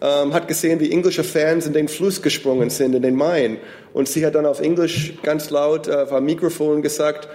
ähm, 0.00 0.32
hat 0.32 0.48
gesehen, 0.48 0.80
wie 0.80 0.90
englische 0.90 1.24
Fans 1.24 1.66
in 1.66 1.72
den 1.72 1.88
Fluss 1.88 2.22
gesprungen 2.22 2.70
sind, 2.70 2.94
in 2.94 3.02
den 3.02 3.16
Main. 3.16 3.58
Und 3.92 4.08
sie 4.08 4.24
hat 4.24 4.34
dann 4.34 4.46
auf 4.46 4.60
Englisch 4.60 5.14
ganz 5.22 5.50
laut 5.50 5.88
äh, 5.88 5.92
auf 5.92 6.20
Mikrofon 6.20 6.82
gesagt, 6.82 7.28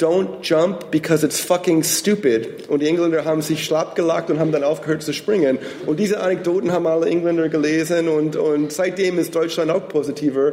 don't 0.00 0.42
jump 0.42 0.90
because 0.90 1.24
it's 1.24 1.40
fucking 1.40 1.84
stupid. 1.84 2.68
Und 2.68 2.80
die 2.80 2.88
Engländer 2.88 3.24
haben 3.24 3.42
sich 3.42 3.64
schlapp 3.64 3.94
gelacht 3.94 4.30
und 4.30 4.38
haben 4.38 4.50
dann 4.50 4.64
aufgehört 4.64 5.02
zu 5.02 5.12
springen. 5.12 5.58
Und 5.86 6.00
diese 6.00 6.20
Anekdoten 6.20 6.72
haben 6.72 6.86
alle 6.86 7.06
Engländer 7.06 7.48
gelesen 7.48 8.08
und, 8.08 8.36
und 8.36 8.72
seitdem 8.72 9.18
ist 9.18 9.34
Deutschland 9.34 9.70
auch 9.70 9.86
positiver. 9.88 10.52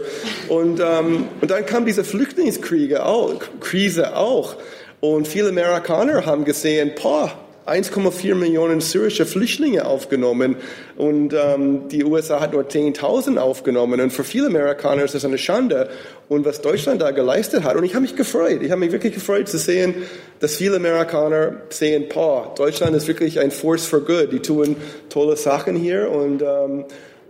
Und, 0.49 0.79
ähm, 0.79 1.27
und 1.41 1.49
dann 1.49 1.65
kam 1.65 1.85
diese 1.85 2.03
Flüchtlingskriege 2.03 3.05
auch, 3.05 3.35
Krise 3.61 4.15
auch. 4.15 4.55
Und 4.99 5.27
viele 5.27 5.49
Amerikaner 5.49 6.25
haben 6.25 6.43
gesehen, 6.43 6.91
boah, 7.01 7.31
1,4 7.67 8.35
Millionen 8.35 8.81
syrische 8.81 9.25
Flüchtlinge 9.25 9.85
aufgenommen 9.85 10.55
und 10.95 11.33
ähm, 11.33 11.87
die 11.89 12.03
USA 12.03 12.39
hat 12.39 12.53
nur 12.53 12.63
10.000 12.63 13.37
aufgenommen. 13.37 13.99
Und 13.99 14.11
für 14.11 14.23
viele 14.23 14.47
Amerikaner 14.47 15.03
ist 15.03 15.15
das 15.15 15.25
eine 15.25 15.37
Schande. 15.37 15.89
Und 16.29 16.45
was 16.45 16.61
Deutschland 16.61 17.01
da 17.01 17.11
geleistet 17.11 17.63
hat, 17.63 17.75
und 17.75 17.83
ich 17.83 17.93
habe 17.93 18.01
mich 18.01 18.15
gefreut, 18.15 18.61
ich 18.61 18.71
habe 18.71 18.79
mich 18.79 18.91
wirklich 18.91 19.13
gefreut 19.13 19.47
zu 19.47 19.57
sehen, 19.57 19.95
dass 20.39 20.55
viele 20.55 20.77
Amerikaner 20.77 21.61
sehen, 21.69 22.05
boah, 22.13 22.53
Deutschland 22.55 22.95
ist 22.95 23.07
wirklich 23.07 23.39
ein 23.39 23.51
Force 23.51 23.85
for 23.85 24.01
Good. 24.01 24.31
Die 24.31 24.39
tun 24.39 24.75
tolle 25.09 25.37
Sachen 25.37 25.75
hier 25.75 26.09
und 26.09 26.41
ähm, 26.41 26.85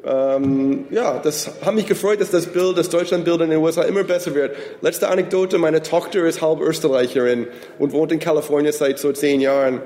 ähm, 0.07 0.85
ja, 0.89 1.19
das 1.19 1.51
hat 1.65 1.73
mich 1.73 1.85
gefreut, 1.85 2.21
dass 2.21 2.31
das 2.31 2.45
Bild, 2.45 2.77
das 2.77 2.89
Deutschlandbild 2.89 3.41
in 3.41 3.49
den 3.49 3.59
USA 3.59 3.81
immer 3.81 4.03
besser 4.03 4.33
wird. 4.33 4.55
Letzte 4.81 5.09
Anekdote, 5.09 5.57
meine 5.57 5.81
Tochter 5.81 6.25
ist 6.25 6.41
halb 6.41 6.61
Österreicherin 6.61 7.47
und 7.77 7.91
wohnt 7.91 8.11
in 8.13 8.19
Kalifornien 8.19 8.71
seit 8.71 8.99
so 8.99 9.11
zehn 9.11 9.41
Jahren. 9.41 9.81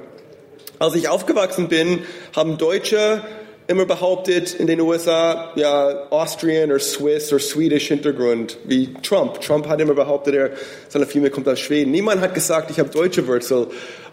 Als 0.82 0.96
ich 0.96 1.08
aufgewachsen 1.08 1.68
bin, 1.68 2.00
haben 2.36 2.58
Deutsche 2.58 3.22
immer 3.68 3.86
behauptet 3.86 4.56
in 4.56 4.66
den 4.66 4.82
USA, 4.82 5.52
ja, 5.56 6.08
Austrian 6.10 6.72
oder 6.72 6.80
Swiss 6.80 7.32
oder 7.32 7.40
Swedish 7.40 7.90
Hintergrund, 7.90 8.58
wie 8.64 8.92
Trump. 9.04 9.40
Trump 9.42 9.68
hat 9.68 9.80
immer 9.80 9.94
behauptet, 9.94 10.34
er, 10.34 10.50
seine 10.90 11.06
Familie 11.06 11.30
kommt 11.30 11.48
aus 11.48 11.60
Schweden. 11.60 11.92
Niemand 11.92 12.22
hat 12.22 12.34
gesagt, 12.34 12.72
ich 12.72 12.80
habe 12.80 12.90
deutsche 12.90 13.28
Wurzel. 13.28 13.68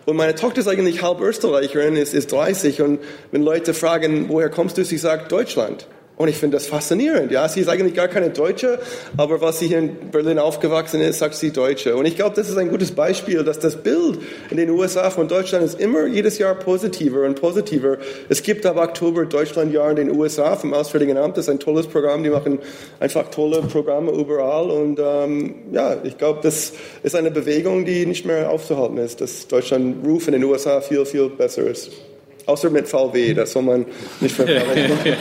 Und 0.05 0.17
meine 0.17 0.35
Tochter 0.35 0.61
ist 0.61 0.69
eigentlich 0.69 1.01
halb 1.01 1.23
Österreicherin, 1.23 1.97
ist, 1.97 2.13
ist 2.13 2.33
30. 2.33 2.83
Und 2.83 3.01
wenn 3.31 3.43
Leute 3.43 3.73
fragen, 3.73 4.29
woher 4.29 4.51
kommst 4.51 4.77
du, 4.77 4.85
sie 4.85 4.99
sagt 4.99 5.33
Deutschland. 5.33 5.87
Und 6.19 6.27
ich 6.27 6.37
finde 6.37 6.57
das 6.57 6.67
faszinierend. 6.67 7.31
Ja, 7.31 7.49
sie 7.49 7.61
ist 7.61 7.69
eigentlich 7.69 7.95
gar 7.95 8.09
keine 8.09 8.31
Deutsche, 8.31 8.81
aber 9.17 9.41
was 9.41 9.61
sie 9.61 9.69
hier 9.69 9.79
in 9.79 10.11
Berlin 10.11 10.41
aufgewachsen 10.41 11.01
ist, 11.01 11.21
sagt 11.21 11.37
sie 11.37 11.53
Deutsche. 11.53 11.95
Und 11.95 12.07
ich 12.07 12.17
glaube, 12.17 12.35
das 12.35 12.49
ist 12.51 12.59
ein 12.59 12.71
gutes 12.71 12.91
Beispiel, 12.91 13.45
dass 13.45 13.61
das 13.61 13.77
Bild 13.77 14.19
in 14.51 14.57
den 14.57 14.69
USA 14.71 15.11
von 15.11 15.29
Deutschland 15.29 15.65
ist 15.65 15.79
immer 15.79 16.07
jedes 16.07 16.39
Jahr 16.39 16.57
positiver 16.57 17.23
und 17.23 17.41
positiver. 17.41 17.99
Es 18.29 18.43
gibt 18.43 18.67
ab 18.67 18.79
Oktober 18.79 19.27
Deutschlandjahr 19.27 19.91
in 19.91 19.97
den 19.97 20.11
USA 20.11 20.57
vom 20.57 20.75
Auswärtigen 20.75 21.17
Amt. 21.17 21.37
Das 21.37 21.45
ist 21.45 21.51
ein 21.51 21.61
tolles 21.61 21.87
Programm. 21.87 22.25
Die 22.25 22.31
machen 22.31 22.59
einfach 22.99 23.31
tolle 23.31 23.63
Programme 23.63 24.11
überall. 24.11 24.73
Und 24.73 24.99
ähm, 25.01 25.55
ja, 25.71 25.99
ich 26.03 26.19
glaube, 26.19 26.41
das 26.43 26.73
ist 27.05 27.15
eine 27.15 27.31
Bewegung, 27.31 27.85
die 27.85 28.07
nicht 28.07 28.27
mehr 28.27 28.51
aufzuhalten 28.51 28.99
ist, 28.99 29.21
dass 29.21 29.47
Deutschland 29.47 30.05
Ruf 30.05 30.27
in 30.27 30.33
den 30.33 30.43
USA 30.43 30.81
viel, 30.81 31.07
viel 31.07 31.29
besser 31.29 31.63
ist. 31.63 31.93
Außer 32.49 32.71
mit 32.71 32.89
VW, 32.89 33.35
das 33.35 33.53
soll 33.53 33.63
man 33.63 33.85
nicht 34.21 34.35
verwechseln. 34.35 34.99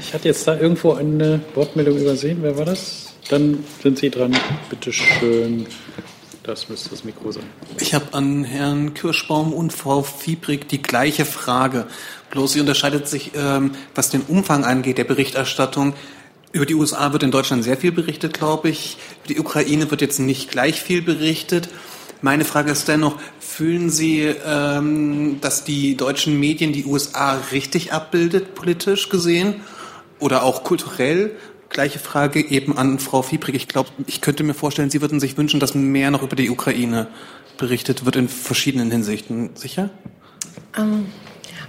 Ich 0.00 0.14
hatte 0.14 0.28
jetzt 0.28 0.46
da 0.48 0.58
irgendwo 0.58 0.92
eine 0.92 1.40
Wortmeldung 1.54 1.98
übersehen. 1.98 2.38
Wer 2.40 2.56
war 2.56 2.64
das? 2.64 3.12
Dann 3.28 3.62
sind 3.82 3.98
Sie 3.98 4.08
dran. 4.08 4.34
Bitte 4.70 4.90
schön. 4.90 5.66
Das 6.44 6.70
müsste 6.70 6.88
das 6.88 7.04
Mikro 7.04 7.30
sein. 7.30 7.42
Ich 7.78 7.92
habe 7.92 8.06
an 8.12 8.44
Herrn 8.44 8.94
Kirschbaum 8.94 9.52
und 9.52 9.74
Frau 9.74 10.02
Fiebrig 10.02 10.66
die 10.68 10.80
gleiche 10.80 11.26
Frage. 11.26 11.86
Bloß 12.30 12.54
sie 12.54 12.60
unterscheidet 12.60 13.06
sich, 13.06 13.32
ähm, 13.34 13.72
was 13.94 14.08
den 14.08 14.22
Umfang 14.22 14.64
angeht, 14.64 14.96
der 14.96 15.04
Berichterstattung. 15.04 15.92
Über 16.52 16.64
die 16.64 16.74
USA 16.74 17.12
wird 17.12 17.24
in 17.24 17.30
Deutschland 17.30 17.64
sehr 17.64 17.76
viel 17.76 17.92
berichtet, 17.92 18.32
glaube 18.32 18.70
ich. 18.70 18.96
Über 19.24 19.34
die 19.34 19.40
Ukraine 19.40 19.90
wird 19.90 20.00
jetzt 20.00 20.20
nicht 20.20 20.50
gleich 20.50 20.80
viel 20.80 21.02
berichtet. 21.02 21.68
Meine 22.20 22.44
Frage 22.44 22.70
ist 22.70 22.88
dennoch, 22.88 23.16
fühlen 23.38 23.90
Sie, 23.90 24.22
ähm, 24.22 25.40
dass 25.40 25.64
die 25.64 25.96
deutschen 25.96 26.38
Medien 26.38 26.72
die 26.72 26.84
USA 26.84 27.40
richtig 27.52 27.92
abbildet, 27.92 28.54
politisch 28.54 29.08
gesehen 29.08 29.62
oder 30.18 30.42
auch 30.42 30.64
kulturell? 30.64 31.36
Gleiche 31.68 31.98
Frage 31.98 32.40
eben 32.40 32.76
an 32.76 32.98
Frau 32.98 33.22
Fiebrig. 33.22 33.54
Ich 33.54 33.68
glaube, 33.68 33.90
ich 34.06 34.20
könnte 34.20 34.42
mir 34.42 34.54
vorstellen, 34.54 34.90
Sie 34.90 35.00
würden 35.00 35.20
sich 35.20 35.36
wünschen, 35.36 35.60
dass 35.60 35.74
mehr 35.74 36.10
noch 36.10 36.22
über 36.22 36.34
die 36.34 36.50
Ukraine 36.50 37.08
berichtet 37.58 38.04
wird 38.04 38.16
in 38.16 38.28
verschiedenen 38.28 38.90
Hinsichten. 38.90 39.50
Sicher? 39.54 39.90
Ähm, 40.76 41.06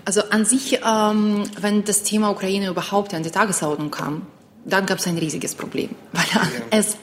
also 0.06 0.22
an 0.30 0.46
sich, 0.46 0.80
ähm, 0.86 1.44
wenn 1.60 1.84
das 1.84 2.04
Thema 2.04 2.32
Ukraine 2.32 2.70
überhaupt 2.70 3.14
an 3.14 3.24
die 3.24 3.30
Tagesordnung 3.30 3.92
kam, 3.92 4.24
dann 4.66 4.86
gab 4.86 5.00
es 5.00 5.08
ein 5.08 5.18
riesiges 5.18 5.56
Problem, 5.56 5.90
weil 6.14 6.26
ja. 6.34 6.42
es 6.72 6.98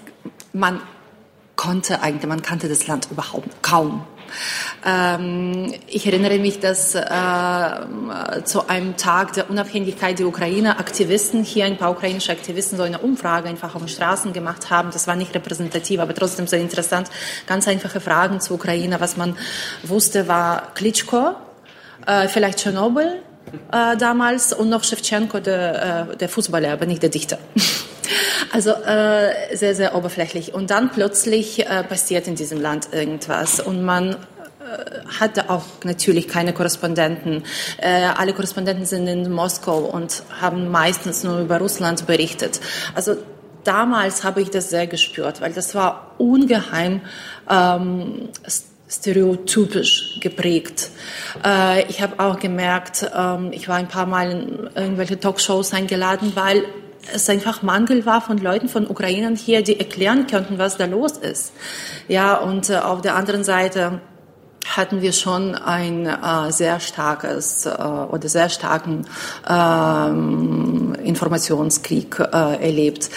man 0.52 0.80
konnte 1.56 2.02
eigentlich, 2.02 2.28
man 2.28 2.42
kannte 2.42 2.68
das 2.68 2.86
Land 2.86 3.08
überhaupt 3.10 3.62
kaum. 3.62 4.04
Ähm, 4.84 5.74
ich 5.86 6.06
erinnere 6.06 6.38
mich, 6.38 6.60
dass 6.60 6.94
äh, 6.94 7.00
zu 8.44 8.68
einem 8.68 8.96
Tag 8.96 9.32
der 9.34 9.50
Unabhängigkeit 9.50 10.18
der 10.18 10.26
Ukraine 10.26 10.78
Aktivisten, 10.78 11.42
hier 11.42 11.64
ein 11.64 11.76
paar 11.76 11.90
ukrainische 11.90 12.32
Aktivisten, 12.32 12.76
so 12.76 12.84
eine 12.84 12.98
Umfrage 12.98 13.48
einfach 13.48 13.74
auf 13.74 13.82
den 13.82 13.88
Straßen 13.88 14.32
gemacht 14.32 14.70
haben. 14.70 14.90
Das 14.90 15.06
war 15.06 15.16
nicht 15.16 15.34
repräsentativ, 15.34 16.00
aber 16.00 16.14
trotzdem 16.14 16.46
sehr 16.46 16.60
interessant. 16.60 17.08
Ganz 17.46 17.66
einfache 17.68 18.00
Fragen 18.00 18.40
zur 18.40 18.56
Ukraine. 18.56 19.00
Was 19.00 19.16
man 19.16 19.36
wusste, 19.82 20.28
war 20.28 20.74
Klitschko, 20.74 21.34
äh, 22.06 22.28
vielleicht 22.28 22.58
Tschernobyl 22.58 23.22
äh, 23.72 23.96
damals 23.96 24.52
und 24.52 24.68
noch 24.68 24.84
Shevchenko, 24.84 25.40
der, 25.40 26.10
äh, 26.10 26.16
der 26.16 26.28
Fußballer, 26.28 26.72
aber 26.72 26.86
nicht 26.86 27.02
der 27.02 27.10
Dichter. 27.10 27.38
Also 28.52 28.70
äh, 28.70 29.56
sehr, 29.56 29.74
sehr 29.74 29.94
oberflächlich. 29.94 30.54
Und 30.54 30.70
dann 30.70 30.90
plötzlich 30.90 31.66
äh, 31.66 31.84
passiert 31.84 32.26
in 32.28 32.34
diesem 32.34 32.60
Land 32.60 32.88
irgendwas 32.92 33.60
und 33.60 33.84
man 33.84 34.12
äh, 34.12 34.16
hatte 35.20 35.50
auch 35.50 35.64
natürlich 35.84 36.28
keine 36.28 36.52
Korrespondenten. 36.52 37.44
Äh, 37.78 38.08
alle 38.16 38.32
Korrespondenten 38.32 38.86
sind 38.86 39.06
in 39.06 39.30
Moskau 39.30 39.78
und 39.78 40.22
haben 40.40 40.70
meistens 40.70 41.24
nur 41.24 41.40
über 41.40 41.58
Russland 41.58 42.06
berichtet. 42.06 42.60
Also 42.94 43.16
damals 43.64 44.24
habe 44.24 44.42
ich 44.42 44.50
das 44.50 44.70
sehr 44.70 44.86
gespürt, 44.86 45.40
weil 45.40 45.52
das 45.52 45.74
war 45.74 46.14
ungeheim 46.18 47.00
ähm, 47.50 48.28
stereotypisch 48.88 50.20
geprägt. 50.20 50.90
Äh, 51.44 51.84
ich 51.88 52.00
habe 52.00 52.20
auch 52.20 52.38
gemerkt, 52.38 53.08
ähm, 53.16 53.50
ich 53.52 53.68
war 53.68 53.76
ein 53.76 53.88
paar 53.88 54.06
Mal 54.06 54.30
in 54.30 54.70
irgendwelche 54.74 55.18
Talkshows 55.18 55.72
eingeladen, 55.72 56.32
weil 56.34 56.64
es 57.12 57.28
einfach 57.28 57.62
Mangel 57.62 58.06
war 58.06 58.20
von 58.20 58.38
Leuten, 58.38 58.68
von 58.68 58.88
Ukrainern 58.88 59.36
hier, 59.36 59.62
die 59.62 59.78
erklären 59.78 60.26
könnten, 60.26 60.58
was 60.58 60.76
da 60.76 60.86
los 60.86 61.12
ist. 61.12 61.52
Ja, 62.08 62.36
und 62.36 62.70
äh, 62.70 62.76
auf 62.76 63.00
der 63.00 63.16
anderen 63.16 63.44
Seite 63.44 64.00
hatten 64.66 65.00
wir 65.00 65.12
schon 65.12 65.54
ein 65.54 66.06
äh, 66.06 66.50
sehr 66.50 66.80
starkes 66.80 67.66
äh, 67.66 67.70
oder 67.70 68.28
sehr 68.28 68.48
starken 68.48 69.06
ähm, 69.48 70.94
Informationskrieg 71.04 72.18
äh, 72.18 72.66
erlebt. 72.66 73.10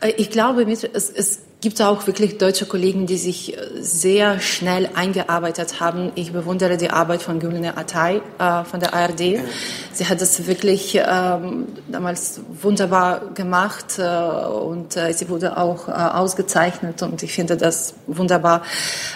Äh, 0.00 0.12
ich 0.16 0.30
glaube, 0.30 0.70
es, 0.70 0.84
es 0.84 1.45
gibt 1.60 1.80
auch 1.80 2.06
wirklich 2.06 2.36
deutsche 2.38 2.66
Kollegen, 2.66 3.06
die 3.06 3.16
sich 3.16 3.56
sehr 3.80 4.40
schnell 4.40 4.90
eingearbeitet 4.94 5.80
haben. 5.80 6.12
Ich 6.14 6.32
bewundere 6.32 6.76
die 6.76 6.90
Arbeit 6.90 7.22
von 7.22 7.40
Gülne 7.40 7.76
Atay 7.76 8.20
äh, 8.38 8.64
von 8.64 8.78
der 8.78 8.92
ARD. 8.92 9.40
Sie 9.92 10.06
hat 10.06 10.20
das 10.20 10.46
wirklich 10.46 10.96
ähm, 10.96 11.66
damals 11.88 12.40
wunderbar 12.60 13.32
gemacht 13.34 13.98
äh, 13.98 14.02
und 14.02 14.96
äh, 14.96 15.12
sie 15.14 15.30
wurde 15.30 15.56
auch 15.56 15.88
äh, 15.88 15.92
ausgezeichnet 15.92 17.02
und 17.02 17.22
ich 17.22 17.32
finde 17.32 17.56
das 17.56 17.94
wunderbar. 18.06 18.62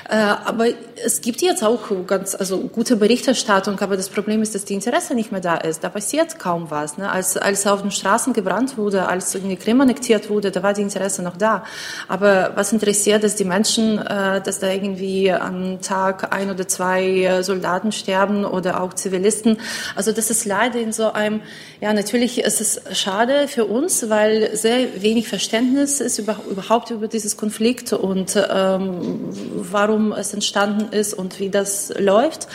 Äh, 0.09 0.17
aber 0.17 0.67
es 1.05 1.21
gibt 1.21 1.43
jetzt 1.43 1.63
auch 1.63 1.81
ganz 2.07 2.35
also 2.35 2.59
gute 2.61 2.97
Berichterstattung, 2.97 3.79
aber 3.81 3.97
das 3.99 4.09
Problem 4.09 4.41
ist, 4.41 4.55
dass 4.55 4.65
die 4.65 4.75
Interesse 4.75 5.15
nicht 5.15 5.31
mehr 5.31 5.43
da 5.43 5.57
ist. 5.57 5.85
Da 5.85 5.91
passiert 5.91 6.39
kaum 6.39 6.71
was. 6.71 6.97
Ne? 6.97 7.11
Als, 7.11 7.37
als 7.37 7.67
auf 7.67 7.83
den 7.83 7.91
Straßen 7.91 8.33
gebrannt 8.33 8.79
wurde, 8.79 9.09
als 9.09 9.35
in 9.35 9.49
die 9.49 9.57
Krim 9.57 9.81
annektiert 9.81 10.31
wurde, 10.31 10.51
da 10.51 10.63
war 10.63 10.73
die 10.73 10.83
Interesse 10.83 11.23
noch 11.23 11.37
da. 11.37 11.65
Aber 12.09 12.30
was 12.55 12.73
interessiert 12.73 13.25
es 13.25 13.37
die 13.37 13.45
Menschen, 13.45 13.99
äh, 13.99 14.41
dass 14.41 14.59
da 14.59 14.71
irgendwie 14.71 15.31
am 15.31 15.81
Tag 15.81 16.33
ein 16.33 16.51
oder 16.51 16.67
zwei 16.69 17.25
äh, 17.25 17.43
Soldaten 17.43 17.93
sterben 17.93 18.45
oder 18.45 18.83
auch 18.83 18.95
Zivilisten? 18.95 19.59
Also 19.97 20.13
das 20.13 20.31
ist 20.31 20.45
leider 20.45 20.81
in 20.81 20.93
so 20.93 21.13
einem, 21.13 21.41
ja 21.81 21.93
natürlich 21.93 22.41
ist 22.41 22.61
es 22.61 22.81
schade 22.99 23.49
für 23.49 23.65
uns, 23.65 24.09
weil 24.09 24.57
sehr 24.57 25.03
wenig 25.03 25.29
Verständnis 25.29 26.01
ist 26.01 26.19
über, 26.19 26.37
überhaupt 26.51 26.91
über 26.91 27.09
dieses 27.09 27.37
Konflikt 27.37 27.93
und 27.93 28.37
ähm, 28.37 29.31
warum 29.55 30.13
es 30.13 30.33
entstanden 30.35 30.93
ist 30.93 31.15
und 31.15 31.41
wie 31.41 31.51
das 31.51 31.93
läuft. 31.99 32.49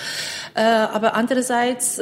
Äh, 0.53 0.61
aber 0.61 1.15
andererseits 1.15 2.01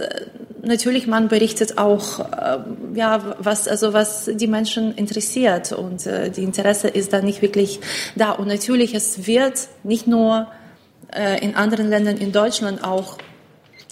natürlich 0.63 1.07
man 1.07 1.27
berichtet 1.27 1.77
auch 1.77 2.19
äh, 2.19 2.59
ja 2.93 3.35
was 3.39 3.67
also 3.67 3.93
was 3.93 4.29
die 4.33 4.47
Menschen 4.47 4.95
interessiert 4.95 5.71
und 5.71 6.07
äh, 6.07 6.29
die 6.31 6.43
Interesse 6.43 6.87
ist 6.87 7.13
da 7.13 7.21
nicht 7.21 7.41
wirklich 7.41 7.79
da. 8.15 8.31
Und 8.31 8.47
natürlich 8.47 8.93
es 8.93 9.27
wird 9.27 9.67
nicht 9.83 10.07
nur 10.07 10.47
äh, 11.13 11.43
in 11.43 11.55
anderen 11.55 11.89
Ländern 11.89 12.17
in 12.17 12.31
Deutschland 12.31 12.83
auch 12.83 13.17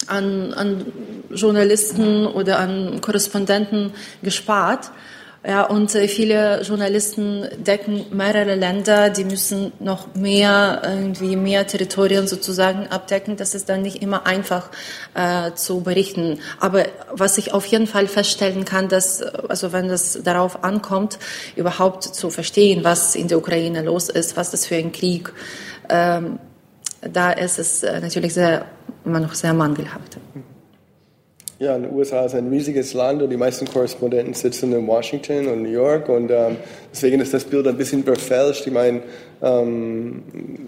an, 0.06 0.52
an 0.54 0.92
Journalisten 1.30 2.26
oder 2.26 2.58
an 2.58 3.00
Korrespondenten 3.00 3.92
gespart 4.22 4.90
ja, 5.44 5.64
und 5.64 5.92
äh, 5.96 6.06
viele 6.06 6.62
Journalisten 6.62 7.48
decken 7.58 8.06
mehrere 8.12 8.54
Länder, 8.54 9.10
die 9.10 9.24
müssen 9.24 9.72
noch 9.80 10.14
mehr, 10.14 10.82
irgendwie 10.84 11.34
mehr 11.34 11.66
Territorien 11.66 12.28
sozusagen 12.28 12.86
abdecken. 12.86 13.36
Das 13.36 13.54
ist 13.54 13.68
dann 13.68 13.82
nicht 13.82 14.02
immer 14.02 14.24
einfach 14.24 14.70
äh, 15.14 15.52
zu 15.54 15.80
berichten. 15.80 16.38
Aber 16.60 16.84
was 17.10 17.38
ich 17.38 17.52
auf 17.52 17.66
jeden 17.66 17.88
Fall 17.88 18.06
feststellen 18.06 18.64
kann, 18.64 18.88
dass, 18.88 19.20
also 19.20 19.72
wenn 19.72 19.90
es 19.90 20.22
darauf 20.22 20.62
ankommt, 20.62 21.18
überhaupt 21.56 22.04
zu 22.04 22.30
verstehen, 22.30 22.84
was 22.84 23.16
in 23.16 23.26
der 23.26 23.38
Ukraine 23.38 23.82
los 23.82 24.08
ist, 24.10 24.36
was 24.36 24.52
das 24.52 24.66
für 24.66 24.76
ein 24.76 24.92
Krieg, 24.92 25.32
ähm, 25.88 26.38
da 27.00 27.32
ist 27.32 27.58
es 27.58 27.82
äh, 27.82 28.00
natürlich 28.00 28.34
sehr 28.34 28.64
immer 29.04 29.18
noch 29.18 29.34
sehr 29.34 29.52
mangelhaft. 29.52 30.18
Ja, 31.62 31.76
in 31.76 31.84
den 31.84 31.94
USA 31.94 32.24
ist 32.24 32.34
ein 32.34 32.48
riesiges 32.48 32.92
Land 32.92 33.22
und 33.22 33.30
die 33.30 33.36
meisten 33.36 33.68
Korrespondenten 33.68 34.34
sitzen 34.34 34.72
in 34.72 34.84
Washington 34.84 35.46
und 35.46 35.62
New 35.62 35.70
York 35.70 36.08
und 36.08 36.28
ähm, 36.28 36.56
deswegen 36.92 37.20
ist 37.20 37.32
das 37.32 37.44
Bild 37.44 37.68
ein 37.68 37.76
bisschen 37.76 38.02
verfälscht. 38.02 38.66
Ich 38.66 38.72
meine, 38.72 39.00
ähm, 39.40 40.24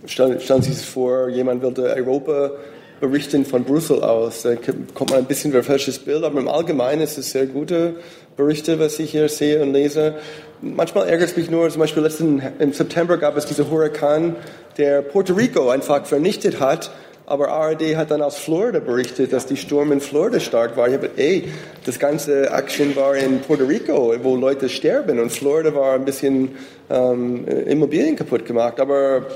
stellen, 0.07 0.39
Sie 0.39 0.73
sich 0.73 0.87
vor, 0.87 1.29
jemand 1.31 1.63
würde 1.63 1.93
Europa 1.97 2.53
berichten 3.01 3.45
von 3.45 3.65
Brüssel 3.65 4.05
aus. 4.05 4.43
Da 4.43 4.55
kommt 4.55 5.11
man 5.11 5.19
ein 5.19 5.25
bisschen 5.25 5.51
verfälschtes 5.51 5.99
Bild, 5.99 6.23
aber 6.23 6.39
im 6.39 6.47
Allgemeinen 6.47 7.03
ist 7.03 7.19
es 7.19 7.33
sehr 7.33 7.47
gute 7.47 7.97
Berichte, 8.37 8.79
was 8.79 8.97
ich 9.01 9.11
hier 9.11 9.29
sehe 9.29 9.61
und 9.63 9.73
lese. 9.73 10.15
Manchmal 10.61 11.09
ärgert 11.09 11.31
es 11.31 11.37
mich 11.37 11.51
nur, 11.51 11.69
zum 11.71 11.81
Beispiel 11.81 12.05
letzten, 12.05 12.41
im 12.61 12.73
September 12.73 13.17
gab 13.17 13.37
es 13.37 13.47
diesen 13.47 13.69
Hurrikan, 13.69 14.37
der 14.79 15.03
Puerto 15.03 15.35
Rico 15.35 15.71
einfach 15.71 16.07
vernichtet 16.07 16.61
hat 16.61 16.93
aber 17.27 17.49
ARD 17.49 17.97
hat 17.97 18.11
dann 18.11 18.21
aus 18.21 18.37
Florida 18.37 18.81
berichtet, 18.81 19.33
dass 19.33 19.47
die 19.47 19.57
Sturm 19.57 19.93
in 19.93 20.01
Florida 20.01 20.41
stark 20.41 20.77
war. 20.77 20.89
Ich 20.89 20.95
habe, 20.95 21.11
ey, 21.17 21.45
das 21.87 21.99
ganze 21.99 22.51
Action 22.51 22.95
war 22.97 23.17
in 23.17 23.41
Puerto 23.41 23.65
Rico, 23.65 24.15
wo 24.23 24.37
Leute 24.37 24.69
sterben. 24.69 25.19
Und 25.19 25.33
Florida 25.33 25.75
war 25.75 25.95
ein 25.95 26.05
bisschen 26.05 26.57
ähm, 26.91 27.47
Immobilien 27.49 28.15
kaputt 28.15 28.45
gemacht. 28.45 28.79
Aber, 28.79 29.27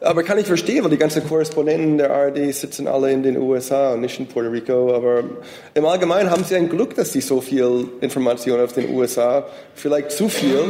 aber 0.00 0.22
kann 0.22 0.38
ich 0.38 0.46
verstehen, 0.46 0.84
weil 0.84 0.92
die 0.92 0.96
ganzen 0.96 1.26
Korrespondenten 1.26 1.98
der 1.98 2.12
ARD 2.12 2.54
sitzen 2.54 2.86
alle 2.86 3.10
in 3.10 3.24
den 3.24 3.36
USA 3.36 3.94
und 3.94 4.02
nicht 4.02 4.20
in 4.20 4.28
Puerto 4.28 4.50
Rico. 4.50 4.94
Aber 4.94 5.24
im 5.74 5.86
Allgemeinen 5.86 6.30
haben 6.30 6.44
sie 6.44 6.54
ein 6.54 6.68
Glück, 6.68 6.94
dass 6.94 7.12
sie 7.12 7.20
so 7.20 7.40
viel 7.40 7.88
Information 8.00 8.60
auf 8.60 8.74
den 8.74 8.94
USA, 8.94 9.44
vielleicht 9.74 10.12
zu 10.12 10.28
viel. 10.28 10.66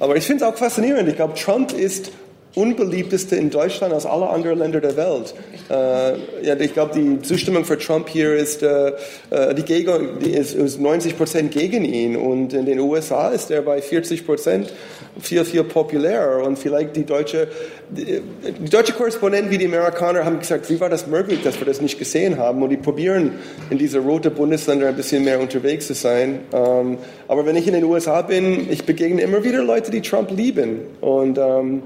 Aber 0.00 0.16
ich 0.16 0.26
finde 0.26 0.44
es 0.44 0.50
auch 0.50 0.56
faszinierend. 0.56 1.08
Ich 1.08 1.14
glaube, 1.14 1.34
Trump 1.34 1.72
ist 1.72 2.10
unbeliebteste 2.54 3.36
in 3.36 3.50
Deutschland 3.50 3.94
als 3.94 4.04
alle 4.04 4.28
anderen 4.28 4.58
Länder 4.58 4.80
der 4.80 4.96
Welt. 4.96 5.34
Äh, 5.70 6.44
ja, 6.46 6.54
ich 6.58 6.74
glaube, 6.74 6.92
die 6.94 7.22
Zustimmung 7.22 7.64
für 7.64 7.78
Trump 7.78 8.08
hier 8.08 8.34
ist, 8.34 8.62
äh, 8.62 8.92
äh 9.30 9.54
die 9.54 9.62
Gegen, 9.62 10.20
ist, 10.20 10.54
ist 10.54 10.80
90 10.80 11.16
Prozent 11.16 11.50
gegen 11.52 11.84
ihn 11.84 12.16
und 12.16 12.52
in 12.52 12.66
den 12.66 12.78
USA 12.80 13.28
ist 13.28 13.50
er 13.50 13.62
bei 13.62 13.80
40 13.80 14.26
Prozent 14.26 14.72
viel, 15.20 15.44
viel 15.44 15.64
populärer 15.64 16.44
und 16.44 16.58
vielleicht 16.58 16.96
die 16.96 17.04
deutsche, 17.04 17.48
die, 17.90 18.20
die 18.60 18.70
deutsche 18.70 18.92
Korrespondenten 18.92 19.50
wie 19.50 19.58
die 19.58 19.66
Amerikaner 19.66 20.24
haben 20.24 20.38
gesagt, 20.38 20.68
wie 20.68 20.78
war 20.80 20.90
das 20.90 21.06
möglich, 21.06 21.40
dass 21.42 21.58
wir 21.58 21.66
das 21.66 21.80
nicht 21.80 21.98
gesehen 21.98 22.38
haben 22.38 22.62
und 22.62 22.70
die 22.70 22.76
probieren 22.76 23.32
in 23.70 23.78
diese 23.78 23.98
rote 23.98 24.30
Bundesländer 24.30 24.88
ein 24.88 24.96
bisschen 24.96 25.24
mehr 25.24 25.40
unterwegs 25.40 25.86
zu 25.86 25.94
sein. 25.94 26.40
Ähm, 26.52 26.98
aber 27.28 27.46
wenn 27.46 27.56
ich 27.56 27.66
in 27.66 27.74
den 27.74 27.84
USA 27.84 28.22
bin, 28.22 28.70
ich 28.70 28.84
begegne 28.84 29.22
immer 29.22 29.42
wieder 29.42 29.62
Leute, 29.62 29.90
die 29.90 30.02
Trump 30.02 30.30
lieben 30.30 30.80
und 31.00 31.38
ähm, 31.38 31.82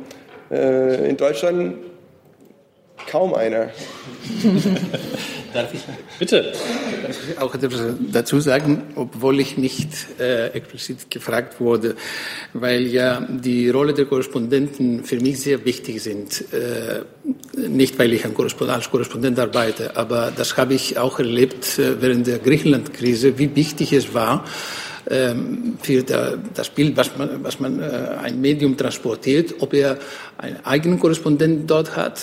äh, 0.50 1.08
in 1.08 1.16
Deutschland 1.16 1.76
kaum 3.06 3.34
einer. 3.34 3.70
Darf 5.54 5.72
ich? 5.72 5.80
Bitte. 6.18 6.52
Darf 7.02 7.16
ich 7.30 7.38
auch 7.38 7.54
etwas 7.54 7.80
dazu 8.12 8.40
sagen, 8.40 8.82
obwohl 8.94 9.40
ich 9.40 9.56
nicht 9.56 9.88
äh, 10.18 10.48
explizit 10.48 11.10
gefragt 11.10 11.60
wurde, 11.60 11.94
weil 12.52 12.86
ja 12.86 13.26
die 13.28 13.70
Rolle 13.70 13.94
der 13.94 14.06
Korrespondenten 14.06 15.04
für 15.04 15.20
mich 15.20 15.40
sehr 15.40 15.64
wichtig 15.64 16.02
sind. 16.02 16.44
Äh, 16.52 17.04
nicht, 17.68 17.98
weil 17.98 18.12
ich 18.12 18.24
als 18.24 18.90
Korrespondent 18.90 19.38
arbeite, 19.38 19.96
aber 19.96 20.32
das 20.36 20.56
habe 20.56 20.74
ich 20.74 20.98
auch 20.98 21.18
erlebt 21.18 21.78
äh, 21.78 22.02
während 22.02 22.26
der 22.26 22.38
Griechenland-Krise, 22.38 23.38
wie 23.38 23.54
wichtig 23.54 23.92
es 23.92 24.12
war, 24.12 24.44
für 25.80 26.02
das 26.02 26.70
Bild, 26.70 26.96
was 26.96 27.16
man, 27.16 27.44
was 27.44 27.60
man 27.60 27.80
äh, 27.80 27.84
ein 28.22 28.40
Medium 28.40 28.76
transportiert, 28.76 29.54
ob 29.60 29.72
er 29.74 29.98
einen 30.36 30.64
eigenen 30.64 30.98
Korrespondenten 30.98 31.66
dort 31.66 31.96
hat, 31.96 32.20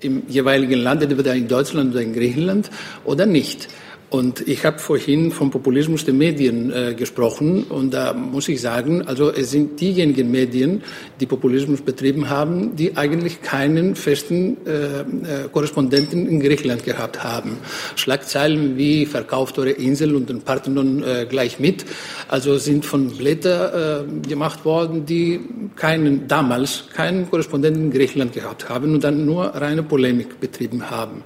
im 0.00 0.22
jeweiligen 0.28 0.80
Land, 0.80 1.02
entweder 1.02 1.34
in 1.34 1.48
Deutschland 1.48 1.92
oder 1.92 2.02
in 2.02 2.12
Griechenland, 2.12 2.70
oder 3.04 3.26
nicht. 3.26 3.68
Und 4.10 4.48
ich 4.48 4.64
habe 4.64 4.78
vorhin 4.78 5.30
vom 5.30 5.50
Populismus 5.50 6.06
der 6.06 6.14
Medien 6.14 6.72
äh, 6.72 6.94
gesprochen 6.94 7.64
und 7.64 7.92
da 7.92 8.14
muss 8.14 8.48
ich 8.48 8.58
sagen, 8.62 9.06
also 9.06 9.30
es 9.30 9.50
sind 9.50 9.78
diejenigen 9.80 10.30
Medien, 10.30 10.82
die 11.20 11.26
Populismus 11.26 11.82
betrieben 11.82 12.30
haben, 12.30 12.74
die 12.74 12.96
eigentlich 12.96 13.42
keinen 13.42 13.94
festen 13.96 14.56
äh, 14.66 15.00
äh, 15.00 15.04
Korrespondenten 15.52 16.26
in 16.26 16.40
Griechenland 16.40 16.84
gehabt 16.84 17.22
haben. 17.22 17.58
Schlagzeilen 17.96 18.78
wie 18.78 19.04
verkauft 19.04 19.58
eure 19.58 19.72
Insel 19.72 20.14
und 20.14 20.30
den 20.30 20.40
Parthenon 20.40 21.02
äh, 21.02 21.26
gleich 21.28 21.60
mit, 21.60 21.84
also 22.28 22.56
sind 22.56 22.86
von 22.86 23.10
Blätter 23.10 24.06
äh, 24.06 24.26
gemacht 24.26 24.64
worden, 24.64 25.04
die 25.04 25.40
keinen 25.76 26.26
damals 26.28 26.84
keinen 26.94 27.28
Korrespondenten 27.28 27.84
in 27.84 27.90
Griechenland 27.90 28.32
gehabt 28.32 28.70
haben 28.70 28.94
und 28.94 29.04
dann 29.04 29.26
nur 29.26 29.48
reine 29.48 29.82
Polemik 29.82 30.40
betrieben 30.40 30.90
haben. 30.90 31.24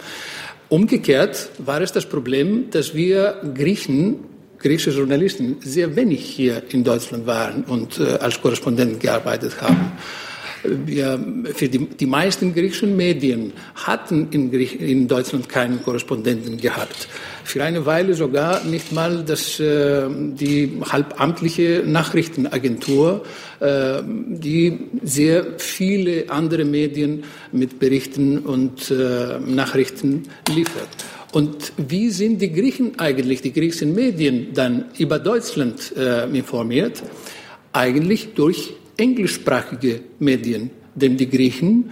Umgekehrt 0.73 1.51
war 1.59 1.83
es 1.83 1.93
das 1.93 2.07
Problem, 2.07 2.71
dass 2.71 2.95
wir 2.95 3.43
Griechen, 3.55 4.21
griechische 4.59 4.97
Journalisten, 4.97 5.59
sehr 5.61 5.95
wenig 5.97 6.25
hier 6.25 6.63
in 6.71 6.83
Deutschland 6.83 7.27
waren 7.27 7.65
und 7.65 8.01
äh, 8.01 8.15
als 8.15 8.41
Korrespondenten 8.41 8.99
gearbeitet 8.99 9.61
haben. 9.61 9.93
Wir, 10.65 11.19
für 11.55 11.69
die, 11.69 11.87
die 11.87 12.07
meisten 12.07 12.55
griechischen 12.55 12.97
Medien 12.97 13.53
hatten 13.75 14.29
in, 14.31 14.51
Griech, 14.51 14.81
in 14.81 15.09
Deutschland 15.09 15.49
keinen 15.49 15.83
Korrespondenten 15.83 16.59
gehabt. 16.59 17.09
Für 17.45 17.65
eine 17.65 17.85
Weile 17.85 18.15
sogar 18.15 18.63
nicht 18.65 18.93
mal 18.93 19.25
das, 19.25 19.59
äh, 19.59 20.07
die 20.09 20.81
halbamtliche 20.91 21.83
Nachrichtenagentur, 21.85 23.25
äh, 23.61 24.03
die 24.05 24.79
sehr 25.03 25.59
viele 25.59 26.31
andere 26.31 26.65
Medien 26.65 27.25
mit 27.51 27.79
Berichten 27.81 28.39
und 28.39 28.91
äh, 28.91 29.41
Nachrichten 29.41 30.25
liefert. 30.55 30.89
Und 31.33 31.73
wie 31.77 32.11
sind 32.11 32.43
die 32.43 32.53
Griechen 32.53 32.99
eigentlich, 32.99 33.41
die 33.41 33.53
griechischen 33.53 33.95
Medien 33.95 34.53
dann 34.53 34.91
über 34.99 35.19
Deutschland 35.19 35.93
äh, 35.97 36.25
informiert? 36.27 37.03
Eigentlich 37.73 38.35
durch 38.35 38.75
englischsprachige 38.97 40.01
Medien, 40.19 40.71
denn 40.95 41.17
die 41.17 41.29
Griechen 41.29 41.91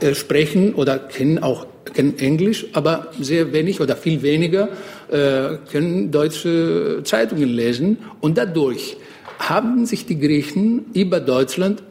äh, 0.00 0.14
sprechen 0.14 0.74
oder 0.74 0.98
kennen 0.98 1.38
auch 1.38 1.66
kennen 1.94 2.18
Englisch, 2.18 2.66
aber 2.72 3.08
sehr 3.20 3.52
wenig 3.52 3.80
oder 3.80 3.96
viel 3.96 4.22
weniger 4.22 4.68
äh, 5.10 5.56
können 5.70 6.10
deutsche 6.10 7.00
Zeitungen 7.04 7.48
lesen. 7.48 7.98
Und 8.20 8.38
dadurch 8.38 8.96
haben 9.38 9.86
sich 9.86 10.06
die 10.06 10.18
Griechen 10.18 10.86
über 10.94 11.20
Deutschland 11.20 11.82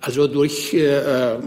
also 0.00 0.26
durch 0.26 0.74
äh, 0.74 0.98
äh 0.98 1.38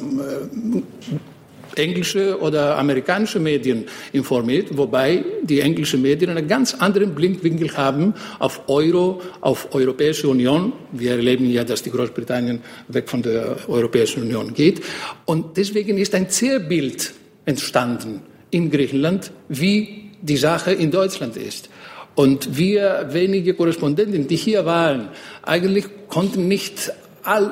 englische 1.76 2.40
oder 2.40 2.78
amerikanische 2.78 3.40
Medien 3.40 3.86
informiert, 4.14 4.76
wobei 4.78 5.24
die 5.44 5.62
englischen 5.62 6.02
Medien 6.02 6.32
einen 6.32 6.48
ganz 6.48 6.74
anderen 6.74 7.14
Blickwinkel 7.16 7.76
haben 7.76 8.14
auf 8.40 8.62
Euro, 8.68 9.22
auf 9.42 9.74
Europäische 9.74 10.28
Union. 10.28 10.74
Wir 10.92 11.12
erleben 11.12 11.50
ja, 11.50 11.64
dass 11.64 11.84
die 11.84 11.92
Großbritannien 11.92 12.62
weg 12.88 13.10
von 13.10 13.22
der 13.22 13.58
Europäischen 13.68 14.24
Union 14.24 14.54
geht. 14.54 14.82
Und 15.26 15.58
deswegen 15.58 15.98
ist 15.98 16.16
ein 16.16 16.30
Zerrbild 16.30 17.14
entstanden 17.46 18.22
in 18.52 18.70
Griechenland, 18.70 19.32
wie 19.50 20.12
die 20.22 20.38
Sache 20.38 20.72
in 20.72 20.92
Deutschland 20.92 21.38
ist. 21.38 21.70
Und 22.16 22.58
wir 22.58 23.08
wenige 23.12 23.54
Korrespondenten, 23.54 24.28
die 24.28 24.36
hier 24.36 24.66
waren, 24.66 25.10
eigentlich 25.44 25.86
konnten 26.08 26.48
nicht 26.48 26.92
all, 27.24 27.50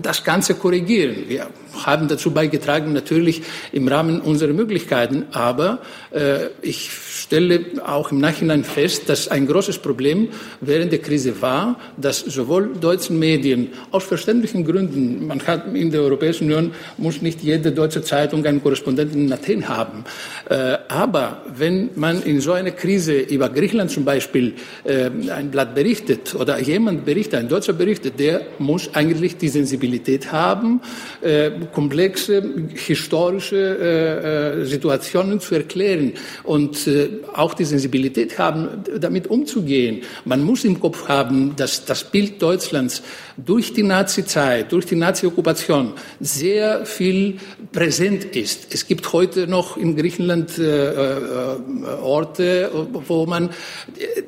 das 0.00 0.24
Ganze 0.24 0.54
korrigieren. 0.54 1.24
Wir 1.28 1.48
haben 1.84 2.08
dazu 2.08 2.30
beigetragen, 2.30 2.92
natürlich 2.92 3.42
im 3.72 3.88
Rahmen 3.88 4.20
unserer 4.20 4.52
Möglichkeiten. 4.52 5.24
Aber 5.32 5.80
äh, 6.10 6.48
ich 6.62 6.90
stelle 6.90 7.64
auch 7.84 8.12
im 8.12 8.20
Nachhinein 8.20 8.64
fest, 8.64 9.08
dass 9.08 9.28
ein 9.28 9.46
großes 9.46 9.78
Problem 9.78 10.28
während 10.60 10.92
der 10.92 11.00
Krise 11.00 11.40
war, 11.42 11.78
dass 11.96 12.20
sowohl 12.20 12.74
deutschen 12.80 13.18
Medien 13.18 13.72
aus 13.90 14.04
verständlichen 14.04 14.64
Gründen, 14.64 15.26
man 15.26 15.44
hat 15.46 15.74
in 15.74 15.90
der 15.90 16.02
Europäischen 16.02 16.44
Union, 16.44 16.72
muss 16.96 17.22
nicht 17.22 17.42
jede 17.42 17.72
deutsche 17.72 18.02
Zeitung 18.02 18.44
einen 18.46 18.62
Korrespondenten 18.62 19.26
in 19.26 19.32
Athen 19.32 19.68
haben. 19.68 20.04
Äh, 20.48 20.78
aber 20.88 21.42
wenn 21.56 21.90
man 21.96 22.22
in 22.22 22.40
so 22.40 22.52
einer 22.52 22.70
Krise 22.70 23.14
über 23.14 23.48
Griechenland 23.48 23.90
zum 23.90 24.04
Beispiel 24.04 24.54
äh, 24.84 25.10
ein 25.30 25.50
Blatt 25.50 25.74
berichtet 25.74 26.34
oder 26.34 26.60
jemand 26.60 27.04
berichtet, 27.04 27.40
ein 27.40 27.48
Deutscher 27.48 27.72
berichtet, 27.72 28.18
der 28.18 28.42
muss 28.58 28.93
eigentlich 28.94 29.36
die 29.36 29.48
Sensibilität 29.48 30.32
haben, 30.32 30.80
äh, 31.20 31.50
komplexe 31.72 32.42
historische 32.74 33.56
äh, 33.56 34.62
äh, 34.62 34.64
Situationen 34.64 35.40
zu 35.40 35.54
erklären 35.54 36.12
und 36.42 36.86
äh, 36.86 37.08
auch 37.32 37.54
die 37.54 37.64
Sensibilität 37.64 38.38
haben, 38.38 38.84
damit 38.98 39.26
umzugehen. 39.26 40.02
Man 40.24 40.42
muss 40.42 40.64
im 40.64 40.80
Kopf 40.80 41.08
haben, 41.08 41.54
dass 41.56 41.84
das 41.84 42.04
Bild 42.04 42.40
Deutschlands 42.40 43.02
durch 43.36 43.72
die 43.72 43.82
Nazi-Zeit, 43.82 44.72
durch 44.72 44.86
die 44.86 44.96
Nazi-Okkupation 44.96 45.92
sehr 46.20 46.86
viel 46.86 47.36
präsent 47.72 48.36
ist. 48.36 48.72
Es 48.72 48.86
gibt 48.86 49.12
heute 49.12 49.46
noch 49.46 49.76
in 49.76 49.96
Griechenland 49.96 50.58
äh, 50.58 50.92
äh, 50.92 51.56
Orte, 52.00 52.70
wo 53.08 53.26
man 53.26 53.50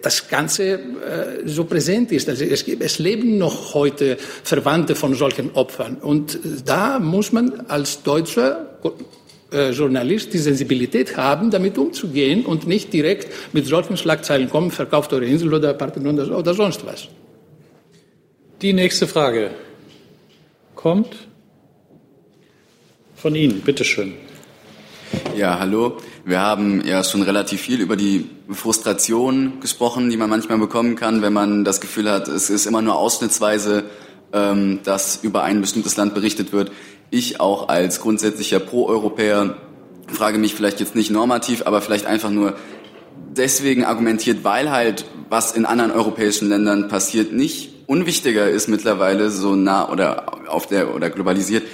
das 0.03 0.29
Ganze 0.29 0.81
so 1.45 1.64
präsent 1.64 2.12
ist. 2.12 2.29
Also 2.29 2.45
es, 2.45 2.67
es 2.67 2.99
leben 2.99 3.39
noch 3.39 3.75
heute 3.75 4.17
Verwandte 4.63 4.95
von 4.95 5.15
solchen 5.15 5.53
Opfern. 5.55 5.97
Und 5.97 6.39
da 6.65 6.99
muss 6.99 7.33
man 7.33 7.61
als 7.69 8.03
Deutscher 8.03 8.79
äh, 9.53 9.71
Journalist 9.71 10.33
die 10.33 10.39
Sensibilität 10.39 11.17
haben, 11.17 11.51
damit 11.51 11.79
umzugehen 11.79 12.45
und 12.45 12.67
nicht 12.67 12.93
direkt 12.93 13.29
mit 13.53 13.67
solchen 13.67 13.97
Schlagzeilen 13.97 14.51
kommen, 14.51 14.71
verkauft 14.71 15.13
eure 15.13 15.27
Insel 15.27 15.55
oder 15.55 15.75
Parthenon 15.75 16.19
oder, 16.19 16.39
oder 16.39 16.55
sonst 16.55 16.85
was. 16.87 17.09
Die 18.63 18.73
nächste 18.73 19.07
Frage 19.07 19.51
kommt 20.75 21.15
von 23.15 23.35
Ihnen, 23.35 23.61
bitteschön. 23.61 24.15
Ja, 25.37 25.59
hallo. 25.59 25.99
Wir 26.25 26.41
haben 26.41 26.85
ja 26.85 27.05
schon 27.05 27.23
relativ 27.23 27.61
viel 27.61 27.81
über 27.81 27.95
die 27.97 28.29
Frustration 28.51 29.61
gesprochen, 29.61 30.11
die 30.11 30.17
man 30.17 30.29
manchmal 30.29 30.59
bekommen 30.59 30.97
kann, 30.97 31.23
wenn 31.23 31.33
man 31.33 31.65
das 31.65 31.81
Gefühl 31.81 32.11
hat, 32.11 32.27
es 32.27 32.51
ist 32.51 32.67
immer 32.67 32.83
nur 32.83 32.97
ausschnittsweise, 32.97 33.85
ähm, 34.33 34.81
dass 34.85 35.20
über 35.22 35.43
ein 35.43 35.61
bestimmtes 35.61 35.97
Land 35.97 36.14
berichtet 36.14 36.53
wird. 36.53 36.72
Ich 37.11 37.41
auch 37.41 37.68
als 37.68 38.01
grundsätzlicher 38.01 38.59
Pro-Europäer 38.59 39.57
frage 40.09 40.39
mich 40.39 40.55
vielleicht 40.55 40.81
jetzt 40.81 40.95
nicht 40.95 41.11
normativ, 41.11 41.62
aber 41.66 41.81
vielleicht 41.81 42.07
einfach 42.07 42.31
nur 42.31 42.55
deswegen 43.37 43.85
argumentiert, 43.85 44.45
weil 44.45 44.70
halt 44.70 45.05
was 45.29 45.53
in 45.53 45.66
anderen 45.66 45.91
europäischen 45.91 46.49
Ländern 46.49 46.89
passiert, 46.89 47.33
nicht 47.33 47.74
unwichtiger 47.87 48.49
ist 48.49 48.68
mittlerweile 48.68 49.31
so 49.31 49.55
nah 49.55 49.91
oder 49.91 50.51
auf 50.51 50.66
der 50.66 50.95
oder 50.95 51.11
globalisiert 51.11 51.64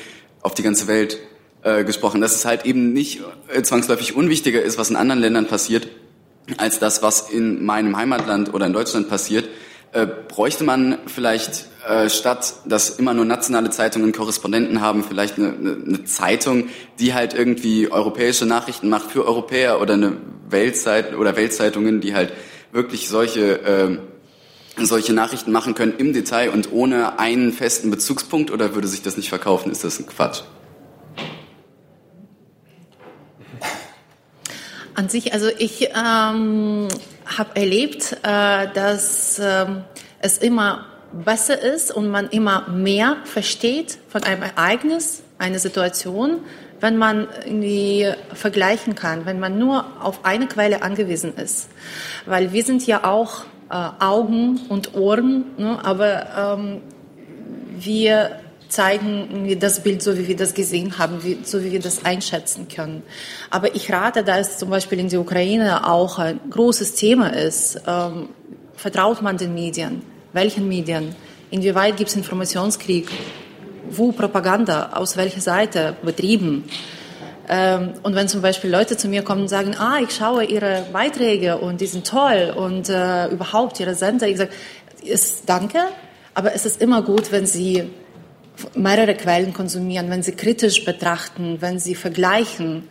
auf 0.42 0.54
die 0.54 0.62
ganze 0.62 0.86
Welt 0.88 1.18
äh, 1.62 1.84
gesprochen, 1.84 2.20
dass 2.20 2.34
es 2.34 2.44
halt 2.44 2.66
eben 2.66 2.92
nicht 2.92 3.20
äh, 3.48 3.62
zwangsläufig 3.62 4.16
unwichtiger 4.16 4.62
ist, 4.62 4.78
was 4.78 4.90
in 4.90 4.96
anderen 4.96 5.20
Ländern 5.20 5.46
passiert, 5.46 5.88
als 6.56 6.78
das, 6.78 7.02
was 7.02 7.30
in 7.30 7.64
meinem 7.64 7.96
Heimatland 7.96 8.52
oder 8.52 8.66
in 8.66 8.72
Deutschland 8.72 9.08
passiert, 9.08 9.48
äh, 9.92 10.06
bräuchte 10.06 10.64
man 10.64 10.98
vielleicht 11.06 11.66
äh, 11.86 12.08
statt, 12.08 12.54
dass 12.64 12.90
immer 12.90 13.12
nur 13.12 13.24
nationale 13.24 13.70
Zeitungen 13.70 14.12
Korrespondenten 14.12 14.80
haben, 14.80 15.04
vielleicht 15.04 15.38
eine, 15.38 15.48
eine, 15.48 15.76
eine 15.86 16.04
Zeitung, 16.04 16.68
die 16.98 17.12
halt 17.12 17.34
irgendwie 17.34 17.90
europäische 17.90 18.46
Nachrichten 18.46 18.88
macht 18.88 19.10
für 19.10 19.26
Europäer 19.26 19.80
oder 19.80 19.94
eine 19.94 20.16
Weltzeit 20.48 21.14
oder 21.14 21.36
Weltzeitungen, 21.36 22.00
die 22.00 22.14
halt 22.14 22.32
wirklich 22.72 23.08
solche 23.08 23.60
äh, 23.60 23.98
solche 24.80 25.12
Nachrichten 25.12 25.52
machen 25.52 25.74
können 25.74 25.94
im 25.98 26.14
Detail 26.14 26.50
und 26.50 26.72
ohne 26.72 27.18
einen 27.18 27.52
festen 27.52 27.90
Bezugspunkt 27.90 28.50
oder 28.50 28.74
würde 28.74 28.88
sich 28.88 29.02
das 29.02 29.16
nicht 29.18 29.28
verkaufen? 29.28 29.70
Ist 29.70 29.84
das 29.84 29.98
ein 29.98 30.06
Quatsch? 30.06 30.42
An 34.94 35.08
sich, 35.08 35.32
also 35.32 35.48
ich 35.58 35.88
ähm, 35.94 36.88
habe 37.38 37.56
erlebt, 37.56 38.16
äh, 38.22 38.68
dass 38.74 39.38
äh, 39.38 39.66
es 40.20 40.38
immer 40.38 40.86
besser 41.12 41.60
ist 41.60 41.92
und 41.92 42.08
man 42.08 42.28
immer 42.30 42.68
mehr 42.68 43.16
versteht 43.24 43.98
von 44.08 44.24
einem 44.24 44.42
Ereignis, 44.42 45.22
einer 45.38 45.58
Situation, 45.58 46.40
wenn 46.80 46.96
man 46.96 47.28
irgendwie 47.44 48.12
vergleichen 48.34 48.94
kann, 48.94 49.26
wenn 49.26 49.38
man 49.38 49.58
nur 49.58 49.84
auf 50.00 50.24
eine 50.24 50.46
Quelle 50.46 50.82
angewiesen 50.82 51.36
ist. 51.36 51.68
Weil 52.26 52.52
wir 52.52 52.64
sind 52.64 52.86
ja 52.86 53.04
auch 53.04 53.44
äh, 53.70 53.74
Augen 54.00 54.60
und 54.68 54.94
Ohren, 54.94 55.44
ne, 55.56 55.78
aber 55.82 56.56
ähm, 56.58 56.80
wir 57.78 58.41
zeigen 58.72 59.58
das 59.60 59.82
Bild 59.82 60.02
so, 60.02 60.16
wie 60.16 60.26
wir 60.26 60.36
das 60.36 60.54
gesehen 60.54 60.96
haben, 60.96 61.22
wie, 61.22 61.38
so 61.44 61.62
wie 61.62 61.72
wir 61.72 61.80
das 61.80 62.06
einschätzen 62.06 62.68
können. 62.68 63.02
Aber 63.50 63.74
ich 63.74 63.92
rate, 63.92 64.24
da 64.24 64.38
es 64.38 64.56
zum 64.56 64.70
Beispiel 64.70 64.98
in 64.98 65.10
der 65.10 65.20
Ukraine 65.20 65.86
auch 65.86 66.18
ein 66.18 66.40
großes 66.48 66.94
Thema 66.94 67.28
ist, 67.36 67.82
ähm, 67.86 68.30
vertraut 68.74 69.20
man 69.20 69.36
den 69.36 69.52
Medien? 69.52 70.02
Welchen 70.32 70.68
Medien? 70.68 71.14
Inwieweit 71.50 71.98
gibt 71.98 72.08
es 72.08 72.16
Informationskrieg? 72.16 73.10
Wo 73.90 74.10
Propaganda? 74.12 74.92
Aus 74.94 75.18
welcher 75.18 75.42
Seite 75.42 75.94
betrieben? 76.02 76.64
Ähm, 77.50 77.92
und 78.02 78.14
wenn 78.14 78.26
zum 78.26 78.40
Beispiel 78.40 78.70
Leute 78.70 78.96
zu 78.96 79.06
mir 79.06 79.22
kommen 79.22 79.42
und 79.42 79.48
sagen, 79.48 79.76
ah, 79.78 79.98
ich 80.02 80.14
schaue 80.16 80.44
Ihre 80.44 80.86
Beiträge 80.94 81.58
und 81.58 81.82
die 81.82 81.86
sind 81.86 82.06
toll 82.06 82.54
und 82.56 82.88
äh, 82.88 83.28
überhaupt 83.28 83.78
Ihre 83.80 83.94
Sender, 83.94 84.28
ich 84.28 84.38
sage, 84.38 84.50
danke, 85.44 85.80
aber 86.32 86.54
es 86.54 86.64
ist 86.64 86.80
immer 86.80 87.02
gut, 87.02 87.30
wenn 87.32 87.44
Sie 87.44 87.90
mehrere 88.74 89.14
Quellen 89.14 89.52
konsumieren, 89.52 90.10
wenn 90.10 90.22
sie 90.22 90.32
kritisch 90.32 90.84
betrachten, 90.84 91.58
wenn 91.60 91.78
sie 91.78 91.94
vergleichen, 91.94 92.88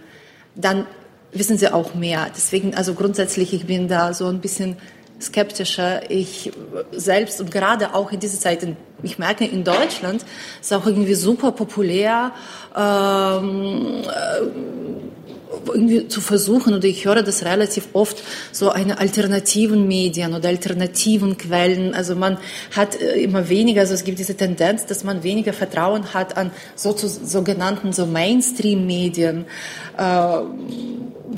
dann 0.56 0.86
wissen 1.32 1.58
sie 1.58 1.74
auch 1.74 1.94
mehr. 1.94 2.28
Deswegen, 2.36 2.76
also 2.76 2.94
grundsätzlich, 2.94 3.54
ich 3.54 3.66
bin 3.66 3.88
da 3.88 4.14
so 4.14 4.28
ein 4.28 4.42
bisschen 4.42 4.78
skeptischer. 5.22 6.10
Ich 6.10 6.52
selbst 6.92 7.40
und 7.40 7.52
gerade 7.52 7.94
auch 7.94 8.12
in 8.12 8.20
dieser 8.20 8.40
Zeit, 8.40 8.68
ich 9.04 9.20
merke 9.20 9.46
in 9.46 9.64
Deutschland, 9.64 10.26
ist 10.60 10.74
auch 10.74 10.86
irgendwie 10.86 11.14
super 11.14 11.52
populär, 11.52 12.32
ähm, 12.76 14.04
irgendwie 15.68 16.08
zu 16.08 16.22
versuchen, 16.22 16.74
oder 16.74 16.86
ich 16.86 17.06
höre 17.06 17.24
das 17.24 17.44
relativ 17.44 17.90
oft, 17.94 18.24
so 18.52 18.70
eine 18.70 19.00
alternativen 19.00 19.88
Medien 19.88 20.34
oder 20.34 20.50
alternativen 20.50 21.38
Quellen. 21.38 21.94
Also 21.94 22.16
man 22.16 22.38
hat 22.76 23.00
äh, 23.00 23.22
immer 23.22 23.50
weniger, 23.50 23.82
also 23.82 23.94
es 23.94 24.04
gibt 24.04 24.20
diese 24.20 24.36
Tendenz, 24.36 24.86
dass 24.86 25.04
man 25.04 25.24
weniger 25.24 25.54
Vertrauen 25.54 26.14
hat 26.14 26.38
an 26.38 26.52
so, 26.76 26.96
sogenannten 26.96 27.94
so 27.94 28.06
Mainstream-Medien. 28.06 29.46
Äh, 29.98 30.40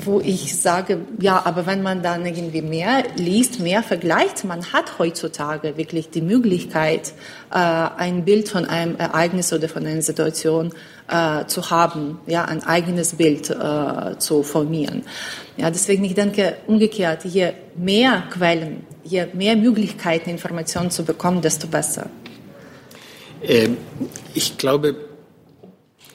wo 0.06 0.20
ich 0.20 0.60
sage, 0.60 1.00
ja, 1.20 1.42
aber 1.44 1.66
wenn 1.66 1.82
man 1.82 2.02
dann 2.02 2.24
irgendwie 2.24 2.62
mehr 2.62 3.04
liest, 3.16 3.60
mehr 3.60 3.82
vergleicht, 3.82 4.44
man 4.44 4.72
hat 4.72 4.98
heutzutage 4.98 5.76
wirklich 5.76 6.10
die 6.10 6.20
Möglichkeit, 6.20 7.12
äh, 7.50 7.56
ein 7.56 8.24
Bild 8.24 8.48
von 8.48 8.64
einem 8.64 8.96
Ereignis 8.96 9.52
oder 9.52 9.68
von 9.68 9.86
einer 9.86 10.02
Situation 10.02 10.72
äh, 11.08 11.46
zu 11.46 11.70
haben, 11.70 12.18
ja, 12.26 12.44
ein 12.44 12.62
eigenes 12.62 13.14
Bild 13.14 13.50
äh, 13.50 14.18
zu 14.18 14.42
formieren. 14.42 15.02
Ja, 15.56 15.70
deswegen 15.70 16.04
ich 16.04 16.14
denke 16.14 16.56
umgekehrt, 16.66 17.24
je 17.24 17.52
mehr 17.76 18.24
Quellen, 18.30 18.86
je 19.04 19.26
mehr 19.32 19.56
Möglichkeiten, 19.56 20.30
Informationen 20.30 20.90
zu 20.90 21.04
bekommen, 21.04 21.42
desto 21.42 21.66
besser. 21.66 22.08
Ähm, 23.42 23.76
ich 24.34 24.56
glaube, 24.58 24.96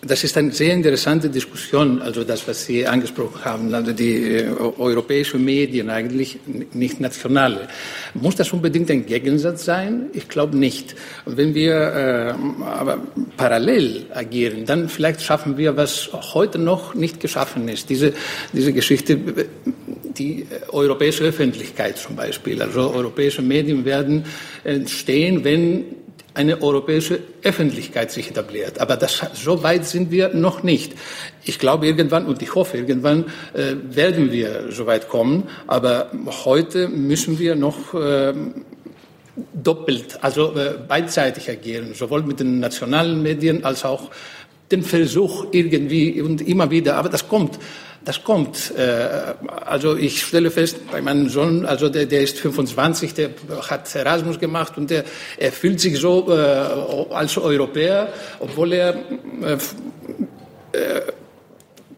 das 0.02 0.24
ist 0.24 0.38
eine 0.38 0.52
sehr 0.52 0.74
interessante 0.74 1.30
Diskussion, 1.30 2.02
also 2.02 2.24
das, 2.24 2.48
was 2.48 2.66
Sie 2.66 2.88
angesprochen 2.88 3.44
haben, 3.44 3.74
also 3.74 3.92
die 3.92 4.38
äh, 4.38 4.50
europäischen 4.50 5.44
Medien 5.44 5.90
eigentlich, 5.90 6.40
nicht 6.74 7.02
nationale. 7.02 7.68
Muss 8.14 8.36
das 8.36 8.54
unbedingt 8.54 8.90
ein 8.92 9.06
Gegensatz 9.06 9.66
sein? 9.66 10.08
Ich 10.14 10.30
glaube 10.30 10.58
nicht. 10.58 10.96
wenn 11.26 11.54
wir 11.54 11.74
äh, 11.76 12.34
aber 12.64 13.00
parallel 13.36 14.06
agieren, 14.14 14.66
dann 14.66 14.88
vielleicht 14.88 15.22
schaffen 15.22 15.58
wir, 15.58 15.76
was 15.76 16.10
heute 16.34 16.60
noch 16.60 16.96
nicht 16.96 17.20
geschaffen 17.20 17.68
ist. 17.68 17.90
Diese, 17.90 18.14
diese 18.54 18.72
Geschichte, 18.72 19.18
die 20.18 20.48
europäische 20.70 21.26
Öffentlichkeit 21.26 21.98
zum 21.98 22.16
Beispiel. 22.16 22.62
Also 22.62 22.92
europäische 22.92 23.42
Medien 23.42 23.84
werden 23.86 24.26
entstehen, 24.64 25.44
wenn 25.44 25.86
eine 26.34 26.62
europäische 26.62 27.20
Öffentlichkeit 27.44 28.12
sich 28.12 28.30
etabliert. 28.30 28.80
Aber 28.80 28.96
das, 28.96 29.22
so 29.34 29.64
weit 29.64 29.86
sind 29.86 30.12
wir 30.12 30.34
noch 30.34 30.64
nicht. 30.64 30.94
Ich 31.44 31.60
glaube 31.60 31.88
irgendwann 31.88 32.26
und 32.26 32.42
ich 32.42 32.56
hoffe 32.56 32.78
irgendwann 32.78 33.26
äh, 33.54 33.76
werden 33.84 34.32
wir 34.32 34.72
so 34.72 34.86
weit 34.86 35.10
kommen. 35.10 35.50
Aber 35.68 36.12
heute 36.46 36.88
müssen 36.88 37.40
wir 37.40 37.56
noch 37.56 37.94
äh, 37.94 38.34
doppelt, 39.54 40.20
also 40.22 40.56
äh, 40.56 40.76
beidseitig 40.88 41.50
agieren, 41.50 41.94
sowohl 41.94 42.24
mit 42.24 42.40
den 42.40 42.60
nationalen 42.60 43.22
Medien 43.22 43.66
als 43.66 43.86
auch 43.86 44.12
den 44.72 44.84
Versuch 44.84 45.48
irgendwie 45.52 46.22
und 46.22 46.48
immer 46.48 46.70
wieder. 46.70 46.96
Aber 46.96 47.10
das 47.10 47.28
kommt 47.28 47.60
das 48.06 48.24
kommt. 48.24 48.74
Äh, 48.78 49.36
also 49.66 49.96
ich 49.96 50.24
stelle 50.24 50.52
fest, 50.52 50.78
bei 50.92 51.02
meinem 51.02 51.30
Sohn, 51.30 51.66
also 51.66 51.90
der, 51.90 52.06
der 52.06 52.22
ist 52.22 52.40
25, 52.40 53.14
der 53.14 53.30
hat 53.70 53.94
Erasmus 53.96 54.40
gemacht 54.40 54.78
und 54.78 54.90
der, 54.90 55.04
er 55.38 55.52
fühlt 55.52 55.80
sich 55.80 56.00
so 56.00 56.32
äh, 56.32 57.14
als 57.14 57.38
Europäer, 57.38 58.10
obwohl 58.40 58.74
er 58.74 58.96
äh, 59.42 59.58
äh 60.74 61.02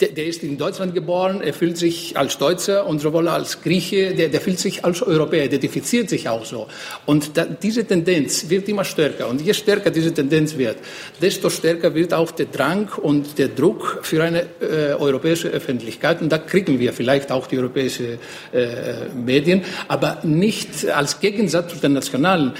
der, 0.09 0.25
ist 0.25 0.43
in 0.43 0.57
Deutschland 0.57 0.93
geboren, 0.93 1.41
er 1.41 1.53
fühlt 1.53 1.77
sich 1.77 2.17
als 2.17 2.37
Deutscher 2.37 2.85
und 2.87 2.99
sowohl 2.99 3.27
als 3.27 3.61
Grieche, 3.61 4.13
der, 4.13 4.29
der 4.29 4.41
fühlt 4.41 4.59
sich 4.59 4.83
als 4.83 5.01
Europäer, 5.01 5.45
identifiziert 5.45 6.09
sich 6.09 6.27
auch 6.27 6.45
so. 6.45 6.67
Und 7.05 7.37
da, 7.37 7.45
diese 7.45 7.85
Tendenz 7.85 8.49
wird 8.49 8.67
immer 8.67 8.83
stärker. 8.83 9.27
Und 9.29 9.41
je 9.41 9.53
stärker 9.53 9.91
diese 9.91 10.13
Tendenz 10.13 10.57
wird, 10.57 10.77
desto 11.21 11.49
stärker 11.49 11.93
wird 11.93 12.13
auch 12.13 12.31
der 12.31 12.47
Drang 12.47 12.89
und 13.01 13.37
der 13.37 13.49
Druck 13.49 13.99
für 14.01 14.23
eine 14.23 14.41
äh, 14.59 14.93
europäische 14.97 15.49
Öffentlichkeit. 15.49 16.21
Und 16.21 16.31
da 16.31 16.37
kriegen 16.37 16.79
wir 16.79 16.93
vielleicht 16.93 17.31
auch 17.31 17.47
die 17.47 17.57
europäischen 17.57 18.19
äh, 18.51 19.09
Medien, 19.15 19.63
aber 19.87 20.19
nicht 20.23 20.89
als 20.89 21.19
Gegensatz 21.19 21.73
zu 21.73 21.79
den 21.79 21.93
nationalen. 21.93 22.53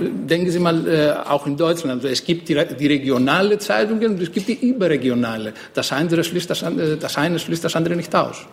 Denken 0.00 0.50
Sie 0.50 0.58
mal 0.58 0.88
äh, 0.88 1.28
auch 1.28 1.46
in 1.46 1.56
Deutschland. 1.56 2.02
Also 2.02 2.08
es 2.08 2.24
gibt 2.24 2.48
die, 2.48 2.58
die 2.78 2.86
regionale 2.86 3.58
Zeitungen 3.58 4.12
und 4.12 4.22
es 4.22 4.32
gibt 4.32 4.48
die 4.48 4.54
überregionale. 4.54 5.52
Das 5.74 5.92
eine 5.92 6.24
schließt 6.24 6.50
das 6.50 6.62
andere 6.62 6.87
das 6.96 7.16
eine 7.16 7.38
schließt 7.38 7.64
das 7.64 7.76
andere 7.76 7.96
nicht 7.96 8.14
aus. 8.14 8.46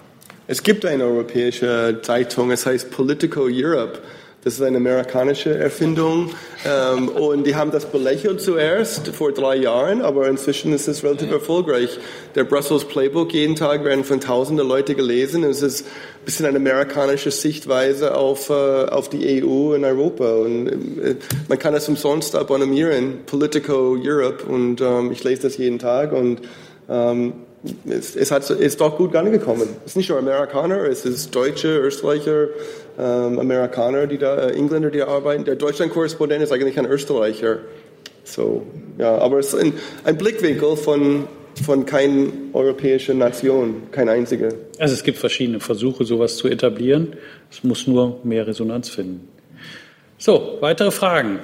Es 0.47 0.61
gibt 0.61 0.85
eine 0.85 1.05
europäische 1.05 1.99
Zeitung, 2.03 2.51
es 2.51 2.65
heißt 2.65 2.91
Politico 2.91 3.47
Europe. 3.49 3.99
Das 4.45 4.53
ist 4.53 4.61
eine 4.61 4.77
amerikanische 4.77 5.57
Erfindung. 5.57 6.29
Ähm, 6.63 7.09
und 7.09 7.47
die 7.47 7.55
haben 7.55 7.71
das 7.71 7.85
belächelt 7.85 8.41
zuerst 8.41 9.07
vor 9.07 9.31
drei 9.31 9.55
Jahren, 9.55 10.03
aber 10.03 10.27
inzwischen 10.27 10.71
ist 10.71 10.87
es 10.87 11.03
relativ 11.03 11.31
erfolgreich. 11.31 11.97
Der 12.35 12.43
Brussels 12.43 12.85
Playbook, 12.85 13.33
jeden 13.33 13.55
Tag 13.55 13.83
werden 13.83 14.03
von 14.03 14.21
tausenden 14.21 14.67
Leute 14.67 14.93
gelesen. 14.93 15.43
Es 15.43 15.63
ist 15.63 15.87
ein 15.87 16.25
bisschen 16.25 16.45
eine 16.45 16.57
amerikanische 16.57 17.31
Sichtweise 17.31 18.15
auf, 18.15 18.51
äh, 18.51 18.53
auf 18.53 19.09
die 19.09 19.43
EU 19.43 19.73
in 19.73 19.83
Europa. 19.83 20.35
Und 20.35 20.67
äh, 20.99 21.15
man 21.49 21.57
kann 21.57 21.73
es 21.73 21.89
umsonst 21.89 22.35
abonnieren, 22.35 23.21
Politico 23.25 23.97
Europe. 23.99 24.45
Und 24.45 24.79
ähm, 24.79 25.11
ich 25.11 25.23
lese 25.23 25.41
das 25.41 25.57
jeden 25.57 25.79
Tag. 25.79 26.11
Und 26.11 26.41
ähm, 26.87 27.33
es, 27.85 28.15
es 28.15 28.31
hat, 28.31 28.49
ist 28.49 28.81
doch 28.81 28.97
gut 28.97 29.15
angekommen. 29.15 29.67
Es 29.85 29.91
ist 29.91 29.97
nicht 29.97 30.09
nur 30.09 30.19
Amerikaner, 30.19 30.83
es 30.85 31.05
ist 31.05 31.33
Deutsche, 31.35 31.77
Österreicher, 31.79 32.47
ähm, 32.97 33.39
Amerikaner, 33.39 34.07
die 34.07 34.17
da, 34.17 34.35
äh, 34.35 34.53
Engländer, 34.53 34.89
die 34.91 34.99
da 34.99 35.07
arbeiten. 35.07 35.45
Der 35.45 35.55
Deutschland-Korrespondent 35.55 36.43
ist 36.43 36.51
eigentlich 36.51 36.77
ein 36.77 36.85
Österreicher. 36.85 37.59
So, 38.23 38.65
ja, 38.97 39.17
aber 39.17 39.39
es 39.39 39.53
ist 39.53 39.59
ein, 39.59 39.73
ein 40.03 40.17
Blickwinkel 40.17 40.75
von, 40.77 41.27
von 41.63 41.85
keiner 41.85 42.27
europäischen 42.53 43.17
Nation, 43.19 43.83
kein 43.91 44.09
einziger. 44.09 44.49
Also 44.79 44.93
es 44.93 45.03
gibt 45.03 45.17
verschiedene 45.17 45.59
Versuche, 45.59 46.05
sowas 46.05 46.37
zu 46.37 46.47
etablieren. 46.47 47.15
Es 47.51 47.63
muss 47.63 47.87
nur 47.87 48.19
mehr 48.23 48.47
Resonanz 48.47 48.89
finden. 48.89 49.27
So, 50.17 50.57
weitere 50.59 50.91
Fragen. 50.91 51.39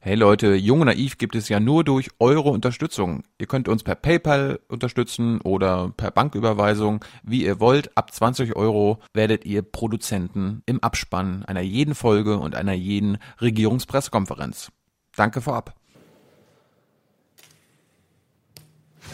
Hey 0.00 0.14
Leute, 0.14 0.54
Jung 0.54 0.82
und 0.82 0.86
Naiv 0.86 1.18
gibt 1.18 1.34
es 1.34 1.48
ja 1.48 1.58
nur 1.58 1.82
durch 1.82 2.10
eure 2.20 2.50
Unterstützung. 2.50 3.24
Ihr 3.36 3.48
könnt 3.48 3.68
uns 3.68 3.82
per 3.82 3.96
PayPal 3.96 4.60
unterstützen 4.68 5.40
oder 5.40 5.92
per 5.96 6.12
Banküberweisung, 6.12 7.04
wie 7.24 7.42
ihr 7.44 7.58
wollt. 7.58 7.90
Ab 7.96 8.14
20 8.14 8.54
Euro 8.54 9.00
werdet 9.12 9.44
ihr 9.44 9.62
Produzenten 9.62 10.62
im 10.66 10.80
Abspann 10.84 11.44
einer 11.46 11.62
jeden 11.62 11.96
Folge 11.96 12.38
und 12.38 12.54
einer 12.54 12.74
jeden 12.74 13.18
Regierungspressekonferenz. 13.40 14.70
Danke 15.16 15.40
vorab. 15.40 15.74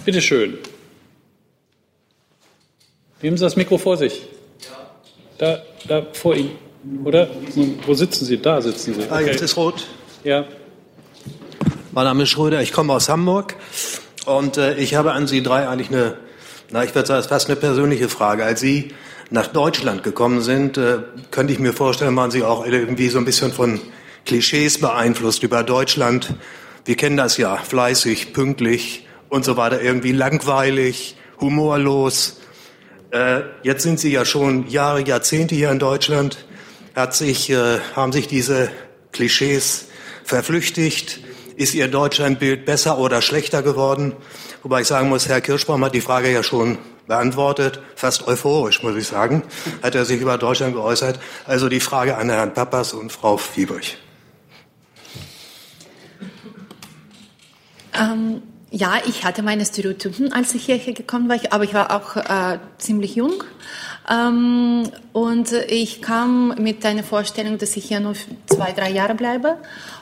Bitte 0.04 0.20
schön. 0.20 0.58
Nehmen 3.22 3.38
Sie 3.38 3.42
das 3.44 3.56
Mikro 3.56 3.78
vor 3.78 3.96
sich. 3.96 4.26
Da, 5.38 5.62
da 5.88 6.06
vor 6.12 6.36
Ihnen. 6.36 6.58
Oder? 7.04 7.30
Wo 7.86 7.94
sitzen 7.94 8.26
Sie? 8.26 8.36
Da 8.36 8.60
sitzen 8.60 8.92
Sie. 8.92 9.10
Ah, 9.10 9.20
jetzt 9.20 9.40
ist 9.40 9.56
rot. 9.56 9.86
Ja. 10.24 10.44
Mein 11.94 12.06
Name 12.06 12.24
ist 12.24 12.30
Schröder, 12.30 12.60
ich 12.60 12.72
komme 12.72 12.92
aus 12.92 13.08
Hamburg 13.08 13.54
und 14.26 14.56
äh, 14.56 14.74
ich 14.78 14.96
habe 14.96 15.12
an 15.12 15.28
Sie 15.28 15.44
drei 15.44 15.68
eigentlich 15.68 15.90
eine, 15.90 16.16
na, 16.72 16.82
ich 16.82 16.92
würde 16.92 17.06
sagen, 17.06 17.24
fast 17.28 17.48
eine 17.48 17.54
persönliche 17.54 18.08
Frage. 18.08 18.44
Als 18.44 18.58
Sie 18.58 18.92
nach 19.30 19.46
Deutschland 19.46 20.02
gekommen 20.02 20.40
sind, 20.40 20.76
äh, 20.76 21.02
könnte 21.30 21.52
ich 21.52 21.60
mir 21.60 21.72
vorstellen, 21.72 22.16
waren 22.16 22.32
Sie 22.32 22.42
auch 22.42 22.66
irgendwie 22.66 23.10
so 23.10 23.18
ein 23.18 23.24
bisschen 23.24 23.52
von 23.52 23.80
Klischees 24.26 24.80
beeinflusst 24.80 25.44
über 25.44 25.62
Deutschland. 25.62 26.34
Wir 26.84 26.96
kennen 26.96 27.16
das 27.16 27.36
ja, 27.36 27.58
fleißig, 27.58 28.32
pünktlich 28.32 29.06
und 29.28 29.44
so 29.44 29.56
weiter, 29.56 29.80
irgendwie 29.80 30.10
langweilig, 30.10 31.16
humorlos. 31.40 32.40
Äh, 33.12 33.42
jetzt 33.62 33.84
sind 33.84 34.00
Sie 34.00 34.10
ja 34.10 34.24
schon 34.24 34.66
Jahre, 34.66 35.06
Jahrzehnte 35.06 35.54
hier 35.54 35.70
in 35.70 35.78
Deutschland. 35.78 36.44
Hat 36.96 37.14
sich, 37.14 37.50
äh, 37.50 37.78
haben 37.94 38.10
sich 38.10 38.26
diese 38.26 38.72
Klischees 39.12 39.86
verflüchtigt? 40.24 41.20
Ist 41.56 41.74
Ihr 41.74 41.88
Deutschlandbild 41.88 42.64
besser 42.64 42.98
oder 42.98 43.22
schlechter 43.22 43.62
geworden? 43.62 44.14
Wobei 44.62 44.80
ich 44.80 44.86
sagen 44.86 45.08
muss, 45.08 45.28
Herr 45.28 45.40
Kirschbaum 45.40 45.84
hat 45.84 45.94
die 45.94 46.00
Frage 46.00 46.32
ja 46.32 46.42
schon 46.42 46.78
beantwortet, 47.06 47.80
fast 47.96 48.26
euphorisch, 48.26 48.82
muss 48.82 48.96
ich 48.96 49.06
sagen, 49.06 49.42
hat 49.82 49.94
er 49.94 50.04
sich 50.04 50.20
über 50.20 50.38
Deutschland 50.38 50.74
geäußert. 50.74 51.20
Also 51.46 51.68
die 51.68 51.80
Frage 51.80 52.16
an 52.16 52.30
Herrn 52.30 52.54
Pappas 52.54 52.92
und 52.92 53.12
Frau 53.12 53.36
Fiebrich. 53.36 53.98
Ähm, 57.92 58.42
ja, 58.70 58.94
ich 59.06 59.24
hatte 59.24 59.42
meine 59.42 59.64
Stereotypen, 59.64 60.32
als 60.32 60.54
ich 60.54 60.64
hierher 60.64 60.94
gekommen 60.94 61.28
war, 61.28 61.38
aber 61.50 61.62
ich 61.62 61.74
war 61.74 61.94
auch 61.94 62.16
äh, 62.16 62.58
ziemlich 62.78 63.14
jung. 63.14 63.44
Ähm, 64.10 64.90
und 65.12 65.52
ich 65.68 66.02
kam 66.02 66.54
mit 66.58 66.84
einer 66.84 67.02
Vorstellung, 67.02 67.58
dass 67.58 67.76
ich 67.76 67.86
hier 67.86 68.00
nur 68.00 68.14
zwei, 68.46 68.72
drei 68.72 68.90
Jahre 68.90 69.14
bleibe. 69.14 69.56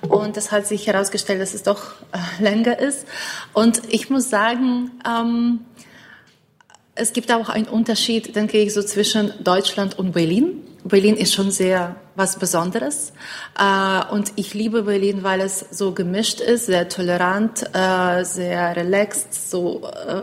Und 0.08 0.36
das 0.36 0.50
hat 0.50 0.66
sich 0.66 0.86
herausgestellt, 0.86 1.40
dass 1.40 1.54
es 1.54 1.62
doch 1.62 1.92
äh, 2.12 2.42
länger 2.42 2.78
ist. 2.78 3.06
Und 3.52 3.82
ich 3.88 4.10
muss 4.10 4.28
sagen, 4.28 4.90
ähm, 5.08 5.60
es 6.94 7.12
gibt 7.12 7.32
auch 7.32 7.48
einen 7.48 7.68
Unterschied, 7.68 8.34
denke 8.36 8.58
ich, 8.58 8.74
so 8.74 8.82
zwischen 8.82 9.32
Deutschland 9.42 9.98
und 9.98 10.12
Berlin. 10.12 10.62
Berlin 10.84 11.16
ist 11.16 11.32
schon 11.32 11.50
sehr 11.50 11.96
was 12.16 12.38
Besonderes. 12.38 13.12
Äh, 13.58 14.12
und 14.12 14.32
ich 14.36 14.52
liebe 14.54 14.82
Berlin, 14.82 15.22
weil 15.22 15.40
es 15.40 15.64
so 15.70 15.92
gemischt 15.92 16.40
ist, 16.40 16.66
sehr 16.66 16.88
tolerant, 16.88 17.64
äh, 17.72 18.24
sehr 18.24 18.74
relaxed, 18.76 19.32
so 19.50 19.82
äh, 19.86 20.22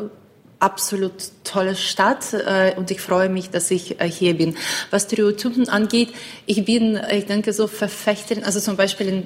absolut 0.59 1.13
tolle 1.43 1.75
Stadt 1.75 2.33
äh, 2.33 2.73
und 2.75 2.91
ich 2.91 3.01
freue 3.01 3.29
mich, 3.29 3.49
dass 3.49 3.71
ich 3.71 3.99
äh, 3.99 4.09
hier 4.09 4.37
bin. 4.37 4.55
Was 4.91 5.03
Stereotypen 5.03 5.69
angeht, 5.69 6.09
ich 6.45 6.65
bin, 6.65 6.99
ich 7.11 7.25
denke, 7.25 7.53
so 7.53 7.67
Verfechterin, 7.67 8.43
also 8.43 8.59
zum 8.59 8.75
Beispiel 8.75 9.07
in 9.07 9.23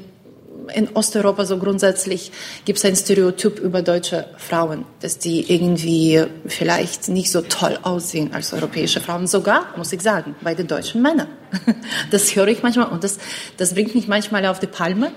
in 0.74 0.90
Osteuropa 0.96 1.46
so 1.46 1.58
grundsätzlich 1.58 2.32
gibt 2.66 2.80
es 2.80 2.86
ein 2.86 2.96
Stereotyp 2.96 3.60
über 3.60 3.82
deutsche 3.82 4.28
Frauen, 4.38 4.86
dass 5.02 5.18
die 5.18 5.52
irgendwie 5.54 6.24
vielleicht 6.48 7.10
nicht 7.10 7.32
so 7.32 7.42
toll 7.42 7.78
aussehen 7.84 8.34
als 8.34 8.54
europäische 8.54 9.02
Frauen. 9.02 9.28
Sogar, 9.28 9.74
muss 9.78 9.92
ich 9.92 10.02
sagen, 10.02 10.36
bei 10.42 10.56
den 10.56 10.68
deutschen 10.68 11.02
Männern. 11.02 11.28
Das 12.12 12.36
höre 12.36 12.48
ich 12.48 12.64
manchmal 12.64 12.88
und 12.88 13.04
das, 13.04 13.18
das 13.58 13.74
bringt 13.74 13.96
mich 13.96 14.08
manchmal 14.08 14.46
auf 14.46 14.60
die 14.60 14.68
Palme. 14.68 15.12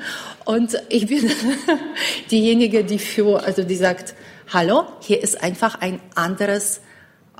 Und 0.44 0.76
ich 0.88 1.06
bin 1.06 1.30
diejenige, 2.30 2.84
die 2.84 2.98
für, 2.98 3.42
also 3.42 3.62
die 3.62 3.76
sagt, 3.76 4.14
hallo, 4.52 4.84
hier 5.00 5.22
ist 5.22 5.42
einfach 5.42 5.80
ein 5.80 6.00
anderes 6.14 6.78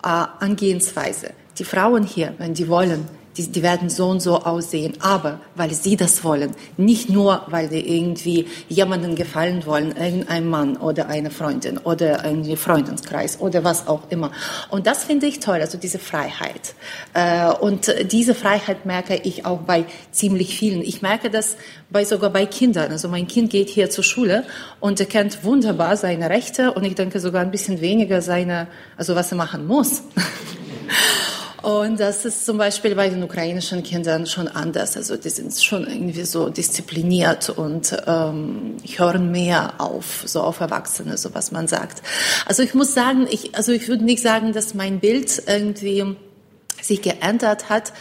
äh, 0.03 0.09
Angehensweise. 0.09 1.31
Die 1.59 1.65
Frauen 1.65 2.03
hier, 2.03 2.35
wenn 2.39 2.55
die 2.55 2.69
wollen, 2.69 3.09
die, 3.37 3.47
die 3.49 3.63
werden 3.63 3.91
so 3.91 4.09
und 4.09 4.21
so 4.21 4.41
aussehen, 4.43 4.95
aber 5.01 5.41
weil 5.55 5.73
sie 5.73 5.97
das 5.97 6.25
wollen, 6.25 6.55
nicht 6.77 7.11
nur, 7.11 7.43
weil 7.49 7.69
die 7.69 7.97
irgendwie 7.97 8.47
jemanden 8.69 9.15
gefallen 9.15 9.67
wollen, 9.67 9.95
irgendein 9.97 10.49
Mann 10.49 10.77
oder 10.77 11.09
eine 11.09 11.31
Freundin 11.31 11.79
oder 11.79 12.23
ein 12.23 12.57
Freundeskreis 12.57 13.41
oder 13.41 13.65
was 13.65 13.87
auch 13.87 14.03
immer. 14.11 14.31
Und 14.71 14.87
das 14.87 15.05
finde 15.05 15.27
ich 15.27 15.41
toll, 15.41 15.61
also 15.61 15.79
diese 15.79 15.99
Freiheit. 15.99 16.75
Äh, 17.15 17.53
und 17.53 17.93
diese 18.11 18.35
Freiheit 18.35 18.87
merke 18.87 19.17
ich 19.17 19.45
auch 19.45 19.59
bei 19.59 19.85
ziemlich 20.11 20.57
vielen. 20.57 20.83
Ich 20.83 21.03
merke 21.03 21.31
das 21.31 21.57
bei, 21.91 22.05
sogar 22.05 22.31
bei 22.31 22.47
Kindern. 22.47 22.91
Also 22.91 23.09
mein 23.09 23.27
Kind 23.27 23.51
geht 23.51 23.69
hier 23.69 23.91
zur 23.91 24.05
Schule 24.05 24.45
und 24.81 25.01
er 25.01 25.07
kennt 25.07 25.45
wunderbar 25.45 25.97
seine 25.97 26.31
Rechte 26.31 26.73
und 26.73 26.85
ich 26.85 26.95
denke 26.95 27.21
sogar 27.21 27.43
ein 27.43 27.51
bisschen 27.51 27.81
weniger 27.81 28.23
seine, 28.23 28.69
also 28.97 29.15
was 29.15 29.31
er 29.33 29.37
machen 29.37 29.67
muss. 29.67 30.03
Und 31.67 31.99
das 31.99 32.25
ist 32.25 32.47
zum 32.47 32.59
Beispiel 32.59 32.95
bei 32.95 33.09
den 33.09 33.25
ukrainischen 33.25 33.83
Kindern 33.83 34.27
schon 34.27 34.47
anders. 34.47 34.97
Also 34.97 35.17
die 35.17 35.31
sind 35.31 35.53
schon 35.53 35.85
irgendwie 35.85 36.23
so 36.23 36.49
diszipliniert 36.49 37.51
und 37.51 37.93
ähm, 38.07 38.77
hören 38.97 39.33
mehr 39.33 39.75
auf, 39.79 40.23
so 40.27 40.43
auf 40.43 40.61
Erwachsene, 40.61 41.19
so 41.19 41.35
was 41.35 41.51
man 41.51 41.67
sagt. 41.67 42.03
Also 42.47 42.63
ich 42.63 42.73
muss 42.73 42.95
sagen, 42.95 43.27
ich, 43.29 43.57
also 43.57 43.73
ich 43.73 43.89
würde 43.89 44.05
nicht 44.05 44.23
sagen, 44.23 44.53
dass 44.53 44.75
mein 44.75 45.01
Bild 45.01 45.43
irgendwie 45.49 46.15
sich 46.81 47.03
geändert 47.03 47.69
hat. 47.69 47.93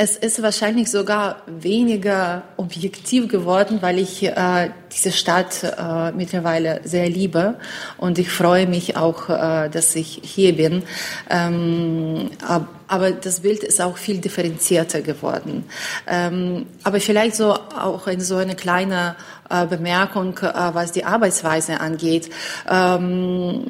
Es 0.00 0.16
ist 0.16 0.40
wahrscheinlich 0.40 0.92
sogar 0.92 1.42
weniger 1.48 2.44
objektiv 2.56 3.26
geworden, 3.26 3.78
weil 3.80 3.98
ich 3.98 4.22
äh, 4.22 4.70
diese 4.92 5.10
Stadt 5.10 5.64
äh, 5.64 6.12
mittlerweile 6.12 6.80
sehr 6.84 7.08
liebe 7.08 7.56
und 7.96 8.16
ich 8.20 8.30
freue 8.30 8.68
mich 8.68 8.96
auch, 8.96 9.28
äh, 9.28 9.68
dass 9.68 9.96
ich 9.96 10.20
hier 10.22 10.54
bin. 10.54 10.84
Ähm, 11.28 12.30
ab, 12.46 12.68
aber 12.86 13.10
das 13.10 13.40
Bild 13.40 13.64
ist 13.64 13.80
auch 13.80 13.96
viel 13.96 14.18
differenzierter 14.18 15.00
geworden. 15.00 15.64
Ähm, 16.06 16.66
aber 16.84 17.00
vielleicht 17.00 17.34
so 17.34 17.54
auch 17.54 18.06
in 18.06 18.20
so 18.20 18.36
eine 18.36 18.54
kleine 18.54 19.16
äh, 19.50 19.66
Bemerkung, 19.66 20.38
äh, 20.38 20.74
was 20.74 20.92
die 20.92 21.06
Arbeitsweise 21.06 21.80
angeht. 21.80 22.30
Ähm, 22.70 23.64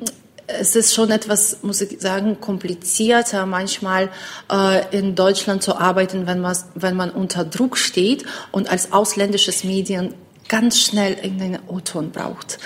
es 0.48 0.74
ist 0.74 0.94
schon 0.94 1.10
etwas, 1.10 1.58
muss 1.62 1.80
ich 1.80 2.00
sagen, 2.00 2.40
komplizierter 2.40 3.46
manchmal 3.46 4.10
äh, 4.50 4.96
in 4.96 5.14
Deutschland 5.14 5.62
zu 5.62 5.76
arbeiten, 5.76 6.26
wenn 6.26 6.40
man, 6.40 6.56
wenn 6.74 6.96
man 6.96 7.10
unter 7.10 7.44
Druck 7.44 7.76
steht 7.76 8.24
und 8.50 8.70
als 8.70 8.92
ausländisches 8.92 9.62
Medien 9.62 10.14
ganz 10.48 10.80
schnell 10.80 11.14
irgendeinen 11.14 11.60
O-Ton 11.68 12.10
braucht. 12.10 12.58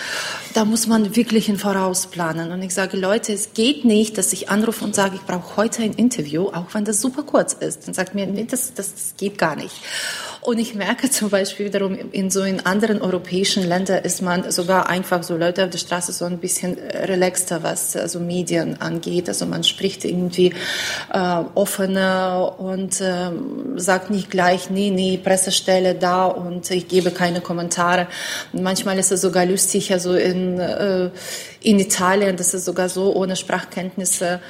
Da 0.54 0.64
muss 0.64 0.86
man 0.86 1.16
wirklich 1.16 1.48
im 1.48 1.58
Voraus 1.58 2.06
planen. 2.06 2.52
Und 2.52 2.62
ich 2.62 2.72
sage, 2.72 2.96
Leute, 2.96 3.32
es 3.32 3.54
geht 3.54 3.84
nicht, 3.84 4.18
dass 4.18 4.32
ich 4.32 4.48
anrufe 4.48 4.84
und 4.84 4.94
sage, 4.94 5.16
ich 5.16 5.22
brauche 5.22 5.56
heute 5.56 5.82
ein 5.82 5.92
Interview, 5.92 6.48
auch 6.48 6.66
wenn 6.72 6.84
das 6.84 7.00
super 7.00 7.24
kurz 7.24 7.52
ist. 7.54 7.86
Dann 7.86 7.94
sagt 7.94 8.14
mir, 8.14 8.26
nee, 8.26 8.46
das, 8.48 8.72
das, 8.74 8.94
das 8.94 9.14
geht 9.16 9.36
gar 9.38 9.56
nicht. 9.56 9.74
Und 10.40 10.58
ich 10.58 10.74
merke 10.74 11.08
zum 11.08 11.30
Beispiel 11.30 11.66
wiederum, 11.66 11.96
in 12.10 12.30
so 12.30 12.42
in 12.42 12.66
anderen 12.66 13.00
europäischen 13.00 13.62
Ländern 13.62 14.02
ist 14.04 14.22
man 14.22 14.50
sogar 14.50 14.88
einfach 14.88 15.22
so 15.22 15.36
Leute 15.36 15.64
auf 15.64 15.70
der 15.70 15.78
Straße 15.78 16.12
so 16.12 16.24
ein 16.24 16.38
bisschen 16.38 16.76
relaxter, 16.78 17.62
was 17.62 17.96
also 17.96 18.18
Medien 18.18 18.80
angeht. 18.80 19.28
Also 19.28 19.46
man 19.46 19.62
spricht 19.62 20.04
irgendwie 20.04 20.52
äh, 21.12 21.42
offener 21.54 22.56
und 22.58 23.00
äh, 23.00 23.30
sagt 23.76 24.10
nicht 24.10 24.30
gleich, 24.30 24.68
nee, 24.68 24.90
nee, 24.90 25.16
Pressestelle 25.16 25.94
da 25.94 26.26
und 26.26 26.70
ich 26.70 26.88
gebe 26.88 27.10
keine 27.12 27.40
Kommentare. 27.40 27.71
Und 27.78 28.62
manchmal 28.62 28.98
ist 28.98 29.12
es 29.12 29.20
sogar 29.20 29.46
lustig, 29.46 29.92
also 29.92 30.14
in, 30.14 30.58
äh, 30.58 31.10
in 31.60 31.78
Italien, 31.78 32.36
das 32.36 32.54
ist 32.54 32.64
sogar 32.64 32.88
so 32.88 33.14
ohne 33.14 33.36
Sprachkenntnisse, 33.36 34.40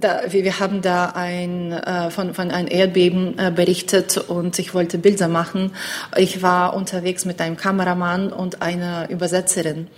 da, 0.00 0.20
wir 0.28 0.60
haben 0.60 0.82
da 0.82 1.06
ein, 1.14 1.72
äh, 1.72 2.10
von, 2.10 2.34
von 2.34 2.50
einem 2.50 2.68
Erdbeben 2.68 3.38
äh, 3.38 3.50
berichtet 3.50 4.18
und 4.18 4.58
ich 4.58 4.74
wollte 4.74 4.98
Bilder 4.98 5.28
machen. 5.28 5.72
Ich 6.16 6.42
war 6.42 6.74
unterwegs 6.74 7.24
mit 7.24 7.40
einem 7.40 7.56
Kameramann 7.56 8.32
und 8.32 8.60
einer 8.60 9.08
Übersetzerin. 9.08 9.88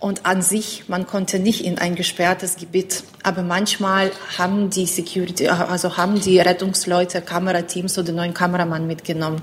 Und 0.00 0.24
an 0.24 0.40
sich, 0.40 0.84
man 0.88 1.06
konnte 1.06 1.38
nicht 1.38 1.62
in 1.62 1.76
ein 1.76 1.94
gesperrtes 1.94 2.56
Gebiet, 2.56 3.04
aber 3.22 3.42
manchmal 3.42 4.10
haben 4.38 4.70
die 4.70 4.86
Security, 4.86 5.48
also 5.48 5.98
haben 5.98 6.18
die 6.18 6.40
Rettungsleute 6.40 7.20
Kamerateams 7.20 7.98
oder 7.98 8.12
neuen 8.12 8.32
Kameramann 8.32 8.86
mitgenommen. 8.86 9.42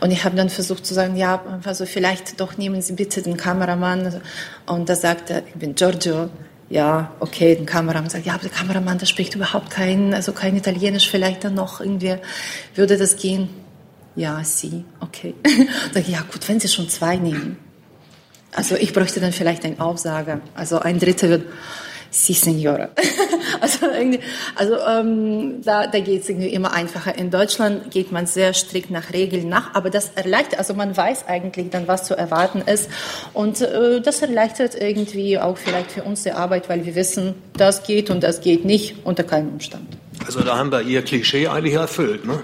Und 0.00 0.12
ich 0.12 0.24
habe 0.24 0.36
dann 0.36 0.48
versucht 0.48 0.86
zu 0.86 0.94
sagen, 0.94 1.16
ja, 1.16 1.42
also 1.64 1.86
vielleicht 1.86 2.40
doch 2.40 2.56
nehmen 2.56 2.82
Sie 2.82 2.92
bitte 2.92 3.20
den 3.20 3.36
Kameramann. 3.36 4.22
Und 4.66 4.88
da 4.88 4.94
sagte, 4.94 5.42
ich 5.48 5.54
bin 5.54 5.74
Giorgio, 5.74 6.30
ja, 6.68 7.12
okay, 7.18 7.56
den 7.56 7.66
Kameramann 7.66 8.08
sagt, 8.08 8.26
ja, 8.26 8.34
aber 8.34 8.42
der 8.42 8.52
Kameramann, 8.52 8.98
der 8.98 9.06
spricht 9.06 9.34
überhaupt 9.34 9.70
kein, 9.70 10.14
also 10.14 10.30
kein 10.30 10.56
Italienisch, 10.56 11.10
vielleicht 11.10 11.42
dann 11.42 11.54
noch 11.54 11.80
irgendwie, 11.80 12.14
würde 12.76 12.96
das 12.96 13.16
gehen? 13.16 13.48
Ja, 14.14 14.42
sie, 14.44 14.84
okay. 15.00 15.34
Sag 15.92 16.08
ja, 16.08 16.20
gut, 16.20 16.48
wenn 16.48 16.60
Sie 16.60 16.68
schon 16.68 16.88
zwei 16.88 17.16
nehmen. 17.16 17.58
Also 18.56 18.74
ich 18.74 18.92
bräuchte 18.94 19.20
dann 19.20 19.32
vielleicht 19.32 19.64
einen 19.64 19.78
Aufsager. 19.78 20.40
Also 20.54 20.78
ein 20.78 20.98
Dritter 20.98 21.28
wird, 21.28 21.42
Sie, 22.10 22.32
Signore. 22.32 22.88
also 23.60 23.86
irgendwie, 23.86 24.20
also 24.54 24.76
ähm, 24.78 25.60
da, 25.62 25.86
da 25.86 26.00
geht 26.00 26.22
es 26.22 26.28
irgendwie 26.30 26.48
immer 26.48 26.72
einfacher. 26.72 27.18
In 27.18 27.30
Deutschland 27.30 27.90
geht 27.90 28.12
man 28.12 28.26
sehr 28.26 28.54
strikt 28.54 28.90
nach 28.90 29.12
Regeln 29.12 29.50
nach, 29.50 29.74
aber 29.74 29.90
das 29.90 30.12
erleichtert, 30.14 30.58
also 30.58 30.72
man 30.72 30.96
weiß 30.96 31.28
eigentlich 31.28 31.68
dann, 31.68 31.86
was 31.86 32.04
zu 32.04 32.16
erwarten 32.16 32.62
ist. 32.62 32.88
Und 33.34 33.60
äh, 33.60 34.00
das 34.00 34.22
erleichtert 34.22 34.74
irgendwie 34.74 35.38
auch 35.38 35.58
vielleicht 35.58 35.92
für 35.92 36.04
uns 36.04 36.22
die 36.22 36.32
Arbeit, 36.32 36.70
weil 36.70 36.86
wir 36.86 36.94
wissen, 36.94 37.34
das 37.58 37.82
geht 37.82 38.08
und 38.08 38.22
das 38.22 38.40
geht 38.40 38.64
nicht 38.64 39.04
unter 39.04 39.22
keinem 39.22 39.50
Umstand. 39.50 39.98
Also 40.24 40.40
da 40.40 40.56
haben 40.56 40.72
wir 40.72 40.80
Ihr 40.80 41.02
Klischee 41.02 41.48
eigentlich 41.48 41.74
erfüllt, 41.74 42.24
ne? 42.24 42.42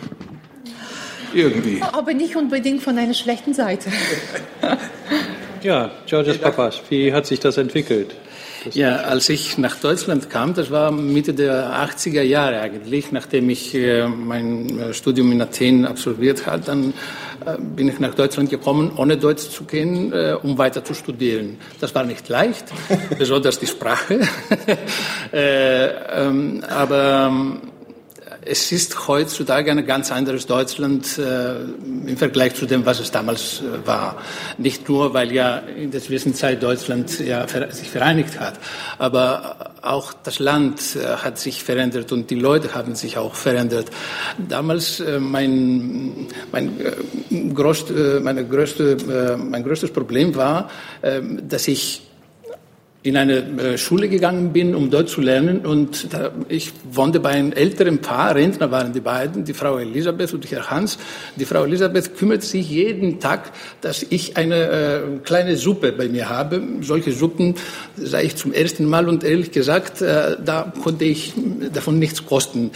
Irgendwie. 1.32 1.82
Aber 1.82 2.12
nicht 2.12 2.36
unbedingt 2.36 2.82
von 2.82 2.98
einer 2.98 3.14
schlechten 3.14 3.54
Seite. 3.54 3.90
ja, 5.62 5.90
Georges 6.06 6.38
Papas, 6.38 6.80
wie 6.88 7.12
hat 7.12 7.26
sich 7.26 7.40
das 7.40 7.56
entwickelt? 7.56 8.14
Ja, 8.70 8.96
als 8.96 9.28
ich 9.28 9.58
nach 9.58 9.76
Deutschland 9.76 10.30
kam, 10.30 10.54
das 10.54 10.70
war 10.70 10.92
Mitte 10.92 11.34
der 11.34 11.72
80er 11.72 12.22
Jahre 12.22 12.60
eigentlich, 12.60 13.10
nachdem 13.10 13.50
ich 13.50 13.74
äh, 13.74 14.06
mein 14.06 14.78
äh, 14.78 14.94
Studium 14.94 15.32
in 15.32 15.42
Athen 15.42 15.84
absolviert 15.84 16.46
habe, 16.46 16.62
dann 16.64 16.94
äh, 17.44 17.58
bin 17.58 17.88
ich 17.88 17.98
nach 17.98 18.14
Deutschland 18.14 18.50
gekommen, 18.50 18.92
ohne 18.96 19.16
Deutsch 19.16 19.48
zu 19.48 19.64
kennen, 19.64 20.12
äh, 20.12 20.36
um 20.40 20.58
weiter 20.58 20.84
zu 20.84 20.94
studieren. 20.94 21.58
Das 21.80 21.94
war 21.94 22.04
nicht 22.04 22.28
leicht, 22.28 22.66
besonders 23.18 23.58
die 23.58 23.66
Sprache. 23.66 24.20
Äh, 25.32 25.86
ähm, 25.86 26.62
aber 26.68 27.30
ähm, 27.30 27.71
es 28.44 28.72
ist 28.72 29.08
heutzutage 29.08 29.70
ein 29.70 29.86
ganz 29.86 30.10
anderes 30.10 30.46
Deutschland 30.46 31.18
äh, 31.18 31.60
im 32.06 32.16
Vergleich 32.16 32.54
zu 32.54 32.66
dem, 32.66 32.84
was 32.84 32.98
es 32.98 33.10
damals 33.10 33.60
äh, 33.60 33.86
war. 33.86 34.20
Nicht 34.58 34.88
nur, 34.88 35.14
weil 35.14 35.32
ja 35.32 35.58
in 35.58 35.90
der 35.90 36.00
Zwischenzeit 36.00 36.62
Deutschland 36.62 37.20
ja 37.20 37.46
sich 37.70 37.88
vereinigt 37.90 38.40
hat, 38.40 38.54
aber 38.98 39.72
auch 39.82 40.12
das 40.12 40.40
Land 40.40 40.96
äh, 40.96 41.16
hat 41.16 41.38
sich 41.38 41.62
verändert 41.62 42.10
und 42.10 42.30
die 42.30 42.34
Leute 42.34 42.74
haben 42.74 42.96
sich 42.96 43.16
auch 43.16 43.34
verändert. 43.34 43.90
Damals 44.38 44.98
äh, 44.98 45.20
mein, 45.20 46.26
mein, 46.50 46.80
äh, 46.80 47.48
größt, 47.54 47.90
äh, 47.90 48.20
meine 48.20 48.44
größte, 48.46 49.36
mein 49.38 49.62
größtes 49.62 49.92
Problem 49.92 50.34
war, 50.34 50.70
dass 51.48 51.68
ich 51.68 52.02
in 53.04 53.16
eine 53.16 53.38
äh, 53.38 53.78
Schule 53.78 54.08
gegangen 54.08 54.52
bin, 54.52 54.74
um 54.74 54.90
dort 54.90 55.08
zu 55.08 55.20
lernen. 55.20 55.66
Und 55.66 56.08
ich 56.48 56.72
wohnte 56.90 57.18
bei 57.18 57.30
einem 57.30 57.52
älteren 57.52 57.98
Paar, 57.98 58.34
Rentner 58.34 58.70
waren 58.70 58.92
die 58.92 59.00
beiden, 59.00 59.44
die 59.44 59.54
Frau 59.54 59.78
Elisabeth 59.78 60.32
und 60.32 60.48
Herr 60.50 60.70
Hans. 60.70 60.98
Die 61.36 61.44
Frau 61.44 61.64
Elisabeth 61.64 62.16
kümmert 62.16 62.44
sich 62.44 62.70
jeden 62.70 63.18
Tag, 63.18 63.50
dass 63.80 64.06
ich 64.08 64.36
eine 64.36 64.56
äh, 64.56 65.00
kleine 65.24 65.56
Suppe 65.56 65.90
bei 65.92 66.08
mir 66.08 66.28
habe. 66.28 66.62
Solche 66.82 67.12
Suppen 67.12 67.56
sah 67.96 68.20
ich 68.20 68.36
zum 68.36 68.52
ersten 68.52 68.84
Mal 68.84 69.08
und 69.08 69.24
ehrlich 69.24 69.50
gesagt, 69.50 70.00
äh, 70.00 70.36
da 70.44 70.72
konnte 70.82 71.04
ich 71.04 71.32
davon 71.72 71.98
nichts 71.98 72.24
kosten. 72.24 72.70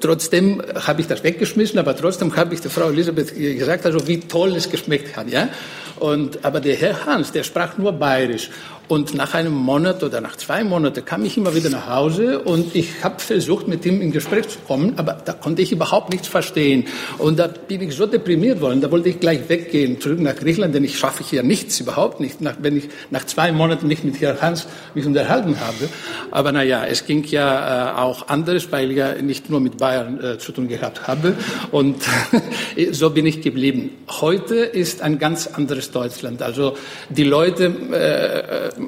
Trotzdem 0.00 0.62
habe 0.74 1.02
ich 1.02 1.06
das 1.06 1.22
weggeschmissen, 1.22 1.78
aber 1.78 1.94
trotzdem 1.94 2.34
habe 2.34 2.54
ich 2.54 2.62
der 2.62 2.70
Frau 2.70 2.88
Elisabeth 2.88 3.34
gesagt, 3.36 3.84
also 3.84 4.06
wie 4.08 4.20
toll 4.20 4.56
es 4.56 4.70
geschmeckt 4.70 5.16
hat. 5.18 5.30
Ja? 5.30 5.50
Und, 5.98 6.42
aber 6.46 6.60
der 6.60 6.76
Herr 6.76 7.04
Hans, 7.04 7.30
der 7.30 7.42
sprach 7.42 7.76
nur 7.76 7.92
bayerisch. 7.92 8.48
Und 8.90 9.14
nach 9.14 9.34
einem 9.34 9.54
Monat 9.54 10.02
oder 10.02 10.20
nach 10.20 10.34
zwei 10.34 10.64
Monaten 10.64 11.04
kam 11.04 11.24
ich 11.24 11.36
immer 11.36 11.54
wieder 11.54 11.70
nach 11.70 11.88
Hause 11.88 12.40
und 12.40 12.74
ich 12.74 13.04
habe 13.04 13.20
versucht, 13.20 13.68
mit 13.68 13.86
ihm 13.86 14.00
in 14.00 14.10
Gespräch 14.10 14.48
zu 14.48 14.58
kommen, 14.66 14.94
aber 14.96 15.12
da 15.24 15.32
konnte 15.32 15.62
ich 15.62 15.70
überhaupt 15.70 16.10
nichts 16.10 16.26
verstehen. 16.26 16.86
Und 17.16 17.38
da 17.38 17.46
bin 17.46 17.82
ich 17.82 17.94
so 17.94 18.06
deprimiert 18.06 18.60
worden, 18.60 18.80
da 18.80 18.90
wollte 18.90 19.08
ich 19.08 19.20
gleich 19.20 19.48
weggehen, 19.48 20.00
zurück 20.00 20.18
nach 20.18 20.34
Griechenland, 20.34 20.74
denn 20.74 20.82
ich 20.82 20.98
schaffe 20.98 21.22
hier 21.22 21.44
nichts, 21.44 21.78
überhaupt 21.78 22.18
nicht, 22.18 22.40
nach, 22.40 22.56
wenn 22.62 22.78
ich 22.78 22.88
nach 23.10 23.24
zwei 23.26 23.52
Monaten 23.52 23.86
nicht 23.86 24.02
mit 24.02 24.20
Herrn 24.20 24.42
Hans 24.42 24.66
mich 24.96 25.06
unterhalten 25.06 25.60
habe. 25.60 25.88
Aber 26.32 26.50
naja, 26.50 26.84
es 26.84 27.06
ging 27.06 27.22
ja 27.28 27.92
äh, 27.92 27.96
auch 27.96 28.26
anderes, 28.26 28.72
weil 28.72 28.90
ich 28.90 28.96
ja 28.96 29.14
nicht 29.22 29.50
nur 29.50 29.60
mit 29.60 29.78
Bayern 29.78 30.18
äh, 30.20 30.38
zu 30.38 30.50
tun 30.50 30.66
gehabt 30.66 31.06
habe. 31.06 31.36
Und 31.70 32.02
so 32.90 33.10
bin 33.10 33.24
ich 33.24 33.40
geblieben. 33.40 33.90
Heute 34.20 34.56
ist 34.56 35.00
ein 35.00 35.20
ganz 35.20 35.46
anderes 35.46 35.92
Deutschland. 35.92 36.42
Also 36.42 36.76
die 37.08 37.22
Leute 37.22 37.66
äh, 37.92 38.79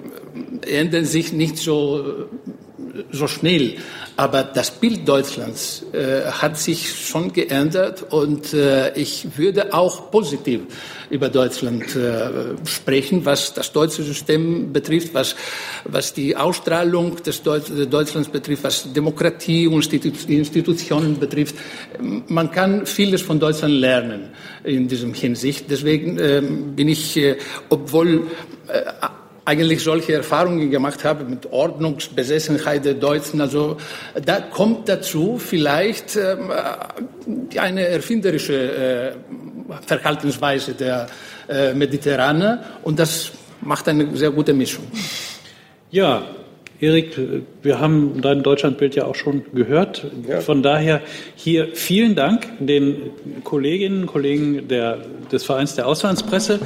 ändern 0.66 1.04
sich 1.04 1.32
nicht 1.32 1.58
so, 1.58 2.28
so 3.10 3.26
schnell. 3.26 3.76
Aber 4.16 4.42
das 4.42 4.70
Bild 4.70 5.08
Deutschlands 5.08 5.84
äh, 5.92 6.30
hat 6.30 6.58
sich 6.58 6.94
schon 6.94 7.32
geändert 7.32 8.12
und 8.12 8.52
äh, 8.52 8.92
ich 8.94 9.38
würde 9.38 9.72
auch 9.72 10.10
positiv 10.10 10.60
über 11.08 11.28
Deutschland 11.28 11.96
äh, 11.96 12.56
sprechen, 12.66 13.24
was 13.24 13.54
das 13.54 13.72
deutsche 13.72 14.02
System 14.02 14.72
betrifft, 14.72 15.14
was, 15.14 15.34
was 15.84 16.12
die 16.12 16.36
Ausstrahlung 16.36 17.22
des 17.22 17.42
Deut 17.42 17.64
Deutschlands 17.90 18.28
betrifft, 18.28 18.64
was 18.64 18.92
Demokratie 18.92 19.66
und 19.66 19.90
Institutionen 19.92 21.18
betrifft. 21.18 21.54
Man 22.28 22.50
kann 22.50 22.84
vieles 22.84 23.22
von 23.22 23.40
Deutschland 23.40 23.74
lernen 23.74 24.30
in 24.64 24.88
diesem 24.88 25.14
Hinsicht. 25.14 25.70
Deswegen 25.70 26.18
äh, 26.18 26.42
bin 26.42 26.88
ich, 26.88 27.16
äh, 27.16 27.36
obwohl 27.70 28.26
äh, 28.68 28.82
eigentlich 29.44 29.82
solche 29.82 30.14
Erfahrungen 30.14 30.70
gemacht 30.70 31.04
habe 31.04 31.24
mit 31.24 31.50
Ordnungsbesessenheit 31.52 32.84
der 32.84 32.94
Deutschen. 32.94 33.40
Also 33.40 33.76
da 34.24 34.40
kommt 34.40 34.88
dazu 34.88 35.38
vielleicht 35.38 36.16
äh, 36.16 36.36
eine 37.58 37.88
erfinderische 37.88 38.54
äh, 38.54 39.12
Verhaltensweise 39.86 40.74
der 40.74 41.08
äh, 41.48 41.74
Mediterraner 41.74 42.62
und 42.82 42.98
das 42.98 43.32
macht 43.60 43.88
eine 43.88 44.16
sehr 44.16 44.30
gute 44.30 44.52
Mischung. 44.52 44.84
Ja, 45.90 46.22
Erik, 46.80 47.16
wir 47.62 47.78
haben 47.78 48.20
dein 48.22 48.42
Deutschlandbild 48.42 48.96
ja 48.96 49.04
auch 49.04 49.14
schon 49.14 49.44
gehört. 49.54 50.04
Ja. 50.28 50.40
Von 50.40 50.64
daher 50.64 51.00
hier 51.36 51.68
vielen 51.74 52.16
Dank 52.16 52.48
den 52.58 53.10
Kolleginnen 53.44 54.02
und 54.02 54.06
Kollegen 54.06 54.66
der, 54.66 54.98
des 55.30 55.44
Vereins 55.44 55.76
der 55.76 55.86
Auslandspresse. 55.86 56.58